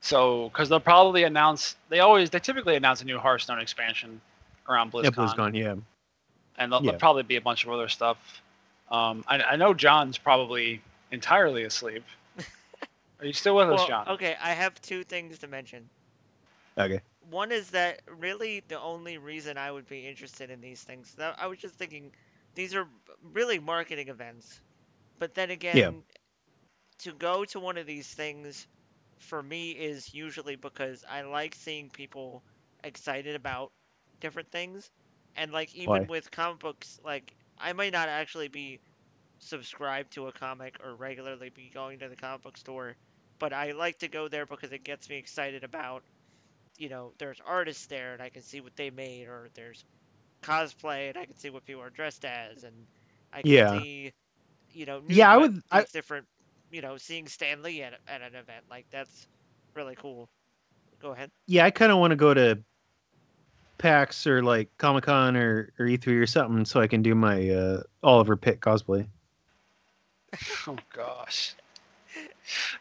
So, 0.00 0.48
because 0.50 0.68
they'll 0.68 0.80
probably 0.80 1.24
announce, 1.24 1.76
they 1.88 2.00
always, 2.00 2.30
they 2.30 2.38
typically 2.38 2.76
announce 2.76 3.00
a 3.02 3.04
new 3.04 3.18
Hearthstone 3.18 3.58
expansion 3.58 4.20
around 4.68 4.92
BlizzCon, 4.92 5.04
Yeah, 5.04 5.10
BlizzCon. 5.10 5.54
Yeah. 5.56 5.74
and 6.56 6.70
there'll, 6.72 6.82
yeah. 6.84 6.90
there'll 6.92 6.98
probably 7.00 7.22
be 7.24 7.36
a 7.36 7.40
bunch 7.40 7.64
of 7.64 7.70
other 7.70 7.88
stuff. 7.88 8.16
Um, 8.90 9.24
I, 9.28 9.40
I 9.42 9.56
know 9.56 9.74
John's 9.74 10.18
probably 10.18 10.80
entirely 11.10 11.64
asleep. 11.64 12.04
Are 13.20 13.26
you 13.26 13.32
still 13.32 13.56
with 13.56 13.70
us, 13.70 13.84
John? 13.86 14.08
okay, 14.08 14.36
I 14.42 14.50
have 14.52 14.80
two 14.82 15.04
things 15.04 15.38
to 15.40 15.46
mention. 15.48 15.88
Okay. 16.78 17.00
One 17.30 17.50
is 17.50 17.70
that 17.70 18.00
really 18.18 18.62
the 18.68 18.80
only 18.80 19.18
reason 19.18 19.58
I 19.58 19.70
would 19.72 19.88
be 19.88 20.06
interested 20.06 20.50
in 20.50 20.60
these 20.60 20.82
things. 20.82 21.14
Now, 21.18 21.34
I 21.36 21.46
was 21.46 21.58
just 21.58 21.74
thinking, 21.74 22.10
these 22.58 22.74
are 22.76 22.88
really 23.22 23.60
marketing 23.60 24.08
events. 24.08 24.62
But 25.18 25.34
then 25.34 25.50
again, 25.50 26.04
to 27.00 27.12
go 27.14 27.44
to 27.46 27.60
one 27.60 27.78
of 27.78 27.86
these 27.86 28.08
things 28.14 28.68
for 29.18 29.42
me 29.42 29.72
is 29.72 30.14
usually 30.14 30.56
because 30.56 31.04
I 31.08 31.22
like 31.22 31.54
seeing 31.54 31.90
people 31.90 32.44
excited 32.84 33.36
about 33.36 33.72
different 34.20 34.50
things. 34.50 34.90
And 35.36 35.52
like 35.52 35.74
even 35.74 36.06
Why? 36.06 36.08
with 36.08 36.30
comic 36.30 36.60
books, 36.60 37.00
like 37.04 37.34
I 37.58 37.72
might 37.72 37.92
not 37.92 38.08
actually 38.08 38.48
be 38.48 38.80
subscribed 39.38 40.12
to 40.14 40.28
a 40.28 40.32
comic 40.32 40.78
or 40.84 40.96
regularly 40.96 41.50
be 41.50 41.70
going 41.70 42.00
to 42.00 42.08
the 42.08 42.16
comic 42.16 42.42
book 42.42 42.58
store, 42.58 42.96
but 43.38 43.52
I 43.52 43.72
like 43.72 43.98
to 44.00 44.08
go 44.08 44.28
there 44.28 44.46
because 44.46 44.72
it 44.72 44.84
gets 44.84 45.08
me 45.08 45.16
excited 45.16 45.64
about 45.64 46.04
you 46.78 46.88
know, 46.88 47.12
there's 47.18 47.40
artists 47.46 47.86
there 47.86 48.14
and 48.14 48.22
I 48.22 48.30
can 48.30 48.42
see 48.42 48.60
what 48.60 48.76
they 48.76 48.90
made, 48.90 49.28
or 49.28 49.48
there's 49.54 49.84
cosplay 50.42 51.08
and 51.08 51.18
I 51.18 51.24
can 51.24 51.36
see 51.36 51.50
what 51.50 51.64
people 51.66 51.82
are 51.82 51.90
dressed 51.90 52.24
as, 52.24 52.64
and 52.64 52.74
I 53.32 53.42
can 53.42 53.50
Yeah. 53.50 53.80
see, 53.80 54.12
you 54.72 54.86
know, 54.86 55.00
new, 55.00 55.14
Yeah, 55.14 55.32
I 55.32 55.36
would- 55.36 55.62
I- 55.70 55.84
different, 55.92 56.26
you 56.70 56.80
know, 56.82 56.96
seeing 56.96 57.26
Stan 57.26 57.62
Lee 57.62 57.82
at, 57.82 57.94
at 58.08 58.22
an 58.22 58.34
event 58.34 58.64
like 58.70 58.86
that's 58.90 59.26
really 59.74 59.94
cool. 59.96 60.28
Go 61.00 61.12
ahead. 61.12 61.30
Yeah, 61.46 61.64
I 61.64 61.70
kind 61.70 61.92
of 61.92 61.98
want 61.98 62.10
to 62.10 62.16
go 62.16 62.34
to 62.34 62.58
PAX 63.78 64.26
or 64.26 64.42
like 64.42 64.68
Comic 64.78 65.04
Con 65.04 65.36
or, 65.36 65.72
or 65.78 65.86
E3 65.86 66.20
or 66.20 66.26
something 66.26 66.64
so 66.64 66.80
I 66.80 66.88
can 66.88 67.00
do 67.02 67.14
my 67.14 67.48
uh, 67.50 67.82
Oliver 68.02 68.36
Pitt 68.36 68.60
cosplay. 68.60 69.06
Oh 70.66 70.76
gosh. 70.94 71.54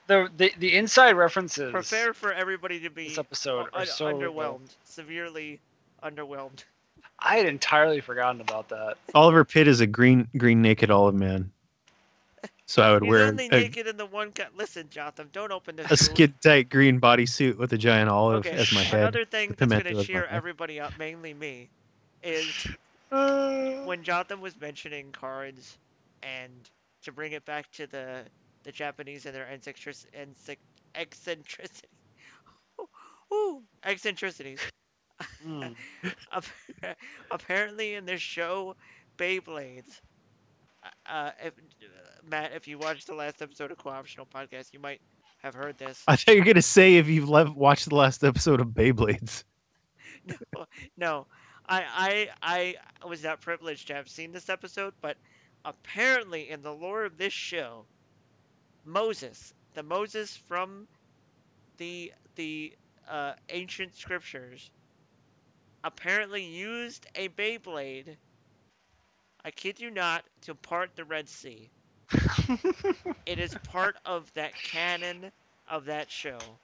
The, 0.07 0.29
the 0.37 0.51
the 0.57 0.75
inside 0.75 1.11
references 1.13 1.71
Prepare 1.71 2.13
for 2.13 2.33
everybody 2.33 2.79
to 2.81 2.89
be 2.89 3.09
this 3.09 3.17
episode 3.17 3.65
un- 3.73 3.81
are 3.81 3.85
so 3.85 4.05
underwhelmed, 4.13 4.73
severely 4.85 5.59
underwhelmed. 6.03 6.63
I 7.19 7.37
had 7.37 7.45
entirely 7.47 7.99
forgotten 8.01 8.41
about 8.41 8.69
that. 8.69 8.97
Oliver 9.13 9.43
Pitt 9.45 9.67
is 9.67 9.79
a 9.81 9.87
green 9.87 10.27
green 10.37 10.61
naked 10.61 10.91
olive 10.91 11.15
man. 11.15 11.51
So 12.67 12.81
I 12.81 12.91
would 12.93 13.03
He's 13.03 13.11
wear 13.11 13.29
only 13.29 13.47
a, 13.49 13.49
naked 13.49 13.87
in 13.87 13.97
the 13.97 14.05
one 14.05 14.31
cut. 14.31 14.55
Listen, 14.55 14.89
Jotham, 14.89 15.29
don't 15.31 15.51
open 15.51 15.75
this. 15.77 15.85
a 15.91 15.95
door. 15.95 15.97
skin 15.97 16.33
tight 16.43 16.69
green 16.69 16.99
bodysuit 16.99 17.57
with 17.57 17.71
a 17.73 17.77
giant 17.77 18.09
olive 18.09 18.45
Okay. 18.45 18.51
as 18.51 18.73
my 18.73 18.81
head. 18.83 19.03
Another 19.03 19.25
thing 19.25 19.55
the 19.57 19.65
that's 19.67 19.83
gonna 19.83 20.03
cheer 20.03 20.25
everybody 20.25 20.79
up, 20.79 20.97
mainly 20.97 21.33
me, 21.33 21.69
is 22.23 22.67
Uh, 23.11 23.85
when 23.85 24.03
Jotham 24.03 24.41
was 24.41 24.59
mentioning 24.59 25.11
cards, 25.11 25.77
and 26.23 26.69
to 27.03 27.11
bring 27.11 27.31
it 27.31 27.45
back 27.45 27.71
to 27.73 27.87
the 27.87 28.25
the 28.63 28.71
Japanese 28.71 29.25
and 29.25 29.33
their 29.33 29.45
eccentric, 29.47 29.95
eccentric, 30.13 30.59
eccentricity. 30.95 31.87
Ooh, 33.33 33.63
eccentricities. 33.83 34.59
Mm. 35.45 35.75
Apparently, 37.31 37.95
in 37.95 38.05
this 38.05 38.21
show, 38.21 38.75
Beyblades. 39.17 40.01
Uh, 41.05 41.31
if 41.43 41.53
Matt, 42.29 42.53
if 42.53 42.67
you 42.67 42.77
watched 42.77 43.07
the 43.07 43.15
last 43.15 43.41
episode 43.41 43.71
of 43.71 43.77
Co-optional 43.77 44.27
Podcast, 44.33 44.73
you 44.73 44.79
might 44.79 45.01
have 45.39 45.53
heard 45.53 45.77
this. 45.77 46.03
I 46.07 46.15
thought 46.15 46.35
you 46.35 46.41
were 46.41 46.45
gonna 46.45 46.61
say 46.61 46.95
if 46.95 47.07
you've 47.07 47.29
lev- 47.29 47.55
watched 47.55 47.89
the 47.89 47.95
last 47.95 48.23
episode 48.23 48.61
of 48.61 48.67
Beyblades. 48.67 49.43
no, 50.55 50.65
no. 50.97 51.27
I, 51.69 52.29
I 52.41 52.75
I 53.01 53.07
was 53.07 53.23
not 53.23 53.41
privileged 53.41 53.87
to 53.87 53.93
have 53.93 54.07
seen 54.07 54.31
this 54.31 54.49
episode, 54.49 54.93
but 55.01 55.17
apparently 55.65 56.49
in 56.49 56.61
the 56.61 56.73
lore 56.73 57.03
of 57.03 57.17
this 57.17 57.33
show, 57.33 57.85
Moses, 58.85 59.53
the 59.73 59.83
Moses 59.83 60.35
from 60.35 60.87
the 61.77 62.13
the 62.35 62.73
uh, 63.09 63.33
ancient 63.49 63.95
scriptures, 63.95 64.71
apparently 65.87 66.43
used 66.43 67.07
a 67.15 67.29
Beyblade. 67.29 68.17
I 69.45 69.51
kid 69.51 69.79
you 69.79 69.89
not, 69.89 70.25
to 70.41 70.55
part 70.55 70.95
the 70.95 71.05
Red 71.05 71.29
Sea. 71.29 71.71
It 73.25 73.39
is 73.39 73.55
part 73.55 73.97
of 74.05 74.33
that 74.33 74.61
canon 74.63 75.31
of 75.67 75.85
that 75.85 76.11
show. 76.11 76.59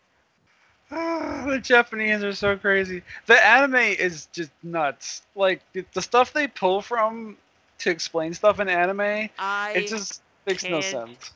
Ah, 0.91 1.45
the 1.47 1.59
Japanese 1.59 2.23
are 2.23 2.33
so 2.33 2.57
crazy. 2.57 3.03
The 3.27 3.45
anime 3.45 3.75
is 3.75 4.27
just 4.33 4.51
nuts. 4.63 5.23
Like 5.35 5.61
the, 5.73 5.85
the 5.93 6.01
stuff 6.01 6.33
they 6.33 6.47
pull 6.47 6.81
from 6.81 7.37
to 7.79 7.89
explain 7.91 8.33
stuff 8.33 8.59
in 8.59 8.69
anime, 8.69 9.29
I 9.37 9.73
it 9.73 9.87
just 9.87 10.21
makes 10.45 10.69
no 10.69 10.81
sense. 10.81 11.33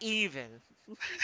even 0.00 0.62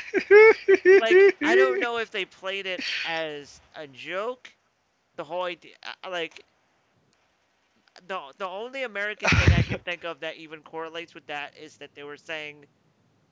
like 1.00 1.26
I 1.42 1.56
don't 1.56 1.80
know 1.80 1.98
if 1.98 2.10
they 2.10 2.24
played 2.24 2.66
it 2.66 2.84
as 3.04 3.60
a 3.74 3.86
joke. 3.88 4.52
The 5.16 5.24
whole 5.24 5.44
idea, 5.44 5.74
uh, 6.04 6.10
like 6.10 6.44
the 8.06 8.20
the 8.38 8.46
only 8.46 8.82
American 8.82 9.30
thing 9.30 9.52
I 9.52 9.62
can 9.62 9.78
think 9.80 10.04
of 10.04 10.20
that 10.20 10.36
even 10.36 10.62
correlates 10.62 11.14
with 11.14 11.26
that 11.26 11.56
is 11.56 11.76
that 11.78 11.94
they 11.94 12.02
were 12.02 12.16
saying, 12.16 12.66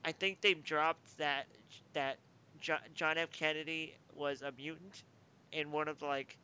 I 0.05 0.13
think 0.13 0.41
they 0.41 0.55
dropped 0.55 1.19
that 1.19 1.47
that 1.95 2.19
John 2.95 3.19
F. 3.19 3.31
Kennedy 3.33 3.97
was 4.15 4.43
a 4.43 4.53
mutant 4.53 5.05
in 5.53 5.71
one 5.73 5.89
of 5.89 6.03
like 6.03 6.39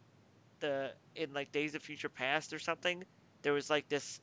the 0.61 0.93
in 1.15 1.33
like 1.33 1.53
Days 1.53 1.75
of 1.75 1.83
Future 1.83 2.09
Past 2.09 2.53
or 2.53 2.59
something. 2.59 3.05
There 3.43 3.53
was 3.53 3.71
like 3.71 3.89
this 3.89 4.21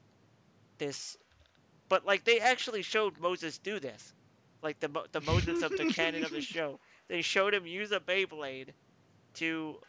this, 0.78 1.18
but 1.90 2.06
like 2.06 2.24
they 2.24 2.40
actually 2.40 2.82
showed 2.84 3.18
Moses 3.20 3.58
do 3.60 3.80
this 3.80 4.14
like 4.62 4.80
the 4.80 4.90
the 5.12 5.22
Moses 5.22 5.62
of 5.64 5.76
the 5.76 5.86
canon 5.86 6.24
of 6.24 6.32
the 6.32 6.42
show. 6.56 6.80
They 7.08 7.22
showed 7.22 7.54
him 7.54 7.66
use 7.66 7.92
a 7.92 8.00
Beyblade 8.00 8.70
to 9.36 9.80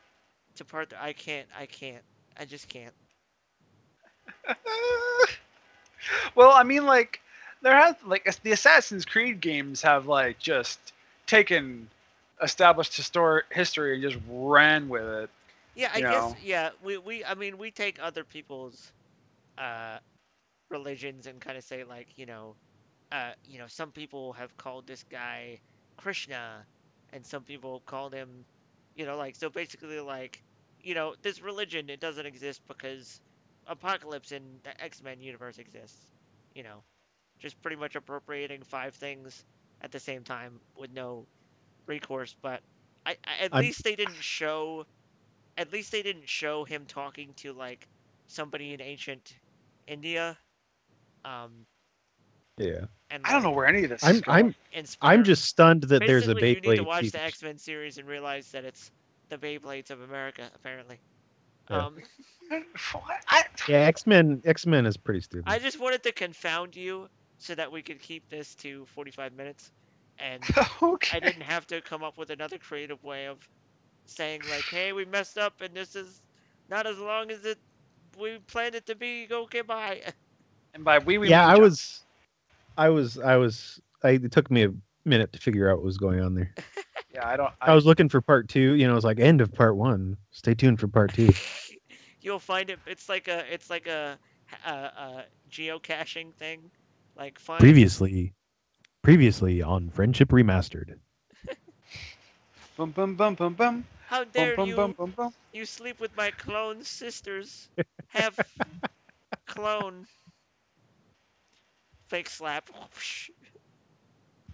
to 0.57 0.65
part. 0.65 0.93
I 0.99 1.13
can't. 1.13 1.49
I 1.57 1.67
can't. 1.67 2.05
I 2.37 2.45
just 2.45 2.69
can't. 2.69 2.95
well, 6.35 6.51
I 6.53 6.63
mean, 6.65 6.85
like 6.87 7.21
there 7.63 7.77
has 7.77 7.95
like 8.05 8.25
the 8.43 8.53
Assassin's 8.53 9.05
Creed 9.05 9.41
games 9.41 9.83
have 9.83 10.07
like 10.07 10.39
just 10.39 10.93
taken 11.27 11.89
established 12.43 12.93
histor- 12.93 13.43
history 13.51 13.95
and 13.95 14.03
just 14.03 14.19
ran 14.29 14.89
with 14.89 15.05
it. 15.05 15.31
Yeah, 15.75 15.91
I 15.93 16.01
You 16.01 16.03
guess. 16.03 16.35
Yeah, 16.39 16.71
we 16.83 16.99
we. 16.99 17.25
I 17.25 17.35
mean, 17.35 17.59
we 17.59 17.71
take 17.71 17.99
other 18.01 18.25
people's 18.25 18.93
uh 19.59 19.99
religions 20.71 21.27
and 21.27 21.41
kind 21.41 21.57
of 21.57 21.65
say 21.65 21.85
like 21.85 22.17
you 22.17 22.27
know, 22.27 22.57
uh 23.13 23.33
you 23.45 23.59
know, 23.59 23.67
some 23.67 23.93
people 23.93 24.33
have 24.35 24.57
called 24.57 24.87
this 24.87 25.05
guy 25.05 25.61
Krishna, 25.97 26.67
and 27.13 27.25
some 27.27 27.45
people 27.45 27.81
called 27.87 28.15
him, 28.15 28.47
you 28.95 29.07
know, 29.07 29.17
like 29.17 29.37
so 29.37 29.51
basically 29.51 30.01
like, 30.01 30.43
you 30.83 30.95
know, 30.95 31.15
this 31.23 31.41
religion 31.41 31.89
it 31.91 32.01
doesn't 32.01 32.27
exist 32.27 32.63
because 32.69 33.21
Apocalypse 33.67 34.33
in 34.33 34.61
the 34.65 34.83
X 34.83 35.03
Men 35.03 35.21
universe 35.21 35.59
exists. 35.59 36.07
You 36.55 36.65
know, 36.65 36.85
just 37.39 37.61
pretty 37.63 37.77
much 37.77 37.97
appropriating 37.97 38.63
five 38.65 38.95
things 38.95 39.45
at 39.81 39.93
the 39.93 40.01
same 40.01 40.25
time 40.25 40.61
with 40.77 40.93
no 40.93 41.27
recourse. 41.87 42.35
But 42.43 42.63
I, 43.07 43.17
I 43.25 43.45
at 43.45 43.53
I'm- 43.53 43.61
least 43.61 43.85
they 43.85 43.97
didn't 43.97 44.23
show 44.23 44.87
at 45.57 45.73
least 45.73 45.93
they 45.93 46.03
didn't 46.03 46.29
show 46.29 46.65
him 46.65 46.87
talking 46.87 47.35
to 47.37 47.53
like 47.53 47.89
somebody 48.27 48.73
in 48.75 48.81
ancient 48.81 49.37
India. 49.87 50.39
Um, 51.25 51.67
Yeah. 52.57 52.87
and 53.11 53.23
I 53.25 53.33
don't 53.33 53.43
know 53.43 53.51
where 53.51 53.67
any 53.67 53.85
of 53.85 53.91
this. 53.91 54.03
I'm 54.03 54.17
is. 54.17 54.23
I'm 54.27 54.55
I'm 55.01 55.25
just 55.25 55.45
stunned 55.45 55.85
that 55.85 56.07
there's 56.07 56.29
a 56.29 56.35
Basically, 56.35 56.55
you 56.55 56.61
need 56.61 56.77
to 56.77 56.85
watch 56.85 57.03
Chief. 57.05 57.13
the 57.13 57.23
X 57.23 57.43
Men 57.43 57.59
series 57.59 57.99
and 57.99 58.07
realize 58.07 58.51
that 58.53 58.65
it's 58.65 58.91
the 59.29 59.39
Beyblades 59.39 59.91
of 59.91 60.01
America, 60.03 60.51
apparently. 60.55 61.01
Yeah. 61.71 61.87
Um, 61.87 61.97
Yeah, 63.69 63.79
X 63.79 64.07
Men. 64.07 64.43
X 64.45 64.67
Men 64.67 64.87
is 64.87 64.97
pretty 64.97 65.21
stupid. 65.21 65.45
I 65.47 65.59
just 65.59 65.79
wanted 65.81 66.03
to 66.05 66.13
confound 66.13 66.77
you 66.77 67.09
so 67.39 67.55
that 67.55 67.71
we 67.73 67.83
could 67.83 68.01
keep 68.01 68.29
this 68.29 68.55
to 68.57 68.85
45 68.87 69.33
minutes, 69.33 69.73
and 70.19 70.43
okay. 70.83 71.17
I 71.17 71.21
didn't 71.21 71.43
have 71.43 71.67
to 71.69 71.81
come 71.81 72.03
up 72.03 72.17
with 72.19 72.31
another 72.31 72.59
creative 72.59 73.03
way 73.03 73.27
of 73.27 73.39
saying 74.07 74.43
like, 74.51 74.65
"Hey, 74.65 74.93
we 74.93 75.05
messed 75.05 75.39
up, 75.39 75.61
and 75.61 75.75
this 75.75 75.97
is 75.97 76.23
not 76.69 76.87
as 76.87 76.99
long 76.99 77.31
as 77.31 77.45
it 77.45 77.59
we 78.19 78.39
planned 78.39 78.75
it 78.75 78.87
to 78.87 78.95
be. 78.95 79.27
Go, 79.27 79.43
okay, 79.45 79.63
bye." 79.63 80.03
And 80.75 80.85
by 80.85 80.99
we, 80.99 81.19
we 81.19 81.29
yeah, 81.29 81.47
I 81.47 81.57
John. 81.57 81.61
was, 81.61 82.05
I 82.77 82.89
was, 82.91 83.19
I 83.19 83.37
was. 83.37 83.81
I, 84.03 84.11
it 84.11 84.33
took 84.33 84.51
me 84.51 84.65
a 84.65 84.73
minute 85.05 85.33
to 85.33 85.39
figure 85.39 85.71
out 85.71 85.79
what 85.79 85.85
was 85.85 85.99
going 85.99 86.21
on 86.21 86.35
there. 86.35 86.53
Yeah, 87.15 87.29
I 87.29 87.37
don't. 87.37 87.53
I 87.61 87.75
was 87.75 87.87
looking 87.87 88.09
for 88.09 88.21
part 88.21 88.49
two. 88.49 88.75
You 88.75 88.87
know, 88.87 88.93
it 88.93 88.97
was 88.97 89.05
like 89.05 89.21
end 89.21 89.41
of 89.41 89.53
part 89.53 89.77
one. 89.77 90.17
Stay 90.33 90.55
tuned 90.55 90.81
for 90.81 90.89
part 90.89 91.13
two. 91.15 91.29
You'll 92.21 92.39
find 92.41 92.71
it. 92.71 92.79
It's 92.87 93.09
like 93.09 93.29
a 93.29 93.45
it's 93.53 93.71
like 93.71 93.87
a, 93.87 94.19
a, 94.67 94.71
a 94.71 95.25
geocaching 95.51 96.33
thing. 96.35 96.71
Like 97.17 97.39
find 97.39 97.63
previously, 97.63 98.35
previously 99.03 99.63
on 99.63 99.91
Friendship 99.91 100.29
Remastered. 100.31 100.99
Bum 102.77 102.91
bum 102.91 103.15
bum 103.15 103.35
bum 103.35 103.55
bum. 103.55 103.85
How 104.07 104.25
Bum 104.37 104.51
dare 104.51 104.55
bum 104.55 104.69
you? 104.69 104.75
bum 104.75 104.93
bum 104.93 105.11
bum. 105.17 105.33
You 105.53 105.65
sleep 105.67 106.01
with 106.01 106.17
my 106.17 106.31
clone 106.31 106.83
sisters. 106.85 107.69
Have 108.09 108.39
clone. 109.47 110.07
Fake 112.09 112.29
slap. 112.29 112.71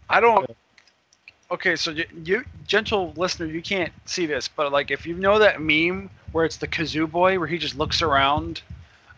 I 0.09 0.21
don't. 0.21 0.51
Okay, 1.51 1.77
so 1.77 1.91
you, 1.91 2.05
you, 2.25 2.45
gentle 2.67 3.13
listener, 3.17 3.47
you 3.47 3.63
can't 3.63 3.93
see 4.07 4.27
this, 4.27 4.49
but 4.49 4.73
like 4.73 4.91
if 4.91 5.07
you 5.07 5.15
know 5.15 5.39
that 5.39 5.61
meme 5.61 6.11
where 6.33 6.45
it's 6.45 6.57
the 6.57 6.67
kazoo 6.67 7.11
boy 7.11 7.39
where 7.39 7.49
he 7.49 7.59
just 7.59 7.77
looks 7.77 8.03
around, 8.03 8.63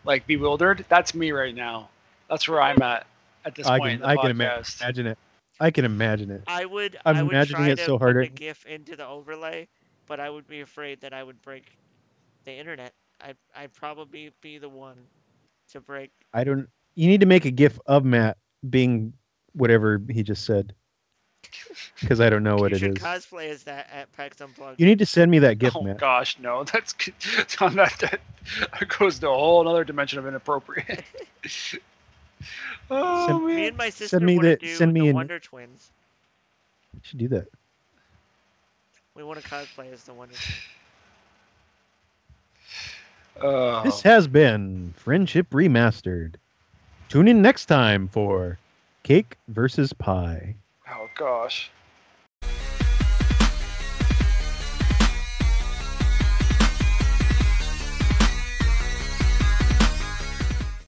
like 0.05 0.25
bewildered, 0.27 0.85
that's 0.89 1.13
me 1.13 1.31
right 1.31 1.55
now. 1.55 1.89
That's 2.29 2.47
where 2.47 2.61
I'm 2.61 2.81
at 2.81 3.05
at 3.45 3.55
this 3.55 3.69
I 3.69 3.79
point 3.79 3.99
can, 3.99 4.03
in 4.03 4.03
I 4.03 4.15
the 4.15 4.17
can 4.17 4.31
imagine 4.31 5.07
it. 5.07 5.17
I 5.59 5.71
can 5.71 5.85
imagine 5.85 6.31
it. 6.31 6.43
I 6.47 6.65
would. 6.65 6.97
I'm 7.05 7.17
I 7.17 7.23
would 7.23 7.39
imagining 7.39 7.43
try 7.43 7.69
it 7.69 7.77
to 7.77 7.79
so 7.79 7.97
put 7.97 7.99
hard. 7.99 8.17
the 8.19 8.29
GIF 8.29 8.65
into 8.65 8.95
the 8.95 9.05
overlay, 9.05 9.67
but 10.07 10.19
I 10.19 10.29
would 10.29 10.47
be 10.47 10.61
afraid 10.61 11.01
that 11.01 11.13
I 11.13 11.23
would 11.23 11.41
break 11.41 11.77
the 12.43 12.53
internet. 12.53 12.93
I'd 13.21 13.37
I'd 13.55 13.73
probably 13.73 14.31
be 14.41 14.57
the 14.57 14.69
one 14.69 15.09
to 15.69 15.81
break. 15.81 16.11
I 16.33 16.43
don't. 16.43 16.69
You 16.95 17.07
need 17.07 17.21
to 17.21 17.25
make 17.25 17.45
a 17.45 17.51
GIF 17.51 17.79
of 17.85 18.05
Matt 18.05 18.37
being 18.69 19.13
whatever 19.53 20.01
he 20.09 20.21
just 20.23 20.45
said, 20.45 20.73
because 21.99 22.19
I 22.21 22.29
don't 22.29 22.43
know 22.43 22.55
what 22.55 22.71
you 22.71 22.77
it 22.77 22.79
should 22.79 22.97
is. 22.97 23.03
cosplay 23.03 23.49
as 23.49 23.63
that 23.63 23.89
at 23.91 24.11
PAX 24.13 24.39
Unplugged. 24.41 24.79
You 24.79 24.85
need 24.85 24.99
to 24.99 25.05
send 25.05 25.31
me 25.31 25.39
that 25.39 25.57
GIF, 25.59 25.75
oh 25.75 25.81
Matt. 25.81 25.97
gosh, 25.99 26.37
no, 26.39 26.63
that's 26.63 26.93
on 27.59 27.75
that, 27.77 27.97
that 27.99 28.21
that 28.79 28.87
goes 28.99 29.19
to 29.19 29.29
a 29.29 29.33
whole 29.33 29.67
other 29.67 29.83
dimension 29.83 30.19
of 30.19 30.27
inappropriate. 30.27 31.03
oh 32.91 33.27
Send- 33.27 33.45
me 33.45 33.53
man. 33.55 33.63
and 33.69 33.77
my 33.77 33.89
sister 33.89 34.19
me 34.19 34.35
want 34.35 34.43
to 34.45 34.49
the- 34.51 34.55
do 34.57 34.75
send 34.75 34.93
me 34.93 35.01
the 35.01 35.07
an- 35.09 35.15
Wonder 35.15 35.39
Twins. 35.39 35.89
You 36.93 36.99
should 37.03 37.19
do 37.19 37.27
that. 37.29 37.47
We 39.15 39.23
want 39.23 39.41
to 39.41 39.47
cosplay 39.49 39.91
as 39.91 40.03
the 40.03 40.13
Wonder. 40.13 40.35
Twins. 40.35 40.57
Oh. 43.41 43.81
This 43.83 44.01
has 44.03 44.27
been 44.27 44.93
Friendship 44.95 45.49
Remastered. 45.49 46.35
Tune 47.13 47.27
in 47.27 47.43
next 47.43 47.67
time 47.67 48.07
for 48.07 48.57
Cake 49.03 49.37
versus 49.47 49.93
Pie. 49.93 50.55
oh 50.89 51.07
gosh. 51.15 51.69